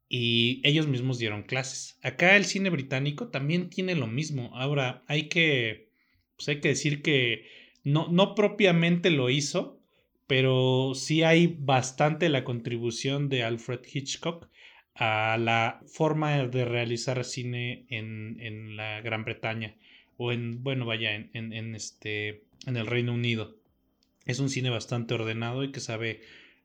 y 0.09 0.61
ellos 0.65 0.87
mismos 0.87 1.19
dieron 1.19 1.43
clases. 1.43 1.99
Acá 2.03 2.37
el 2.37 2.45
cine 2.45 2.71
británico 2.71 3.29
también 3.29 3.69
tiene 3.69 3.95
lo 3.95 4.07
mismo. 4.07 4.51
Ahora, 4.55 5.03
hay 5.07 5.29
que, 5.29 5.91
pues 6.37 6.49
hay 6.49 6.61
que 6.61 6.69
decir 6.69 7.03
que 7.03 7.47
no, 7.85 8.09
no 8.09 8.35
propiamente 8.35 9.11
lo 9.11 9.31
hizo, 9.31 9.81
pero 10.27 10.93
sí 10.95 11.23
hay 11.23 11.57
bastante 11.59 12.29
la 12.29 12.45
contribución 12.45 13.29
de 13.29 13.43
Alfred 13.43 13.81
Hitchcock 13.93 14.49
a 14.95 15.39
la 15.39 15.81
forma 15.87 16.47
de 16.47 16.65
realizar 16.65 17.25
cine 17.25 17.87
en, 17.89 18.37
en 18.41 18.77
la 18.77 19.01
Gran 19.01 19.25
Bretaña 19.25 19.75
o 20.19 20.33
en, 20.33 20.63
bueno, 20.63 20.85
vaya, 20.85 21.15
en, 21.15 21.31
en, 21.33 21.75
este, 21.75 22.43
en 22.67 22.77
el 22.77 22.87
Reino 22.87 23.15
Unido. 23.15 23.57
Es 24.29 24.39
un 24.39 24.49
cine 24.49 24.71
bastante 24.71 25.15
ordenado 25.15 25.65
y 25.65 25.73
que 25.73 25.81
sabe 25.81 26.21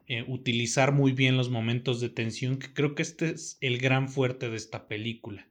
eh, 0.07 0.25
utilizar 0.27 0.91
muy 0.91 1.13
bien 1.13 1.37
los 1.37 1.49
momentos 1.49 2.01
de 2.01 2.09
tensión, 2.09 2.59
que 2.59 2.73
creo 2.73 2.93
que 2.93 3.01
este 3.01 3.31
es 3.31 3.57
el 3.61 3.77
gran 3.77 4.09
fuerte 4.09 4.49
de 4.49 4.57
esta 4.57 4.87
película. 4.87 5.47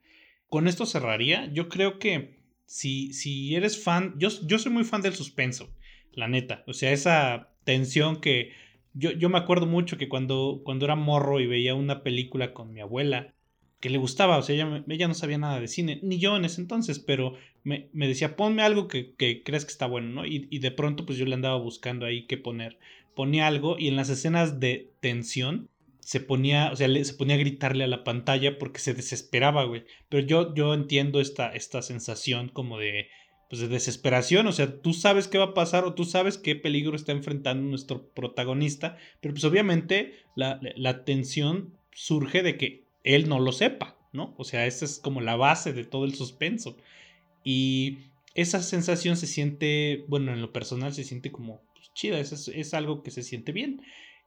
Con 0.48 0.68
esto 0.68 0.84
cerraría. 0.84 1.50
Yo 1.54 1.70
creo 1.70 1.98
que 1.98 2.42
si, 2.66 3.14
si 3.14 3.56
eres 3.56 3.82
fan, 3.82 4.14
yo, 4.18 4.28
yo 4.46 4.58
soy 4.58 4.70
muy 4.70 4.84
fan 4.84 5.00
del 5.00 5.14
suspenso, 5.14 5.74
la 6.12 6.28
neta. 6.28 6.64
O 6.66 6.74
sea, 6.74 6.92
esa 6.92 7.54
tensión 7.64 8.20
que 8.20 8.52
yo, 8.92 9.12
yo 9.12 9.30
me 9.30 9.38
acuerdo 9.38 9.66
mucho 9.66 9.96
que 9.96 10.10
cuando, 10.10 10.60
cuando 10.64 10.84
era 10.84 10.96
morro 10.96 11.40
y 11.40 11.46
veía 11.46 11.74
una 11.74 12.02
película 12.02 12.52
con 12.52 12.74
mi 12.74 12.80
abuela, 12.80 13.34
que 13.82 13.90
le 13.90 13.98
gustaba, 13.98 14.38
o 14.38 14.42
sea, 14.42 14.54
ella, 14.54 15.08
no 15.08 15.14
sabía 15.14 15.38
nada 15.38 15.58
de 15.58 15.66
cine, 15.66 15.98
ni 16.04 16.20
yo 16.20 16.36
en 16.36 16.44
ese 16.44 16.60
entonces, 16.60 17.00
pero 17.00 17.34
me, 17.64 17.88
decía, 17.92 18.36
ponme 18.36 18.62
algo 18.62 18.86
que, 18.86 19.12
creas 19.16 19.64
que 19.64 19.72
está 19.72 19.86
bueno, 19.86 20.08
¿no? 20.08 20.24
Y, 20.24 20.56
de 20.60 20.70
pronto 20.70 21.04
pues 21.04 21.18
yo 21.18 21.26
le 21.26 21.34
andaba 21.34 21.56
buscando 21.56 22.06
ahí 22.06 22.28
qué 22.28 22.36
poner. 22.38 22.78
Ponía 23.16 23.48
algo 23.48 23.76
y 23.80 23.88
en 23.88 23.96
las 23.96 24.08
escenas 24.08 24.60
de 24.60 24.92
tensión 25.00 25.68
se 25.98 26.20
ponía, 26.20 26.70
o 26.70 26.76
sea, 26.76 26.86
se 27.04 27.14
ponía 27.14 27.34
a 27.34 27.40
gritarle 27.40 27.82
a 27.82 27.88
la 27.88 28.04
pantalla 28.04 28.56
porque 28.56 28.78
se 28.78 28.94
desesperaba, 28.94 29.64
güey. 29.64 29.84
Pero 30.08 30.24
yo, 30.24 30.54
yo 30.54 30.74
entiendo 30.74 31.20
esta, 31.20 31.52
esta 31.52 31.82
sensación 31.82 32.50
como 32.50 32.78
de, 32.78 33.08
pues 33.50 33.62
de 33.62 33.66
desesperación, 33.66 34.46
o 34.46 34.52
sea, 34.52 34.80
tú 34.80 34.92
sabes 34.92 35.26
qué 35.26 35.38
va 35.38 35.46
a 35.46 35.54
pasar 35.54 35.84
o 35.84 35.94
tú 35.94 36.04
sabes 36.04 36.38
qué 36.38 36.54
peligro 36.54 36.94
está 36.94 37.10
enfrentando 37.10 37.68
nuestro 37.68 38.06
protagonista, 38.10 38.96
pero 39.20 39.34
pues 39.34 39.42
obviamente 39.42 40.20
la 40.36 41.04
tensión 41.04 41.74
surge 41.90 42.44
de 42.44 42.56
que 42.56 42.91
él 43.04 43.28
no 43.28 43.38
lo 43.40 43.52
sepa, 43.52 43.96
¿no? 44.12 44.34
O 44.38 44.44
sea, 44.44 44.66
esa 44.66 44.84
es 44.84 44.98
como 44.98 45.20
la 45.20 45.36
base 45.36 45.72
de 45.72 45.84
todo 45.84 46.04
el 46.04 46.14
suspenso. 46.14 46.76
Y 47.44 47.98
esa 48.34 48.62
sensación 48.62 49.16
se 49.16 49.26
siente, 49.26 50.04
bueno, 50.08 50.32
en 50.32 50.40
lo 50.40 50.52
personal 50.52 50.92
se 50.94 51.04
siente 51.04 51.32
como 51.32 51.62
pues, 51.74 51.92
chida, 51.94 52.20
es, 52.20 52.48
es 52.48 52.74
algo 52.74 53.02
que 53.02 53.10
se 53.10 53.22
siente 53.22 53.52
bien. 53.52 53.82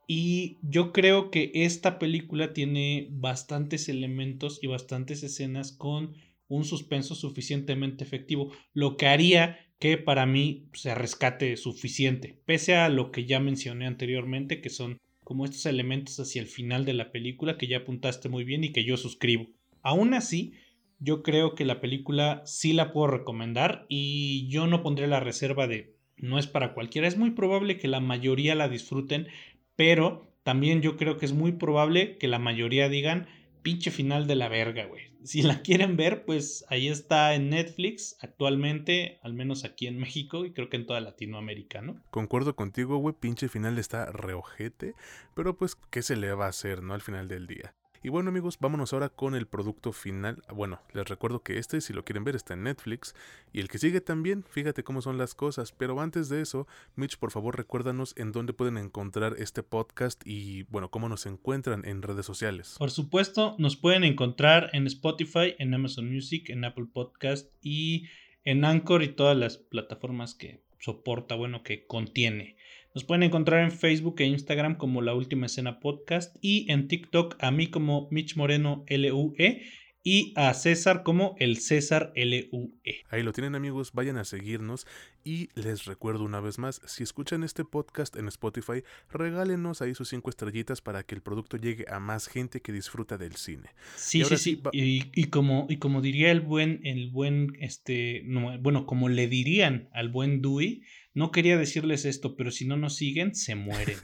Y 0.08 0.58
yo 0.62 0.94
creo 0.94 1.32
que 1.32 1.52
esta 1.54 1.98
película 1.98 2.54
tiene 2.54 3.08
bastantes 3.12 3.90
elementos 3.90 4.60
y 4.62 4.68
bastantes 4.68 5.24
escenas 5.24 5.72
con 5.72 6.14
un 6.48 6.64
suspenso 6.64 7.16
suficientemente 7.16 8.04
efectivo, 8.04 8.52
lo 8.74 8.98
que 8.98 9.08
haría 9.08 9.60
que 9.80 9.98
para 9.98 10.26
mí 10.26 10.70
se 10.74 10.96
rescate 10.96 11.58
suficiente, 11.58 12.40
pese 12.46 12.76
a 12.76 12.90
lo 12.90 13.12
que 13.12 13.26
ya 13.26 13.40
mencioné 13.40 13.88
anteriormente, 13.88 14.62
que 14.62 14.70
son 14.70 15.00
como 15.26 15.44
estos 15.44 15.66
elementos 15.66 16.18
hacia 16.22 16.42
el 16.42 16.48
final 16.48 16.86
de 16.86 16.94
la 16.94 17.12
película 17.12 17.58
que 17.58 17.68
ya 17.68 17.80
apuntaste 17.80 18.30
muy 18.30 18.46
bien 18.46 18.64
y 18.64 18.72
que 18.72 18.86
yo 18.86 18.96
suscribo. 18.96 19.48
Aún 19.82 20.14
así, 20.14 20.54
yo 21.00 21.22
creo 21.22 21.56
que 21.56 21.66
la 21.66 21.82
película 21.82 22.42
sí 22.46 22.72
la 22.72 22.94
puedo 22.94 23.08
recomendar 23.08 23.86
y 23.90 24.48
yo 24.48 24.68
no 24.68 24.82
pondré 24.82 25.08
la 25.08 25.20
reserva 25.20 25.68
de 25.68 25.94
no 26.16 26.40
es 26.40 26.48
para 26.48 26.74
cualquiera, 26.74 27.10
es 27.10 27.18
muy 27.18 27.32
probable 27.32 27.78
que 27.78 27.90
la 27.90 28.00
mayoría 28.00 28.56
la 28.56 28.70
disfruten 28.70 29.28
pero 29.76 30.32
también 30.44 30.82
yo 30.82 30.98
creo 30.98 31.18
que 31.18 31.26
es 31.26 31.34
muy 31.34 31.54
probable 31.54 32.18
que 32.18 32.28
la 32.28 32.40
mayoría 32.40 32.90
digan, 32.90 33.28
pinche 33.62 33.92
final 33.92 34.28
de 34.28 34.36
la 34.36 34.48
verga, 34.48 34.86
güey. 34.86 35.15
Si 35.26 35.42
la 35.42 35.64
quieren 35.64 35.98
ver, 35.98 36.24
pues 36.24 36.66
ahí 36.70 36.88
está 36.88 37.34
en 37.34 37.50
Netflix 37.50 38.16
actualmente, 38.22 39.20
al 39.24 39.34
menos 39.34 39.64
aquí 39.64 39.88
en 39.88 39.98
México 39.98 40.46
y 40.46 40.54
creo 40.54 40.70
que 40.70 40.78
en 40.78 40.86
toda 40.86 41.02
Latinoamérica, 41.02 41.82
¿no? 41.82 42.00
Concuerdo 42.12 42.56
contigo, 42.56 42.98
güey, 42.98 43.16
pinche 43.20 43.50
final 43.50 43.80
está 43.80 44.12
reojete, 44.12 44.94
pero 45.34 45.58
pues, 45.58 45.78
¿qué 45.90 46.04
se 46.04 46.16
le 46.16 46.32
va 46.34 46.46
a 46.46 46.50
hacer, 46.50 46.84
no? 46.84 46.94
Al 46.94 47.02
final 47.02 47.28
del 47.28 47.48
día. 47.48 47.74
Y 48.06 48.10
bueno 48.10 48.30
amigos, 48.30 48.60
vámonos 48.60 48.94
ahora 48.94 49.10
con 49.10 49.34
el 49.34 49.48
producto 49.48 49.92
final. 49.92 50.44
Bueno, 50.54 50.80
les 50.94 51.10
recuerdo 51.10 51.42
que 51.42 51.58
este, 51.58 51.82
si 51.82 51.92
lo 51.92 52.06
quieren 52.06 52.24
ver, 52.24 52.36
está 52.36 52.54
en 52.54 52.62
Netflix. 52.62 53.16
Y 53.52 53.62
el 53.62 53.68
que 53.68 53.80
sigue 53.80 54.00
también, 54.00 54.44
fíjate 54.44 54.84
cómo 54.84 55.02
son 55.02 55.18
las 55.18 55.34
cosas. 55.34 55.72
Pero 55.72 56.00
antes 56.00 56.30
de 56.30 56.40
eso, 56.40 56.68
Mitch, 56.96 57.18
por 57.18 57.32
favor 57.32 57.58
recuérdanos 57.58 58.14
en 58.16 58.32
dónde 58.32 58.54
pueden 58.54 58.78
encontrar 58.78 59.34
este 59.40 59.64
podcast 59.64 60.22
y 60.24 60.66
bueno, 60.70 60.92
cómo 60.92 61.10
nos 61.10 61.26
encuentran 61.26 61.84
en 61.84 62.04
redes 62.04 62.28
sociales. 62.28 62.76
Por 62.78 62.92
supuesto, 62.92 63.56
nos 63.58 63.76
pueden 63.76 64.04
encontrar 64.04 64.70
en 64.74 64.86
Spotify, 64.86 65.56
en 65.58 65.74
Amazon 65.74 66.08
Music, 66.08 66.52
en 66.52 66.64
Apple 66.64 66.86
Podcast 66.94 67.52
y 67.64 68.06
en 68.44 68.66
Anchor 68.66 69.02
y 69.02 69.08
todas 69.08 69.36
las 69.36 69.58
plataformas 69.58 70.36
que 70.36 70.62
soporta, 70.78 71.34
bueno, 71.34 71.64
que 71.64 71.88
contiene. 71.88 72.56
Nos 72.96 73.04
pueden 73.04 73.24
encontrar 73.24 73.62
en 73.62 73.74
Facebook 73.74 74.16
e 74.20 74.26
Instagram 74.26 74.78
como 74.78 75.02
La 75.02 75.14
Última 75.14 75.48
Escena 75.48 75.82
Podcast 75.82 76.38
y 76.40 76.72
en 76.72 76.88
TikTok 76.88 77.36
a 77.40 77.52
mí 77.52 77.68
como 77.68 78.08
Mitch 78.10 78.38
Moreno 78.38 78.86
LUE 78.88 79.64
y 80.02 80.32
a 80.38 80.54
César 80.54 81.04
como 81.04 81.36
el 81.40 81.58
César 81.58 82.14
LUE. 82.16 83.04
Ahí 83.10 83.22
lo 83.22 83.34
tienen 83.34 83.54
amigos, 83.54 83.92
vayan 83.92 84.16
a 84.16 84.24
seguirnos 84.24 84.88
y 85.26 85.50
les 85.56 85.84
recuerdo 85.84 86.24
una 86.24 86.40
vez 86.40 86.58
más, 86.58 86.80
si 86.86 87.04
escuchan 87.04 87.44
este 87.44 87.66
podcast 87.66 88.16
en 88.16 88.30
Spotify, 88.30 88.84
regálenos 89.12 89.82
ahí 89.82 89.94
sus 89.94 90.08
cinco 90.08 90.30
estrellitas 90.30 90.80
para 90.80 91.04
que 91.04 91.16
el 91.16 91.22
producto 91.22 91.58
llegue 91.58 91.84
a 91.90 92.00
más 92.00 92.28
gente 92.28 92.62
que 92.62 92.72
disfruta 92.72 93.18
del 93.18 93.36
cine. 93.36 93.72
Sí, 93.98 94.24
sí, 94.24 94.38
sí, 94.38 94.62
y, 94.72 95.26
como, 95.26 95.68
y 95.70 95.78
como 95.78 96.00
diría 96.00 96.32
el 96.32 96.40
buen, 96.40 96.80
el 96.86 97.10
buen, 97.10 97.58
este, 97.60 98.24
bueno, 98.62 98.86
como 98.86 99.10
le 99.10 99.28
dirían 99.28 99.90
al 99.92 100.08
buen 100.08 100.42
Dewey, 100.42 100.84
no 101.16 101.32
quería 101.32 101.58
decirles 101.58 102.06
esto, 102.06 102.36
pero 102.36 102.52
si 102.52 102.68
no 102.68 102.78
nos 102.78 102.98
siguen, 102.98 103.34
se 103.34 103.56
mueren. 103.56 103.98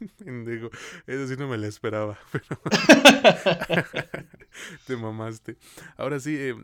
Digo, 0.46 0.70
eso 1.06 1.28
sí 1.28 1.36
no 1.38 1.46
me 1.46 1.58
lo 1.58 1.66
esperaba, 1.66 2.18
pero 2.32 2.60
te 4.86 4.96
mamaste. 4.96 5.56
Ahora 5.96 6.18
sí, 6.18 6.34
eh, 6.36 6.54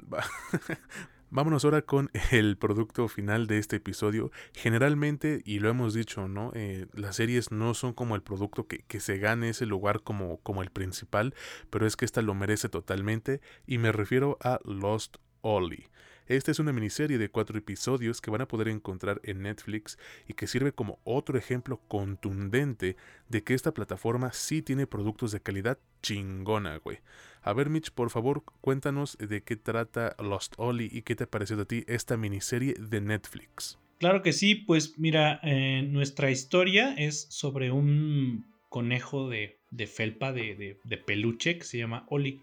Vámonos 1.28 1.64
ahora 1.64 1.82
con 1.82 2.08
el 2.30 2.56
producto 2.56 3.08
final 3.08 3.48
de 3.48 3.58
este 3.58 3.76
episodio. 3.76 4.30
Generalmente, 4.54 5.42
y 5.44 5.58
lo 5.58 5.68
hemos 5.68 5.92
dicho, 5.92 6.28
¿no? 6.28 6.52
Eh, 6.54 6.86
las 6.94 7.16
series 7.16 7.50
no 7.50 7.74
son 7.74 7.94
como 7.94 8.14
el 8.14 8.22
producto 8.22 8.68
que, 8.68 8.78
que, 8.78 9.00
se 9.00 9.18
gane 9.18 9.48
ese 9.48 9.66
lugar 9.66 10.02
como, 10.02 10.38
como 10.38 10.62
el 10.62 10.70
principal, 10.70 11.34
pero 11.68 11.84
es 11.84 11.96
que 11.96 12.04
esta 12.04 12.22
lo 12.22 12.34
merece 12.34 12.68
totalmente, 12.68 13.40
y 13.66 13.78
me 13.78 13.90
refiero 13.90 14.38
a 14.40 14.60
Lost 14.64 15.16
Ollie. 15.40 15.88
Esta 16.28 16.50
es 16.50 16.58
una 16.58 16.72
miniserie 16.72 17.18
de 17.18 17.28
cuatro 17.28 17.56
episodios 17.56 18.20
que 18.20 18.32
van 18.32 18.40
a 18.40 18.48
poder 18.48 18.66
encontrar 18.66 19.20
en 19.22 19.42
Netflix 19.42 19.96
y 20.26 20.34
que 20.34 20.48
sirve 20.48 20.72
como 20.72 20.98
otro 21.04 21.38
ejemplo 21.38 21.80
contundente 21.86 22.96
de 23.28 23.44
que 23.44 23.54
esta 23.54 23.72
plataforma 23.72 24.32
sí 24.32 24.60
tiene 24.60 24.88
productos 24.88 25.30
de 25.30 25.40
calidad 25.40 25.78
chingona, 26.02 26.78
güey. 26.78 26.98
A 27.42 27.52
ver, 27.52 27.70
Mitch, 27.70 27.92
por 27.92 28.10
favor, 28.10 28.42
cuéntanos 28.60 29.16
de 29.18 29.44
qué 29.44 29.54
trata 29.54 30.16
Lost 30.18 30.54
Ollie 30.56 30.90
y 30.90 31.02
qué 31.02 31.14
te 31.14 31.28
pareció 31.28 31.60
a 31.60 31.64
ti 31.64 31.84
esta 31.86 32.16
miniserie 32.16 32.74
de 32.74 33.00
Netflix. 33.00 33.78
Claro 34.00 34.22
que 34.22 34.32
sí, 34.32 34.56
pues 34.56 34.98
mira, 34.98 35.38
eh, 35.44 35.82
nuestra 35.88 36.32
historia 36.32 36.92
es 36.94 37.28
sobre 37.30 37.70
un 37.70 38.46
conejo 38.68 39.28
de, 39.28 39.60
de 39.70 39.86
felpa, 39.86 40.32
de, 40.32 40.80
de 40.82 40.96
peluche, 40.98 41.58
que 41.58 41.64
se 41.64 41.78
llama 41.78 42.04
Ollie. 42.08 42.40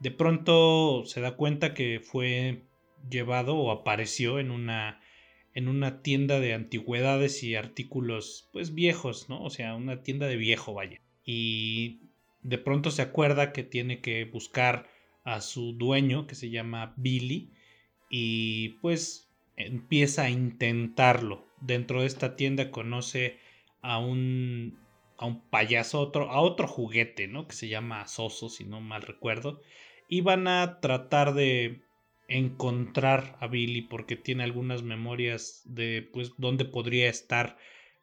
De 0.00 0.10
pronto 0.10 1.04
se 1.04 1.20
da 1.20 1.36
cuenta 1.36 1.74
que 1.74 2.00
fue 2.02 2.62
llevado 3.10 3.56
o 3.56 3.70
apareció 3.70 4.38
en 4.38 4.50
una 4.50 5.00
en 5.54 5.66
una 5.66 6.02
tienda 6.02 6.38
de 6.38 6.54
antigüedades 6.54 7.42
y 7.42 7.56
artículos 7.56 8.48
pues 8.52 8.74
viejos, 8.74 9.28
¿no? 9.28 9.42
O 9.42 9.50
sea, 9.50 9.74
una 9.74 10.02
tienda 10.02 10.28
de 10.28 10.36
viejo, 10.36 10.72
vaya. 10.72 11.00
Y 11.24 12.00
de 12.42 12.58
pronto 12.58 12.92
se 12.92 13.02
acuerda 13.02 13.52
que 13.52 13.64
tiene 13.64 14.00
que 14.00 14.24
buscar 14.24 14.88
a 15.24 15.40
su 15.40 15.72
dueño 15.72 16.26
que 16.26 16.36
se 16.36 16.50
llama 16.50 16.94
Billy 16.96 17.50
y 18.08 18.70
pues 18.80 19.28
empieza 19.56 20.24
a 20.24 20.30
intentarlo. 20.30 21.44
Dentro 21.60 22.02
de 22.02 22.06
esta 22.06 22.36
tienda 22.36 22.70
conoce 22.70 23.38
a 23.82 23.98
un, 23.98 24.78
a 25.16 25.26
un 25.26 25.40
payaso, 25.40 26.00
otro, 26.00 26.30
a 26.30 26.40
otro 26.40 26.68
juguete, 26.68 27.26
¿no? 27.26 27.48
Que 27.48 27.56
se 27.56 27.68
llama 27.68 28.06
Soso, 28.06 28.48
si 28.48 28.64
no 28.64 28.80
mal 28.80 29.02
recuerdo. 29.02 29.60
Y 30.08 30.20
van 30.20 30.46
a 30.46 30.78
tratar 30.80 31.34
de 31.34 31.82
encontrar 32.28 33.36
a 33.40 33.48
Billy 33.48 33.82
porque 33.82 34.14
tiene 34.14 34.44
algunas 34.44 34.82
memorias 34.82 35.62
de 35.64 36.08
pues 36.12 36.32
dónde 36.36 36.66
podría 36.66 37.08
estar 37.08 37.56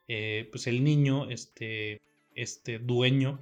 eh, 0.08 0.48
pues 0.50 0.66
el 0.66 0.84
niño, 0.84 1.30
este, 1.30 2.00
este 2.34 2.78
dueño. 2.78 3.40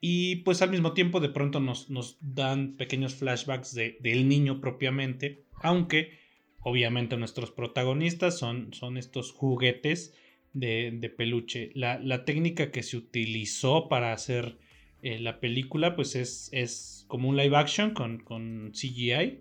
Y 0.00 0.36
pues 0.36 0.60
al 0.62 0.70
mismo 0.70 0.92
tiempo 0.92 1.20
de 1.20 1.28
pronto 1.28 1.60
nos, 1.60 1.88
nos 1.90 2.18
dan 2.20 2.76
pequeños 2.76 3.14
flashbacks 3.14 3.74
de, 3.74 3.98
del 4.00 4.28
niño 4.28 4.60
propiamente, 4.60 5.44
aunque 5.62 6.18
obviamente 6.60 7.16
nuestros 7.16 7.50
protagonistas 7.50 8.38
son, 8.38 8.72
son 8.72 8.96
estos 8.96 9.32
juguetes 9.32 10.14
de, 10.52 11.12
peluche. 11.16 11.70
La, 11.74 12.24
técnica 12.24 12.70
que 12.70 12.82
se 12.82 12.96
utilizó 12.96 13.88
para 13.88 14.12
hacer 14.12 14.58
eh, 15.02 15.18
la 15.18 15.40
película 15.40 15.96
pues 15.96 16.16
es, 16.16 16.48
es, 16.52 17.04
como 17.08 17.28
un 17.28 17.36
live 17.36 17.56
action 17.56 17.92
con, 17.92 18.18
con 18.18 18.72
CGI 18.72 19.40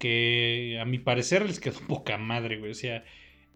que 0.00 0.78
a 0.80 0.84
mi 0.86 0.98
parecer 0.98 1.46
les 1.46 1.60
quedó 1.60 1.78
poca 1.88 2.18
madre, 2.18 2.58
güey. 2.58 2.72
O 2.72 2.74
sea, 2.74 3.04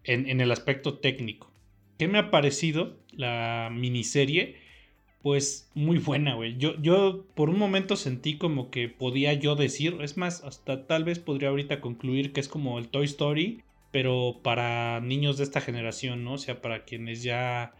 en, 0.05 0.29
en 0.29 0.39
el 0.39 0.51
aspecto 0.51 0.99
técnico. 0.99 1.51
¿Qué 1.97 2.07
me 2.07 2.19
ha 2.19 2.31
parecido 2.31 2.97
la 3.11 3.69
miniserie? 3.73 4.57
Pues 5.21 5.71
muy 5.73 5.97
buena, 5.97 6.35
güey. 6.35 6.57
Yo, 6.57 6.79
yo 6.81 7.25
por 7.35 7.49
un 7.49 7.57
momento 7.57 7.95
sentí 7.95 8.37
como 8.37 8.69
que 8.69 8.87
podía 8.89 9.33
yo 9.33 9.55
decir, 9.55 9.97
es 10.01 10.17
más, 10.17 10.43
hasta 10.43 10.85
tal 10.87 11.03
vez 11.03 11.19
podría 11.19 11.49
ahorita 11.49 11.81
concluir 11.81 12.31
que 12.31 12.41
es 12.41 12.47
como 12.47 12.77
el 12.77 12.89
Toy 12.89 13.05
Story, 13.05 13.63
pero 13.91 14.41
para 14.43 15.01
niños 15.01 15.37
de 15.37 15.45
esta 15.45 15.61
generación, 15.61 16.23
¿no? 16.23 16.33
O 16.33 16.37
sea, 16.37 16.61
para 16.61 16.85
quienes 16.85 17.23
ya 17.23 17.73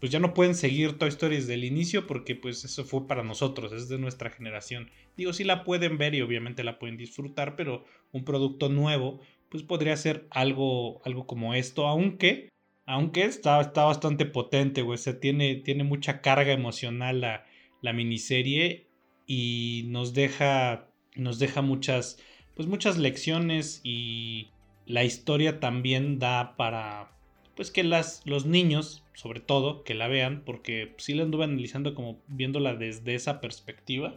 pues 0.00 0.12
ya 0.12 0.18
no 0.18 0.34
pueden 0.34 0.54
seguir 0.54 0.98
Toy 0.98 1.08
Story 1.08 1.36
desde 1.36 1.54
el 1.54 1.64
inicio 1.64 2.06
porque 2.06 2.34
pues 2.34 2.64
eso 2.64 2.84
fue 2.84 3.06
para 3.06 3.22
nosotros, 3.22 3.72
es 3.72 3.88
de 3.88 3.98
nuestra 3.98 4.30
generación. 4.30 4.90
Digo, 5.16 5.32
sí 5.32 5.44
la 5.44 5.64
pueden 5.64 5.98
ver 5.98 6.14
y 6.14 6.22
obviamente 6.22 6.64
la 6.64 6.78
pueden 6.78 6.96
disfrutar, 6.96 7.56
pero 7.56 7.84
un 8.12 8.24
producto 8.24 8.68
nuevo 8.68 9.20
pues 9.48 9.62
podría 9.62 9.96
ser 9.96 10.26
algo, 10.30 11.00
algo 11.04 11.26
como 11.26 11.54
esto, 11.54 11.86
aunque, 11.86 12.50
aunque 12.84 13.24
está, 13.24 13.60
está 13.60 13.84
bastante 13.84 14.26
potente, 14.26 14.82
güey, 14.82 14.98
o 14.98 15.16
tiene, 15.18 15.56
tiene 15.56 15.84
mucha 15.84 16.20
carga 16.20 16.52
emocional 16.52 17.20
la, 17.20 17.46
la 17.80 17.92
miniserie 17.92 18.88
y 19.26 19.84
nos 19.88 20.14
deja, 20.14 20.88
nos 21.14 21.38
deja 21.38 21.62
muchas, 21.62 22.18
pues 22.54 22.68
muchas 22.68 22.98
lecciones 22.98 23.80
y 23.84 24.50
la 24.84 25.04
historia 25.04 25.60
también 25.60 26.18
da 26.18 26.56
para, 26.56 27.15
pues 27.56 27.70
que 27.70 27.82
las, 27.82 28.22
los 28.26 28.44
niños, 28.44 29.02
sobre 29.14 29.40
todo, 29.40 29.82
que 29.82 29.94
la 29.94 30.08
vean, 30.08 30.42
porque 30.44 30.94
sí 30.98 31.14
la 31.14 31.22
anduve 31.22 31.44
analizando 31.44 31.94
como 31.94 32.20
viéndola 32.28 32.76
desde 32.76 33.14
esa 33.14 33.40
perspectiva. 33.40 34.14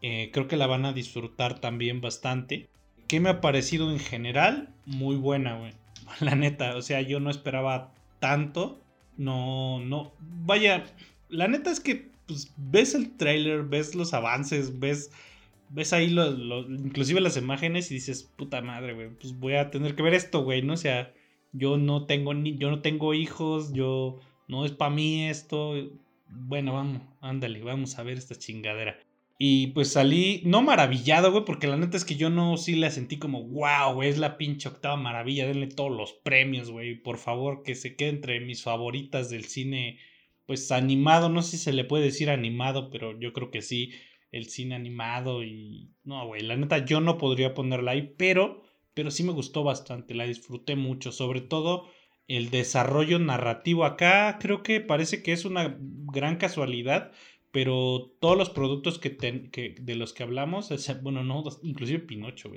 Eh, 0.00 0.30
creo 0.32 0.46
que 0.46 0.56
la 0.56 0.68
van 0.68 0.86
a 0.86 0.92
disfrutar 0.92 1.58
también 1.58 2.00
bastante. 2.00 2.68
¿Qué 3.08 3.18
me 3.18 3.30
ha 3.30 3.40
parecido 3.40 3.90
en 3.90 3.98
general? 3.98 4.72
Muy 4.86 5.16
buena, 5.16 5.58
güey. 5.58 5.72
La 6.20 6.36
neta, 6.36 6.76
o 6.76 6.82
sea, 6.82 7.00
yo 7.00 7.18
no 7.18 7.30
esperaba 7.30 7.92
tanto. 8.20 8.80
No, 9.16 9.80
no. 9.80 10.12
Vaya, 10.20 10.84
la 11.28 11.48
neta 11.48 11.72
es 11.72 11.80
que 11.80 12.10
pues, 12.26 12.52
ves 12.56 12.94
el 12.94 13.16
trailer, 13.16 13.64
ves 13.64 13.96
los 13.96 14.14
avances, 14.14 14.78
ves, 14.78 15.10
ves 15.70 15.92
ahí 15.92 16.14
inclusive 16.68 17.20
las 17.20 17.36
imágenes 17.36 17.90
y 17.90 17.94
dices, 17.94 18.22
puta 18.22 18.60
madre, 18.60 18.94
güey, 18.94 19.08
pues 19.08 19.36
voy 19.38 19.54
a 19.54 19.70
tener 19.70 19.96
que 19.96 20.02
ver 20.02 20.14
esto, 20.14 20.44
güey, 20.44 20.62
¿no? 20.62 20.76
Sea, 20.76 21.12
yo 21.52 21.78
no 21.78 22.06
tengo 22.06 22.34
ni, 22.34 22.56
yo 22.56 22.70
no 22.70 22.80
tengo 22.80 23.14
hijos, 23.14 23.72
yo 23.72 24.18
no 24.48 24.64
es 24.64 24.72
para 24.72 24.90
mí 24.90 25.28
esto. 25.28 25.74
Bueno, 26.28 26.74
vamos, 26.74 27.02
ándale, 27.20 27.62
vamos 27.62 27.98
a 27.98 28.02
ver 28.02 28.18
esta 28.18 28.34
chingadera. 28.34 28.98
Y 29.40 29.68
pues 29.68 29.92
salí, 29.92 30.42
no 30.44 30.62
maravillado, 30.62 31.30
güey, 31.30 31.44
porque 31.44 31.68
la 31.68 31.76
neta 31.76 31.96
es 31.96 32.04
que 32.04 32.16
yo 32.16 32.28
no 32.28 32.56
sí 32.56 32.74
la 32.74 32.90
sentí 32.90 33.18
como, 33.18 33.44
wow, 33.44 33.94
güey, 33.94 34.08
es 34.10 34.18
la 34.18 34.36
pinche 34.36 34.68
octava 34.68 34.96
maravilla, 34.96 35.46
denle 35.46 35.68
todos 35.68 35.96
los 35.96 36.12
premios, 36.12 36.72
güey, 36.72 36.96
por 37.00 37.18
favor, 37.18 37.62
que 37.62 37.76
se 37.76 37.94
quede 37.94 38.08
entre 38.08 38.40
mis 38.40 38.64
favoritas 38.64 39.30
del 39.30 39.44
cine, 39.44 40.00
pues 40.44 40.72
animado, 40.72 41.28
no 41.28 41.42
sé 41.42 41.52
si 41.52 41.58
se 41.58 41.72
le 41.72 41.84
puede 41.84 42.06
decir 42.06 42.30
animado, 42.30 42.90
pero 42.90 43.18
yo 43.20 43.32
creo 43.32 43.52
que 43.52 43.62
sí, 43.62 43.92
el 44.32 44.46
cine 44.46 44.74
animado 44.74 45.44
y, 45.44 45.92
no, 46.02 46.26
güey, 46.26 46.42
la 46.42 46.56
neta 46.56 46.84
yo 46.84 47.00
no 47.00 47.16
podría 47.16 47.54
ponerla 47.54 47.92
ahí, 47.92 48.14
pero 48.18 48.62
pero 48.98 49.12
sí 49.12 49.22
me 49.22 49.30
gustó 49.30 49.62
bastante, 49.62 50.12
la 50.12 50.24
disfruté 50.24 50.74
mucho, 50.74 51.12
sobre 51.12 51.40
todo 51.40 51.88
el 52.26 52.50
desarrollo 52.50 53.20
narrativo. 53.20 53.84
Acá 53.84 54.38
creo 54.40 54.64
que 54.64 54.80
parece 54.80 55.22
que 55.22 55.30
es 55.30 55.44
una 55.44 55.78
gran 55.78 56.34
casualidad, 56.34 57.12
pero 57.52 58.12
todos 58.18 58.36
los 58.36 58.50
productos 58.50 58.98
que, 58.98 59.76
de 59.80 59.94
los 59.94 60.12
que 60.12 60.24
hablamos, 60.24 60.70
bueno, 61.00 61.22
no, 61.22 61.44
inclusive 61.62 62.00
Pinocho, 62.00 62.50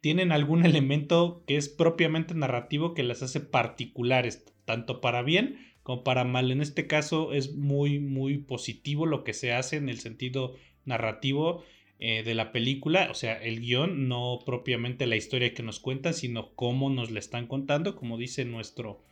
tienen 0.00 0.30
algún 0.30 0.64
elemento 0.64 1.42
que 1.48 1.56
es 1.56 1.68
propiamente 1.68 2.32
narrativo 2.32 2.94
que 2.94 3.02
las 3.02 3.24
hace 3.24 3.40
particulares, 3.40 4.46
tanto 4.66 5.00
para 5.00 5.22
bien 5.22 5.58
como 5.82 6.04
para 6.04 6.22
mal. 6.22 6.52
En 6.52 6.60
este 6.60 6.86
caso 6.86 7.32
es 7.32 7.56
muy, 7.56 7.98
muy 7.98 8.38
positivo 8.38 9.04
lo 9.04 9.24
que 9.24 9.32
se 9.32 9.52
hace 9.52 9.78
en 9.78 9.88
el 9.88 9.98
sentido 9.98 10.54
narrativo 10.84 11.64
eh, 12.00 12.22
de 12.22 12.34
la 12.34 12.52
película, 12.52 13.08
o 13.10 13.14
sea, 13.14 13.34
el 13.42 13.60
guion, 13.60 14.06
no 14.06 14.38
propiamente 14.46 15.06
la 15.06 15.16
historia 15.16 15.52
que 15.52 15.64
nos 15.64 15.80
cuentan, 15.80 16.14
sino 16.14 16.54
cómo 16.54 16.90
nos 16.90 17.10
la 17.10 17.18
están 17.18 17.48
contando, 17.48 17.96
como 17.96 18.16
dice 18.16 18.44
nuestro, 18.44 19.02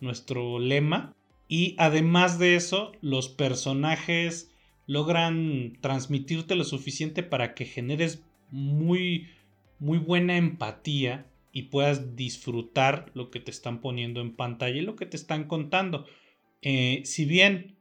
nuestro 0.00 0.58
lema. 0.58 1.14
Y 1.48 1.74
además 1.78 2.38
de 2.38 2.54
eso, 2.54 2.92
los 3.02 3.28
personajes 3.28 4.54
logran 4.86 5.76
transmitirte 5.82 6.54
lo 6.54 6.64
suficiente 6.64 7.22
para 7.22 7.54
que 7.54 7.66
generes 7.66 8.24
muy, 8.50 9.28
muy 9.78 9.98
buena 9.98 10.38
empatía 10.38 11.26
y 11.52 11.64
puedas 11.64 12.16
disfrutar 12.16 13.10
lo 13.14 13.30
que 13.30 13.40
te 13.40 13.50
están 13.50 13.80
poniendo 13.80 14.20
en 14.20 14.34
pantalla 14.34 14.78
y 14.78 14.82
lo 14.82 14.96
que 14.96 15.06
te 15.06 15.16
están 15.16 15.44
contando. 15.44 16.06
Eh, 16.62 17.02
si 17.04 17.24
bien 17.24 17.76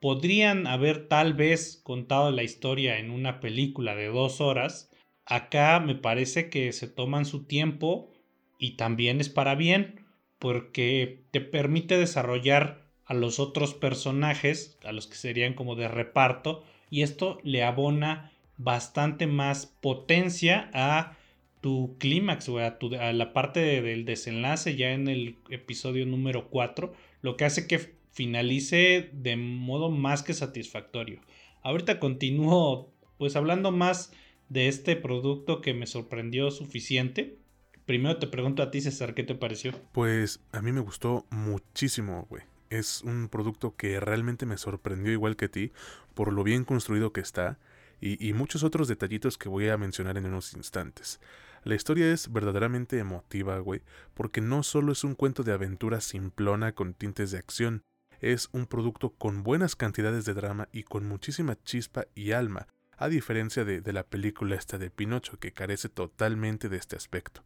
podrían 0.00 0.66
haber 0.66 1.08
tal 1.08 1.34
vez 1.34 1.80
contado 1.82 2.30
la 2.30 2.42
historia 2.42 2.98
en 2.98 3.10
una 3.10 3.40
película 3.40 3.94
de 3.94 4.06
dos 4.06 4.40
horas, 4.40 4.90
acá 5.24 5.80
me 5.80 5.94
parece 5.94 6.50
que 6.50 6.72
se 6.72 6.88
toman 6.88 7.24
su 7.24 7.44
tiempo 7.44 8.10
y 8.58 8.76
también 8.76 9.20
es 9.20 9.28
para 9.28 9.54
bien 9.54 10.04
porque 10.38 11.24
te 11.30 11.40
permite 11.40 11.98
desarrollar 11.98 12.86
a 13.04 13.14
los 13.14 13.38
otros 13.38 13.74
personajes, 13.74 14.78
a 14.84 14.92
los 14.92 15.06
que 15.06 15.16
serían 15.16 15.54
como 15.54 15.76
de 15.76 15.88
reparto, 15.88 16.64
y 16.90 17.02
esto 17.02 17.38
le 17.42 17.62
abona 17.62 18.32
bastante 18.58 19.26
más 19.26 19.66
potencia 19.66 20.70
a 20.72 21.16
tu 21.60 21.96
clímax 21.98 22.48
o 22.48 22.58
a, 22.58 22.78
a, 23.00 23.12
la 23.12 23.32
parte 23.32 23.60
del 23.82 24.04
desenlace 24.04 24.76
ya 24.76 24.92
en 24.92 25.08
el 25.08 25.36
episodio 25.50 26.06
número 26.06 26.48
4, 26.48 26.92
lo 27.22 27.36
que 27.36 27.44
hace 27.44 27.66
que 27.66 27.95
finalice 28.16 29.10
de 29.12 29.36
modo 29.36 29.90
más 29.90 30.22
que 30.22 30.32
satisfactorio. 30.32 31.20
Ahorita 31.62 32.00
continúo 32.00 32.90
pues 33.18 33.36
hablando 33.36 33.72
más 33.72 34.10
de 34.48 34.68
este 34.68 34.96
producto 34.96 35.60
que 35.60 35.74
me 35.74 35.86
sorprendió 35.86 36.50
suficiente. 36.50 37.38
Primero 37.84 38.18
te 38.18 38.26
pregunto 38.26 38.62
a 38.62 38.70
ti, 38.70 38.80
César, 38.80 39.14
¿qué 39.14 39.22
te 39.22 39.34
pareció? 39.34 39.72
Pues 39.92 40.40
a 40.52 40.62
mí 40.62 40.72
me 40.72 40.80
gustó 40.80 41.26
muchísimo, 41.30 42.26
güey. 42.30 42.42
Es 42.70 43.02
un 43.02 43.28
producto 43.28 43.76
que 43.76 44.00
realmente 44.00 44.46
me 44.46 44.56
sorprendió 44.56 45.12
igual 45.12 45.36
que 45.36 45.44
a 45.44 45.50
ti 45.50 45.72
por 46.14 46.32
lo 46.32 46.42
bien 46.42 46.64
construido 46.64 47.12
que 47.12 47.20
está 47.20 47.58
y, 48.00 48.32
muchos 48.32 48.62
otros 48.62 48.88
detallitos 48.88 49.38
que 49.38 49.48
voy 49.48 49.68
a 49.68 49.78
mencionar 49.78 50.16
en 50.16 50.26
unos 50.26 50.54
instantes. 50.54 51.20
La 51.64 51.74
historia 51.74 52.12
es 52.12 52.32
verdaderamente 52.32 52.98
emotiva, 52.98 53.58
güey, 53.58 53.82
porque 54.14 54.40
no 54.40 54.62
solo 54.62 54.92
es 54.92 55.02
un 55.04 55.14
cuento 55.14 55.42
de 55.42 55.52
aventura 55.52 56.00
simplona 56.00 56.72
con 56.72 56.94
tintes 56.94 57.30
de 57.30 57.38
acción, 57.38 57.82
es 58.20 58.48
un 58.52 58.66
producto 58.66 59.10
con 59.10 59.42
buenas 59.42 59.76
cantidades 59.76 60.24
de 60.24 60.34
drama 60.34 60.68
y 60.72 60.82
con 60.82 61.06
muchísima 61.06 61.56
chispa 61.62 62.06
y 62.14 62.32
alma, 62.32 62.66
a 62.96 63.08
diferencia 63.08 63.64
de, 63.64 63.92
la 63.92 64.04
película 64.04 64.56
esta 64.56 64.78
de 64.78 64.90
Pinocho, 64.90 65.38
que 65.38 65.52
carece 65.52 65.88
totalmente 65.88 66.68
de 66.68 66.76
este 66.76 66.96
aspecto. 66.96 67.42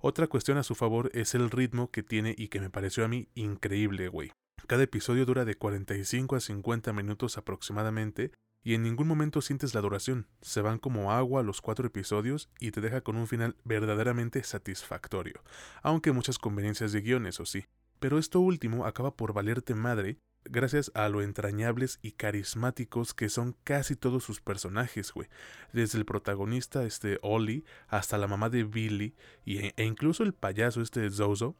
Otra 0.00 0.26
cuestión 0.26 0.58
a 0.58 0.62
su 0.62 0.74
favor 0.74 1.10
es 1.14 1.34
el 1.34 1.50
ritmo 1.50 1.90
que 1.90 2.02
tiene 2.02 2.34
y 2.36 2.48
que 2.48 2.60
me 2.60 2.70
pareció 2.70 3.04
a 3.04 3.08
mí 3.08 3.28
increíble, 3.34 4.08
güey. 4.08 4.32
Cada 4.66 4.82
episodio 4.82 5.26
dura 5.26 5.44
de 5.44 5.56
45 5.56 6.36
a 6.36 6.40
50 6.40 6.92
minutos 6.92 7.38
aproximadamente 7.38 8.32
y 8.62 8.74
en 8.74 8.82
ningún 8.82 9.08
momento 9.08 9.40
sientes 9.40 9.74
la 9.74 9.80
duración. 9.80 10.26
Se 10.42 10.60
van 10.60 10.78
como 10.78 11.12
agua 11.12 11.42
los 11.42 11.60
cuatro 11.60 11.86
episodios 11.86 12.48
y 12.58 12.70
te 12.70 12.80
deja 12.80 13.00
con 13.00 13.16
un 13.16 13.26
final 13.26 13.56
verdaderamente 13.64 14.42
satisfactorio, 14.42 15.42
aunque 15.82 16.12
muchas 16.12 16.38
conveniencias 16.38 16.92
de 16.92 17.00
guiones, 17.00 17.40
o 17.40 17.46
sí. 17.46 17.66
Pero 18.00 18.18
esto 18.18 18.40
último 18.40 18.86
acaba 18.86 19.14
por 19.14 19.32
valerte 19.32 19.74
madre 19.74 20.18
gracias 20.44 20.90
a 20.94 21.08
lo 21.08 21.22
entrañables 21.22 21.98
y 22.02 22.12
carismáticos 22.12 23.14
que 23.14 23.28
son 23.28 23.54
casi 23.64 23.94
todos 23.94 24.24
sus 24.24 24.40
personajes, 24.40 25.12
güey. 25.12 25.28
Desde 25.72 25.98
el 25.98 26.04
protagonista, 26.04 26.84
este 26.84 27.18
Ollie, 27.22 27.64
hasta 27.88 28.18
la 28.18 28.26
mamá 28.26 28.48
de 28.48 28.64
Billy 28.64 29.14
y, 29.44 29.58
e 29.58 29.84
incluso 29.84 30.22
el 30.22 30.32
payaso, 30.32 30.80
este 30.80 31.08
Zozo, 31.10 31.56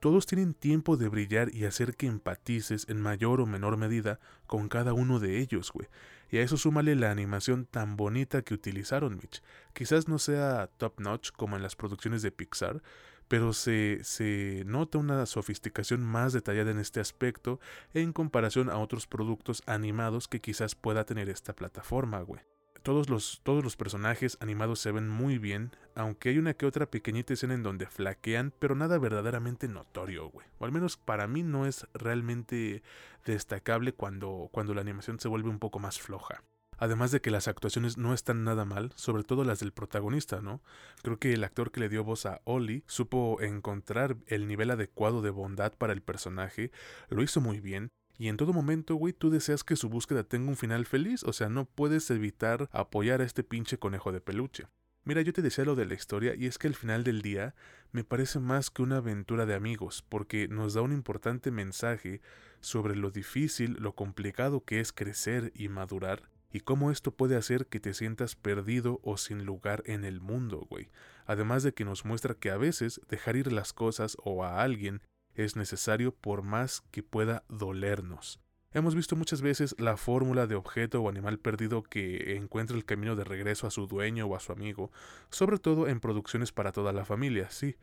todos 0.00 0.26
tienen 0.26 0.54
tiempo 0.54 0.96
de 0.96 1.08
brillar 1.08 1.54
y 1.54 1.64
hacer 1.64 1.94
que 1.94 2.06
empatices 2.06 2.88
en 2.88 3.00
mayor 3.00 3.40
o 3.40 3.46
menor 3.46 3.76
medida 3.76 4.18
con 4.46 4.68
cada 4.68 4.94
uno 4.94 5.20
de 5.20 5.38
ellos, 5.38 5.70
güey. 5.70 5.88
Y 6.28 6.38
a 6.38 6.42
eso 6.42 6.56
súmale 6.56 6.96
la 6.96 7.10
animación 7.10 7.66
tan 7.66 7.96
bonita 7.96 8.42
que 8.42 8.54
utilizaron, 8.54 9.16
Mitch. 9.16 9.42
Quizás 9.74 10.08
no 10.08 10.18
sea 10.18 10.68
top 10.78 10.98
notch 10.98 11.30
como 11.30 11.56
en 11.56 11.62
las 11.62 11.76
producciones 11.76 12.22
de 12.22 12.32
Pixar, 12.32 12.82
pero 13.28 13.52
se, 13.52 14.00
se 14.02 14.62
nota 14.66 14.98
una 14.98 15.26
sofisticación 15.26 16.02
más 16.02 16.32
detallada 16.32 16.70
en 16.70 16.78
este 16.78 17.00
aspecto 17.00 17.60
en 17.94 18.12
comparación 18.12 18.70
a 18.70 18.78
otros 18.78 19.06
productos 19.06 19.62
animados 19.66 20.28
que 20.28 20.40
quizás 20.40 20.74
pueda 20.74 21.04
tener 21.04 21.28
esta 21.28 21.54
plataforma, 21.54 22.20
güey. 22.20 22.42
Todos 22.82 23.08
los, 23.08 23.40
todos 23.44 23.62
los 23.62 23.76
personajes 23.76 24.36
animados 24.40 24.80
se 24.80 24.90
ven 24.90 25.08
muy 25.08 25.38
bien, 25.38 25.70
aunque 25.94 26.30
hay 26.30 26.38
una 26.38 26.54
que 26.54 26.66
otra 26.66 26.86
pequeñita 26.86 27.32
escena 27.32 27.54
en 27.54 27.62
donde 27.62 27.86
flaquean, 27.86 28.52
pero 28.58 28.74
nada 28.74 28.98
verdaderamente 28.98 29.68
notorio, 29.68 30.28
güey. 30.28 30.48
O 30.58 30.64
al 30.64 30.72
menos 30.72 30.96
para 30.96 31.28
mí 31.28 31.44
no 31.44 31.64
es 31.64 31.86
realmente 31.94 32.82
destacable 33.24 33.92
cuando, 33.92 34.48
cuando 34.50 34.74
la 34.74 34.80
animación 34.80 35.20
se 35.20 35.28
vuelve 35.28 35.48
un 35.48 35.60
poco 35.60 35.78
más 35.78 36.00
floja. 36.00 36.42
Además 36.82 37.12
de 37.12 37.20
que 37.20 37.30
las 37.30 37.46
actuaciones 37.46 37.96
no 37.96 38.12
están 38.12 38.42
nada 38.42 38.64
mal, 38.64 38.90
sobre 38.96 39.22
todo 39.22 39.44
las 39.44 39.60
del 39.60 39.70
protagonista, 39.70 40.40
¿no? 40.40 40.60
Creo 41.04 41.16
que 41.16 41.32
el 41.32 41.44
actor 41.44 41.70
que 41.70 41.78
le 41.78 41.88
dio 41.88 42.02
voz 42.02 42.26
a 42.26 42.40
Ollie 42.42 42.82
supo 42.88 43.40
encontrar 43.40 44.16
el 44.26 44.48
nivel 44.48 44.68
adecuado 44.68 45.22
de 45.22 45.30
bondad 45.30 45.74
para 45.74 45.92
el 45.92 46.02
personaje, 46.02 46.72
lo 47.08 47.22
hizo 47.22 47.40
muy 47.40 47.60
bien. 47.60 47.92
Y 48.18 48.26
en 48.26 48.36
todo 48.36 48.52
momento, 48.52 48.96
güey, 48.96 49.12
tú 49.12 49.30
deseas 49.30 49.62
que 49.62 49.76
su 49.76 49.88
búsqueda 49.90 50.24
tenga 50.24 50.48
un 50.48 50.56
final 50.56 50.84
feliz, 50.84 51.22
o 51.22 51.32
sea, 51.32 51.48
no 51.48 51.66
puedes 51.66 52.10
evitar 52.10 52.68
apoyar 52.72 53.20
a 53.20 53.26
este 53.26 53.44
pinche 53.44 53.78
conejo 53.78 54.10
de 54.10 54.20
peluche. 54.20 54.66
Mira, 55.04 55.22
yo 55.22 55.32
te 55.32 55.42
decía 55.42 55.64
lo 55.64 55.76
de 55.76 55.86
la 55.86 55.94
historia 55.94 56.34
y 56.34 56.46
es 56.46 56.58
que 56.58 56.66
al 56.66 56.74
final 56.74 57.04
del 57.04 57.22
día 57.22 57.54
me 57.92 58.02
parece 58.02 58.40
más 58.40 58.70
que 58.70 58.82
una 58.82 58.96
aventura 58.96 59.46
de 59.46 59.54
amigos, 59.54 60.04
porque 60.08 60.48
nos 60.48 60.74
da 60.74 60.82
un 60.82 60.92
importante 60.92 61.52
mensaje 61.52 62.20
sobre 62.60 62.96
lo 62.96 63.12
difícil, 63.12 63.76
lo 63.78 63.94
complicado 63.94 64.64
que 64.64 64.80
es 64.80 64.92
crecer 64.92 65.52
y 65.54 65.68
madurar, 65.68 66.31
y 66.52 66.60
cómo 66.60 66.90
esto 66.90 67.12
puede 67.12 67.36
hacer 67.36 67.66
que 67.66 67.80
te 67.80 67.94
sientas 67.94 68.36
perdido 68.36 69.00
o 69.02 69.16
sin 69.16 69.44
lugar 69.44 69.82
en 69.86 70.04
el 70.04 70.20
mundo, 70.20 70.66
güey. 70.68 70.90
Además 71.26 71.62
de 71.62 71.72
que 71.72 71.84
nos 71.84 72.04
muestra 72.04 72.34
que 72.34 72.50
a 72.50 72.56
veces 72.56 73.00
dejar 73.08 73.36
ir 73.36 73.52
las 73.52 73.72
cosas 73.72 74.16
o 74.22 74.44
a 74.44 74.62
alguien 74.62 75.00
es 75.34 75.56
necesario 75.56 76.14
por 76.14 76.42
más 76.42 76.82
que 76.90 77.02
pueda 77.02 77.44
dolernos. 77.48 78.38
Hemos 78.74 78.94
visto 78.94 79.16
muchas 79.16 79.42
veces 79.42 79.74
la 79.78 79.98
fórmula 79.98 80.46
de 80.46 80.54
objeto 80.54 81.02
o 81.02 81.08
animal 81.08 81.38
perdido 81.38 81.82
que 81.82 82.36
encuentra 82.36 82.76
el 82.76 82.86
camino 82.86 83.16
de 83.16 83.24
regreso 83.24 83.66
a 83.66 83.70
su 83.70 83.86
dueño 83.86 84.26
o 84.26 84.34
a 84.34 84.40
su 84.40 84.50
amigo, 84.50 84.90
sobre 85.30 85.58
todo 85.58 85.88
en 85.88 86.00
producciones 86.00 86.52
para 86.52 86.72
toda 86.72 86.92
la 86.94 87.04
familia, 87.04 87.50
sí, 87.50 87.76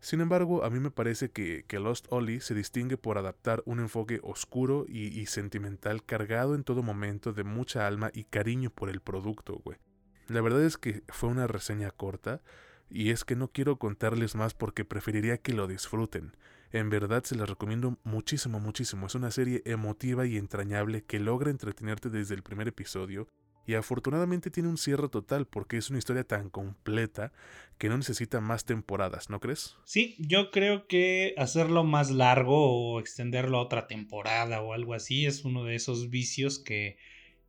sin 0.00 0.22
embargo, 0.22 0.64
a 0.64 0.70
mí 0.70 0.80
me 0.80 0.90
parece 0.90 1.30
que, 1.30 1.64
Lost 1.78 2.06
Ollie 2.08 2.40
se 2.40 2.54
distingue 2.54 2.96
por 2.96 3.18
adaptar 3.18 3.62
un 3.66 3.80
enfoque 3.80 4.18
oscuro 4.22 4.86
y, 4.88 5.26
sentimental 5.26 6.02
cargado 6.04 6.54
en 6.54 6.64
todo 6.64 6.82
momento 6.82 7.34
de 7.34 7.44
mucha 7.44 7.86
alma 7.86 8.10
y 8.14 8.24
cariño 8.24 8.70
por 8.70 8.88
el 8.88 9.00
producto, 9.00 9.60
güey. 9.62 9.78
La 10.26 10.40
verdad 10.40 10.62
es 10.64 10.78
que 10.78 11.02
fue 11.08 11.28
una 11.28 11.46
reseña 11.46 11.90
corta 11.90 12.40
y 12.88 13.10
es 13.10 13.24
que 13.24 13.36
no 13.36 13.48
quiero 13.48 13.76
contarles 13.76 14.34
más 14.36 14.54
porque 14.54 14.86
preferiría 14.86 15.38
que 15.38 15.52
lo 15.52 15.66
disfruten. 15.66 16.34
En 16.72 16.88
verdad 16.88 17.24
se 17.24 17.34
las 17.34 17.48
recomiendo 17.48 17.98
muchísimo, 18.04 18.58
muchísimo. 18.58 19.06
Es 19.06 19.14
una 19.14 19.30
serie 19.30 19.60
emotiva 19.66 20.24
y 20.24 20.36
entrañable 20.36 21.02
que 21.02 21.18
logra 21.18 21.50
entretenerte 21.50 22.10
desde 22.10 22.34
el 22.34 22.42
primer 22.42 22.68
episodio 22.68 23.28
y 23.66 23.74
afortunadamente 23.74 24.50
tiene 24.50 24.68
un 24.68 24.78
cierre 24.78 25.08
total 25.08 25.46
porque 25.46 25.76
es 25.76 25.90
una 25.90 25.98
historia 25.98 26.24
tan 26.24 26.50
completa 26.50 27.32
que 27.78 27.88
no 27.88 27.96
necesita 27.96 28.40
más 28.40 28.64
temporadas, 28.64 29.30
¿no 29.30 29.40
crees? 29.40 29.76
Sí, 29.84 30.16
yo 30.18 30.50
creo 30.50 30.86
que 30.86 31.34
hacerlo 31.36 31.84
más 31.84 32.10
largo 32.10 32.72
o 32.72 33.00
extenderlo 33.00 33.58
a 33.58 33.62
otra 33.62 33.86
temporada 33.86 34.60
o 34.62 34.72
algo 34.72 34.94
así 34.94 35.26
es 35.26 35.44
uno 35.44 35.64
de 35.64 35.76
esos 35.76 36.10
vicios 36.10 36.58
que, 36.58 36.96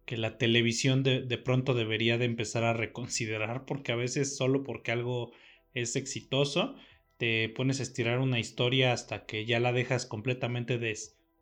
que 0.06 0.18
la 0.18 0.38
televisión 0.38 1.04
de, 1.04 1.22
de 1.22 1.38
pronto 1.38 1.74
debería 1.74 2.18
de 2.18 2.26
empezar 2.26 2.64
a 2.64 2.74
reconsiderar 2.74 3.66
porque 3.66 3.92
a 3.92 3.96
veces 3.96 4.36
solo 4.38 4.64
porque 4.64 4.92
algo 4.92 5.32
es 5.74 5.96
exitoso 5.96 6.76
te 7.22 7.50
pones 7.50 7.80
a 7.80 7.84
estirar 7.84 8.18
una 8.18 8.40
historia 8.40 8.94
hasta 8.94 9.28
que 9.28 9.46
ya 9.46 9.60
la 9.60 9.74
dejas 9.74 10.08
completamente 10.08 10.80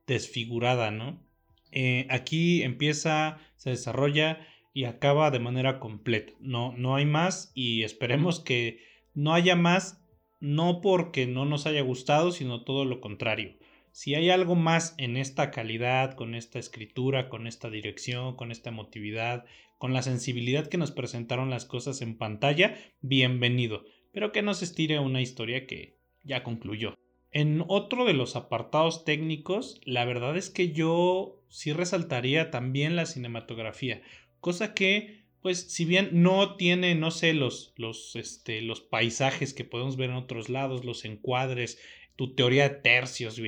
desfigurada, 0.07 0.91
¿no? 0.91 1.25
Eh, 1.71 2.05
aquí 2.09 2.63
empieza, 2.63 3.37
se 3.55 3.69
desarrolla 3.69 4.45
y 4.73 4.85
acaba 4.85 5.31
de 5.31 5.39
manera 5.39 5.79
completa. 5.79 6.33
No, 6.39 6.73
no 6.77 6.95
hay 6.95 7.05
más 7.05 7.51
y 7.55 7.83
esperemos 7.83 8.39
que 8.39 8.79
no 9.13 9.33
haya 9.33 9.55
más, 9.55 10.05
no 10.39 10.81
porque 10.81 11.27
no 11.27 11.45
nos 11.45 11.65
haya 11.65 11.81
gustado, 11.81 12.31
sino 12.31 12.63
todo 12.63 12.85
lo 12.85 13.01
contrario. 13.01 13.57
Si 13.91 14.15
hay 14.15 14.29
algo 14.29 14.55
más 14.55 14.95
en 14.97 15.17
esta 15.17 15.51
calidad, 15.51 16.13
con 16.15 16.35
esta 16.35 16.59
escritura, 16.59 17.27
con 17.27 17.47
esta 17.47 17.69
dirección, 17.69 18.35
con 18.35 18.51
esta 18.51 18.69
emotividad, 18.69 19.45
con 19.77 19.93
la 19.93 20.03
sensibilidad 20.03 20.67
que 20.67 20.77
nos 20.77 20.91
presentaron 20.91 21.49
las 21.49 21.65
cosas 21.65 22.01
en 22.01 22.17
pantalla, 22.17 22.77
bienvenido, 23.01 23.83
pero 24.13 24.31
que 24.31 24.41
no 24.41 24.53
se 24.53 24.65
estire 24.65 24.99
una 24.99 25.21
historia 25.21 25.65
que 25.65 25.97
ya 26.23 26.43
concluyó. 26.43 26.95
En 27.31 27.63
otro 27.67 28.05
de 28.05 28.13
los 28.13 28.35
apartados 28.35 29.05
técnicos, 29.05 29.79
la 29.85 30.03
verdad 30.05 30.35
es 30.35 30.49
que 30.49 30.71
yo 30.71 31.43
sí 31.47 31.73
resaltaría 31.73 32.51
también 32.51 32.95
la 32.95 33.05
cinematografía. 33.05 34.01
Cosa 34.39 34.73
que, 34.73 35.23
pues, 35.41 35.59
si 35.71 35.85
bien 35.85 36.09
no 36.11 36.55
tiene, 36.55 36.95
no 36.95 37.11
sé, 37.11 37.33
los, 37.33 37.73
los, 37.77 38.15
este, 38.15 38.61
los 38.61 38.81
paisajes 38.81 39.53
que 39.53 39.65
podemos 39.65 39.97
ver 39.97 40.09
en 40.09 40.15
otros 40.15 40.49
lados, 40.49 40.85
los 40.85 41.05
encuadres, 41.05 41.79
tu 42.15 42.35
teoría 42.35 42.67
de 42.67 42.75
tercios, 42.75 43.41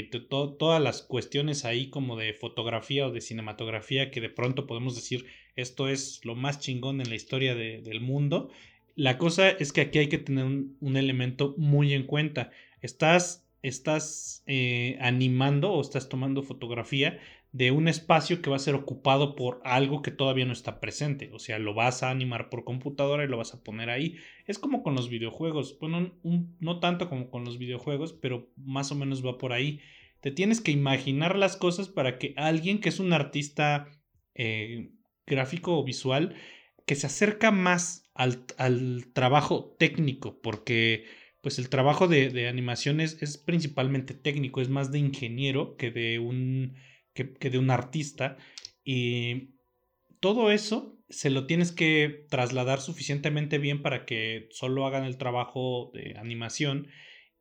todas 0.57 0.81
las 0.81 1.01
cuestiones 1.01 1.65
ahí 1.65 1.89
como 1.89 2.15
de 2.15 2.33
fotografía 2.33 3.05
o 3.05 3.11
de 3.11 3.19
cinematografía 3.19 4.11
que 4.11 4.21
de 4.21 4.29
pronto 4.29 4.65
podemos 4.65 4.95
decir 4.95 5.25
esto 5.57 5.89
es 5.89 6.23
lo 6.23 6.35
más 6.35 6.61
chingón 6.61 7.01
en 7.01 7.09
la 7.09 7.15
historia 7.15 7.53
del 7.53 7.99
mundo. 7.99 8.49
La 8.95 9.17
cosa 9.17 9.49
es 9.49 9.73
que 9.73 9.81
aquí 9.81 9.99
hay 9.99 10.07
que 10.07 10.19
tener 10.19 10.45
un, 10.45 10.95
elemento 10.97 11.53
muy 11.57 11.93
en 11.93 12.03
cuenta. 12.03 12.51
Estás, 12.81 13.45
estás 13.61 14.43
eh, 14.47 14.97
animando 15.01 15.73
o 15.73 15.81
estás 15.81 16.07
tomando 16.07 16.41
fotografía 16.41 17.19
de 17.51 17.71
un 17.71 17.87
espacio 17.87 18.41
que 18.41 18.49
va 18.49 18.55
a 18.55 18.59
ser 18.59 18.75
ocupado 18.75 19.35
por 19.35 19.61
algo 19.65 20.01
que 20.01 20.11
todavía 20.11 20.45
no 20.45 20.53
está 20.53 20.79
presente. 20.79 21.29
O 21.33 21.39
sea, 21.39 21.59
lo 21.59 21.73
vas 21.73 22.01
a 22.01 22.09
animar 22.09 22.49
por 22.49 22.63
computadora 22.63 23.25
y 23.25 23.27
lo 23.27 23.37
vas 23.37 23.53
a 23.53 23.61
poner 23.61 23.89
ahí. 23.89 24.17
Es 24.45 24.57
como 24.57 24.83
con 24.83 24.95
los 24.95 25.09
videojuegos. 25.09 25.77
Bueno, 25.79 26.13
no 26.23 26.79
tanto 26.79 27.09
como 27.09 27.29
con 27.29 27.43
los 27.43 27.57
videojuegos, 27.57 28.13
pero 28.13 28.49
más 28.55 28.91
o 28.91 28.95
menos 28.95 29.25
va 29.25 29.37
por 29.37 29.51
ahí. 29.51 29.81
Te 30.21 30.31
tienes 30.31 30.61
que 30.61 30.71
imaginar 30.71 31.35
las 31.35 31.57
cosas 31.57 31.89
para 31.89 32.17
que 32.17 32.33
alguien 32.37 32.79
que 32.79 32.89
es 32.89 32.99
un 32.99 33.11
artista 33.11 33.89
eh, 34.33 34.91
gráfico 35.25 35.77
o 35.77 35.83
visual, 35.83 36.35
que 36.85 36.95
se 36.95 37.07
acerca 37.07 37.51
más 37.51 38.09
al, 38.13 38.45
trabajo 39.13 39.75
técnico, 39.77 40.39
porque 40.41 41.05
pues 41.41 41.57
el 41.59 41.69
trabajo 41.69 42.07
de, 42.07 42.29
de 42.29 42.47
animación 42.47 43.01
es 43.01 43.37
principalmente 43.37 44.13
técnico, 44.13 44.61
es 44.61 44.69
más 44.69 44.91
de 44.91 44.99
ingeniero 44.99 45.75
que 45.75 45.89
de 45.89 46.19
un 46.19 46.75
que, 47.13 47.49
de 47.49 47.57
un 47.57 47.69
artista. 47.69 48.37
Y 48.83 49.55
todo 50.19 50.51
eso 50.51 50.97
se 51.09 51.29
lo 51.29 51.45
tienes 51.45 51.71
que 51.71 52.25
trasladar 52.29 52.79
suficientemente 52.79 53.57
bien 53.57 53.81
para 53.81 54.05
que 54.05 54.47
solo 54.51 54.85
hagan 54.85 55.03
el 55.03 55.17
trabajo 55.17 55.91
de 55.93 56.17
animación 56.17 56.87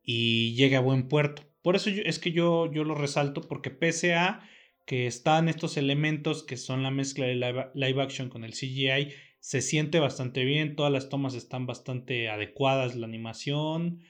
y 0.03 0.55
llegue 0.55 0.75
a 0.75 0.81
buen 0.81 1.07
puerto. 1.07 1.43
Por 1.61 1.75
eso 1.75 1.89
es 1.89 2.19
que 2.19 2.31
yo, 2.31 2.71
yo 2.71 2.83
lo 2.83 2.95
resalto, 2.95 3.41
porque 3.41 3.69
pese 3.69 4.15
a 4.15 4.41
que 4.85 5.07
están 5.07 5.47
estos 5.47 5.77
elementos 5.77 6.43
que 6.43 6.57
son 6.57 6.83
la 6.83 6.91
mezcla 6.91 7.25
de 7.27 7.35
live, 7.35 7.67
live, 7.75 8.01
action 8.01 8.29
con 8.29 8.43
el 8.43 8.53
CGI, 8.53 9.13
se 9.39 9.61
siente 9.61 9.99
bastante 9.99 10.43
bien, 10.43 10.75
todas 10.75 10.91
las 10.91 11.09
tomas 11.09 11.33
están 11.33 11.65
bastante 11.65 12.29
adecuadas, 12.29 12.95
la 12.95 13.07
animación, 13.07 14.01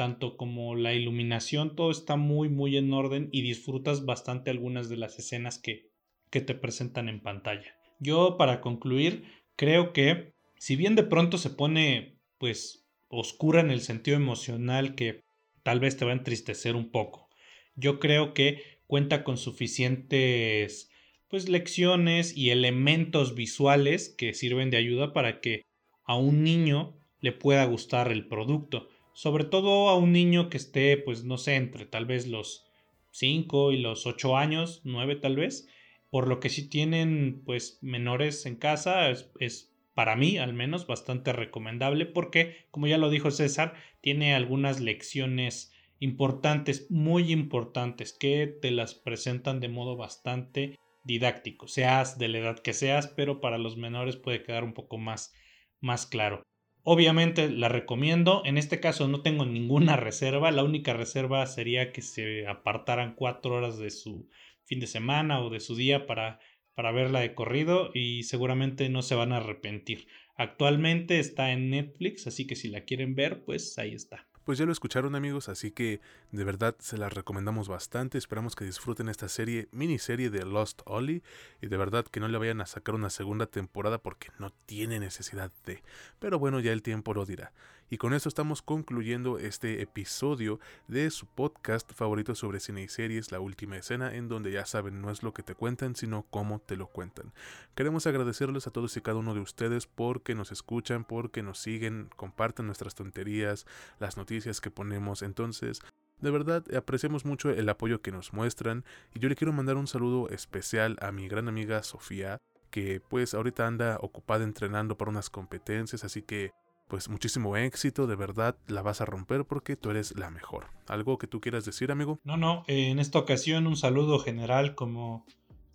tanto 0.00 0.38
como 0.38 0.76
la 0.76 0.94
iluminación, 0.94 1.76
todo 1.76 1.90
está 1.90 2.16
muy, 2.16 2.48
muy 2.48 2.78
en 2.78 2.90
orden 2.94 3.28
y 3.32 3.42
disfrutas 3.42 4.06
bastante 4.06 4.48
algunas 4.48 4.88
de 4.88 4.96
las 4.96 5.18
escenas 5.18 5.58
que, 5.58 5.90
que 6.30 6.40
te 6.40 6.54
presentan 6.54 7.10
en 7.10 7.20
pantalla. 7.20 7.76
Yo, 7.98 8.38
para 8.38 8.62
concluir, 8.62 9.24
creo 9.56 9.92
que 9.92 10.32
si 10.56 10.74
bien 10.74 10.94
de 10.94 11.02
pronto 11.02 11.36
se 11.36 11.50
pone, 11.50 12.16
pues, 12.38 12.88
oscura 13.08 13.60
en 13.60 13.70
el 13.70 13.82
sentido 13.82 14.16
emocional 14.16 14.94
que 14.94 15.20
tal 15.62 15.80
vez 15.80 15.98
te 15.98 16.06
va 16.06 16.12
a 16.12 16.16
entristecer 16.16 16.76
un 16.76 16.90
poco, 16.90 17.28
yo 17.74 18.00
creo 18.00 18.32
que 18.32 18.62
cuenta 18.86 19.22
con 19.22 19.36
suficientes 19.36 20.88
pues 21.28 21.50
lecciones 21.50 22.34
y 22.34 22.48
elementos 22.48 23.34
visuales 23.34 24.08
que 24.08 24.32
sirven 24.32 24.70
de 24.70 24.78
ayuda 24.78 25.12
para 25.12 25.42
que 25.42 25.60
a 26.04 26.16
un 26.16 26.42
niño 26.42 26.96
le 27.20 27.32
pueda 27.32 27.66
gustar 27.66 28.10
el 28.10 28.28
producto 28.28 28.88
sobre 29.20 29.44
todo 29.44 29.90
a 29.90 29.98
un 29.98 30.12
niño 30.12 30.48
que 30.48 30.56
esté, 30.56 30.96
pues 30.96 31.24
no 31.24 31.36
sé, 31.36 31.56
entre 31.56 31.84
tal 31.84 32.06
vez 32.06 32.26
los 32.26 32.64
5 33.10 33.70
y 33.70 33.76
los 33.76 34.06
8 34.06 34.38
años, 34.38 34.80
9 34.84 35.14
tal 35.14 35.36
vez. 35.36 35.68
Por 36.08 36.26
lo 36.26 36.40
que 36.40 36.48
si 36.48 36.70
tienen 36.70 37.42
pues 37.44 37.80
menores 37.82 38.46
en 38.46 38.56
casa, 38.56 39.10
es, 39.10 39.74
para 39.92 40.16
mí 40.16 40.38
al 40.38 40.54
menos 40.54 40.86
bastante 40.86 41.34
recomendable 41.34 42.06
porque, 42.06 42.64
como 42.70 42.86
ya 42.86 42.96
lo 42.96 43.10
dijo 43.10 43.30
César, 43.30 43.74
tiene 44.00 44.34
algunas 44.34 44.80
lecciones 44.80 45.70
importantes, 45.98 46.90
muy 46.90 47.30
importantes, 47.30 48.14
que 48.14 48.46
te 48.46 48.70
las 48.70 48.94
presentan 48.94 49.60
de 49.60 49.68
modo 49.68 49.98
bastante 49.98 50.78
didáctico, 51.04 51.68
seas 51.68 52.16
de 52.16 52.28
la 52.28 52.38
edad 52.38 52.58
que 52.60 52.72
seas, 52.72 53.08
pero 53.08 53.42
para 53.42 53.58
los 53.58 53.76
menores 53.76 54.16
puede 54.16 54.42
quedar 54.42 54.64
un 54.64 54.72
poco 54.72 54.96
más, 54.96 55.34
más 55.82 56.06
claro. 56.06 56.42
Obviamente 56.82 57.50
la 57.50 57.68
recomiendo. 57.68 58.42
En 58.44 58.56
este 58.56 58.80
caso 58.80 59.08
no 59.08 59.22
tengo 59.22 59.44
ninguna 59.44 59.96
reserva. 59.98 60.50
La 60.50 60.64
única 60.64 60.94
reserva 60.94 61.46
sería 61.46 61.92
que 61.92 62.02
se 62.02 62.46
apartaran 62.46 63.14
cuatro 63.14 63.54
horas 63.54 63.78
de 63.78 63.90
su 63.90 64.28
fin 64.64 64.80
de 64.80 64.86
semana 64.86 65.40
o 65.40 65.50
de 65.50 65.60
su 65.60 65.76
día 65.76 66.06
para, 66.06 66.38
para 66.74 66.92
verla 66.92 67.20
de 67.20 67.34
corrido 67.34 67.90
y 67.92 68.22
seguramente 68.22 68.88
no 68.88 69.02
se 69.02 69.14
van 69.14 69.32
a 69.32 69.38
arrepentir. 69.38 70.06
Actualmente 70.36 71.18
está 71.18 71.52
en 71.52 71.70
Netflix, 71.70 72.26
así 72.26 72.46
que 72.46 72.56
si 72.56 72.68
la 72.68 72.84
quieren 72.84 73.14
ver, 73.14 73.44
pues 73.44 73.76
ahí 73.78 73.92
está. 73.94 74.29
Pues 74.44 74.58
ya 74.58 74.64
lo 74.64 74.72
escucharon 74.72 75.14
amigos, 75.14 75.48
así 75.48 75.70
que 75.70 76.00
de 76.32 76.44
verdad 76.44 76.74
se 76.78 76.96
las 76.96 77.12
recomendamos 77.12 77.68
bastante. 77.68 78.18
Esperamos 78.18 78.56
que 78.56 78.64
disfruten 78.64 79.08
esta 79.08 79.28
serie, 79.28 79.68
miniserie 79.70 80.30
de 80.30 80.44
Lost 80.44 80.80
Ollie. 80.86 81.22
Y 81.60 81.66
de 81.66 81.76
verdad 81.76 82.06
que 82.06 82.20
no 82.20 82.28
le 82.28 82.38
vayan 82.38 82.60
a 82.60 82.66
sacar 82.66 82.94
una 82.94 83.10
segunda 83.10 83.46
temporada 83.46 83.98
porque 83.98 84.28
no 84.38 84.50
tiene 84.66 84.98
necesidad 84.98 85.52
de. 85.66 85.82
Pero 86.18 86.38
bueno, 86.38 86.58
ya 86.60 86.72
el 86.72 86.82
tiempo 86.82 87.12
lo 87.12 87.26
dirá. 87.26 87.52
Y 87.92 87.98
con 87.98 88.14
esto 88.14 88.28
estamos 88.28 88.62
concluyendo 88.62 89.40
este 89.40 89.82
episodio 89.82 90.60
de 90.86 91.10
su 91.10 91.26
podcast 91.26 91.92
favorito 91.92 92.36
sobre 92.36 92.60
cine 92.60 92.84
y 92.84 92.88
series, 92.88 93.32
La 93.32 93.40
Última 93.40 93.76
Escena, 93.78 94.14
en 94.14 94.28
donde 94.28 94.52
ya 94.52 94.64
saben, 94.64 95.02
no 95.02 95.10
es 95.10 95.24
lo 95.24 95.34
que 95.34 95.42
te 95.42 95.56
cuentan, 95.56 95.96
sino 95.96 96.24
cómo 96.30 96.60
te 96.60 96.76
lo 96.76 96.86
cuentan. 96.86 97.32
Queremos 97.74 98.06
agradecerles 98.06 98.68
a 98.68 98.70
todos 98.70 98.96
y 98.96 99.00
cada 99.00 99.18
uno 99.18 99.34
de 99.34 99.40
ustedes 99.40 99.88
porque 99.88 100.36
nos 100.36 100.52
escuchan, 100.52 101.02
porque 101.02 101.42
nos 101.42 101.58
siguen, 101.58 102.08
comparten 102.14 102.66
nuestras 102.66 102.94
tonterías, 102.94 103.66
las 103.98 104.16
noticias 104.16 104.60
que 104.60 104.70
ponemos. 104.70 105.22
Entonces, 105.22 105.80
de 106.20 106.30
verdad, 106.30 106.64
apreciamos 106.76 107.24
mucho 107.24 107.50
el 107.50 107.68
apoyo 107.68 108.02
que 108.02 108.12
nos 108.12 108.32
muestran 108.32 108.84
y 109.14 109.18
yo 109.18 109.28
le 109.28 109.34
quiero 109.34 109.52
mandar 109.52 109.76
un 109.76 109.88
saludo 109.88 110.28
especial 110.28 110.96
a 111.00 111.10
mi 111.10 111.26
gran 111.26 111.48
amiga 111.48 111.82
Sofía, 111.82 112.38
que 112.70 113.00
pues 113.00 113.34
ahorita 113.34 113.66
anda 113.66 113.98
ocupada 114.00 114.44
entrenando 114.44 114.96
para 114.96 115.10
unas 115.10 115.28
competencias, 115.28 116.04
así 116.04 116.22
que 116.22 116.52
pues 116.90 117.08
muchísimo 117.08 117.56
éxito, 117.56 118.08
de 118.08 118.16
verdad 118.16 118.56
la 118.66 118.82
vas 118.82 119.00
a 119.00 119.04
romper 119.04 119.44
porque 119.44 119.76
tú 119.76 119.90
eres 119.90 120.18
la 120.18 120.28
mejor. 120.30 120.66
¿Algo 120.88 121.18
que 121.18 121.28
tú 121.28 121.40
quieras 121.40 121.64
decir, 121.64 121.92
amigo? 121.92 122.18
No, 122.24 122.36
no, 122.36 122.64
en 122.66 122.98
esta 122.98 123.20
ocasión 123.20 123.68
un 123.68 123.76
saludo 123.76 124.18
general 124.18 124.74
como 124.74 125.24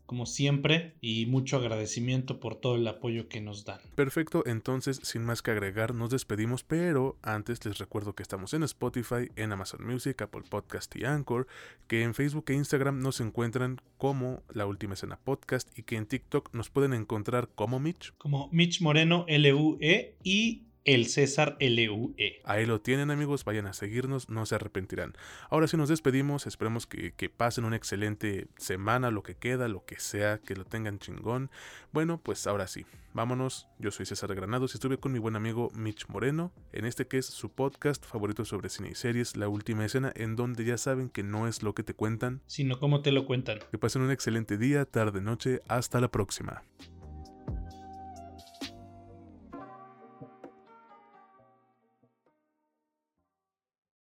como 0.05 0.26
siempre 0.28 0.93
y 1.01 1.26
mucho 1.26 1.57
agradecimiento 1.57 2.39
por 2.39 2.55
todo 2.55 2.76
el 2.76 2.88
apoyo 2.88 3.28
que 3.28 3.41
nos 3.41 3.66
dan. 3.66 3.80
Perfecto, 3.95 4.43
entonces 4.45 4.99
sin 5.03 5.24
más 5.24 5.41
que 5.41 5.49
agregar 5.49 5.95
nos 5.95 6.11
despedimos, 6.11 6.63
pero 6.63 7.18
antes 7.24 7.66
les 7.66 7.80
recuerdo 7.80 8.13
que 8.13 8.22
estamos 8.22 8.53
en 8.53 8.61
Spotify, 8.63 9.32
en 9.36 9.51
Amazon 9.51 9.84
Music, 9.84 10.22
Apple 10.22 10.43
Podcast 10.47 10.95
y 10.95 11.05
Anchor, 11.05 11.47
que 11.88 12.03
en 12.03 12.13
Facebook 12.13 12.45
e 12.49 12.53
Instagram 12.53 12.99
nos 12.99 13.20
encuentran 13.20 13.82
como 13.97 14.43
La 14.53 14.68
Última 14.68 14.93
Escena 14.93 15.18
Podcast 15.18 15.76
y 15.76 15.82
que 15.82 15.95
en 15.95 16.05
TikTok 16.05 16.53
nos 16.53 16.70
pueden 16.70 16.93
encontrar 16.93 17.49
como 17.55 17.80
Mitch. 17.80 18.13
Como 18.20 18.49
Mitch 18.51 18.82
Moreno 18.82 19.26
LUE 19.28 20.18
y 20.24 20.66
el 20.86 21.07
César 21.07 21.57
LUE. 21.59 22.41
Ahí 22.43 22.65
lo 22.65 22.79
tienen 22.79 23.11
amigos, 23.11 23.43
vayan 23.43 23.65
a 23.65 23.73
seguirnos, 23.73 24.29
no 24.29 24.45
se 24.45 24.55
arrepentirán. 24.55 25.13
Ahora 25.49 25.67
sí 25.67 25.77
nos 25.77 25.89
despedimos, 25.89 26.45
esperemos 26.47 26.86
que, 26.86 27.11
que, 27.13 27.29
pasen 27.29 27.65
una 27.65 27.75
excelente 27.75 28.47
semana, 28.57 29.11
lo 29.11 29.23
que 29.23 29.36
queda, 29.36 29.67
lo 29.67 29.83
que 29.83 29.99
sea, 29.99 30.38
que 30.38 30.55
lo 30.55 30.63
tengan 30.63 30.99
chingón. 30.99 31.49
Bueno, 31.91 32.19
pues 32.21 32.45
ahora 32.45 32.67
sí, 32.67 32.86
vámonos, 33.13 33.67
yo 33.79 33.89
soy 33.89 34.05
César 34.05 34.33
Granados 34.36 34.73
y 34.73 34.77
estuve 34.77 34.99
con 34.99 35.11
mi 35.11 35.19
buen 35.19 35.36
amigo 35.36 35.71
Mitch 35.73 36.07
Moreno, 36.07 36.51
en 36.71 36.86
este 36.86 37.07
que 37.07 37.17
es 37.17 37.25
su 37.25 37.49
podcast 37.49 38.05
favorito 38.05 38.45
sobre 38.45 38.69
cine 38.69 38.89
y 38.91 38.95
series, 38.95 39.36
La 39.36 39.47
Última 39.47 39.86
Escena, 39.86 40.13
en 40.15 40.36
donde 40.36 40.65
ya 40.65 40.77
saben 40.77 41.09
que 41.09 41.23
no 41.23 41.47
es 41.47 41.63
lo 41.63 41.73
que 41.73 41.83
te 41.83 41.95
cuentan, 41.95 42.41
sino 42.45 42.79
cómo 42.79 43.01
te 43.01 43.11
lo 43.11 43.25
cuentan. 43.25 43.59
Que 43.71 43.79
pasen 43.79 44.03
un 44.03 44.11
excelente 44.11 44.57
día, 44.57 44.86
tarde, 44.86 45.19
noche, 45.21 45.61
hasta 45.67 45.99
la 45.99 46.09
próxima. 46.09 46.63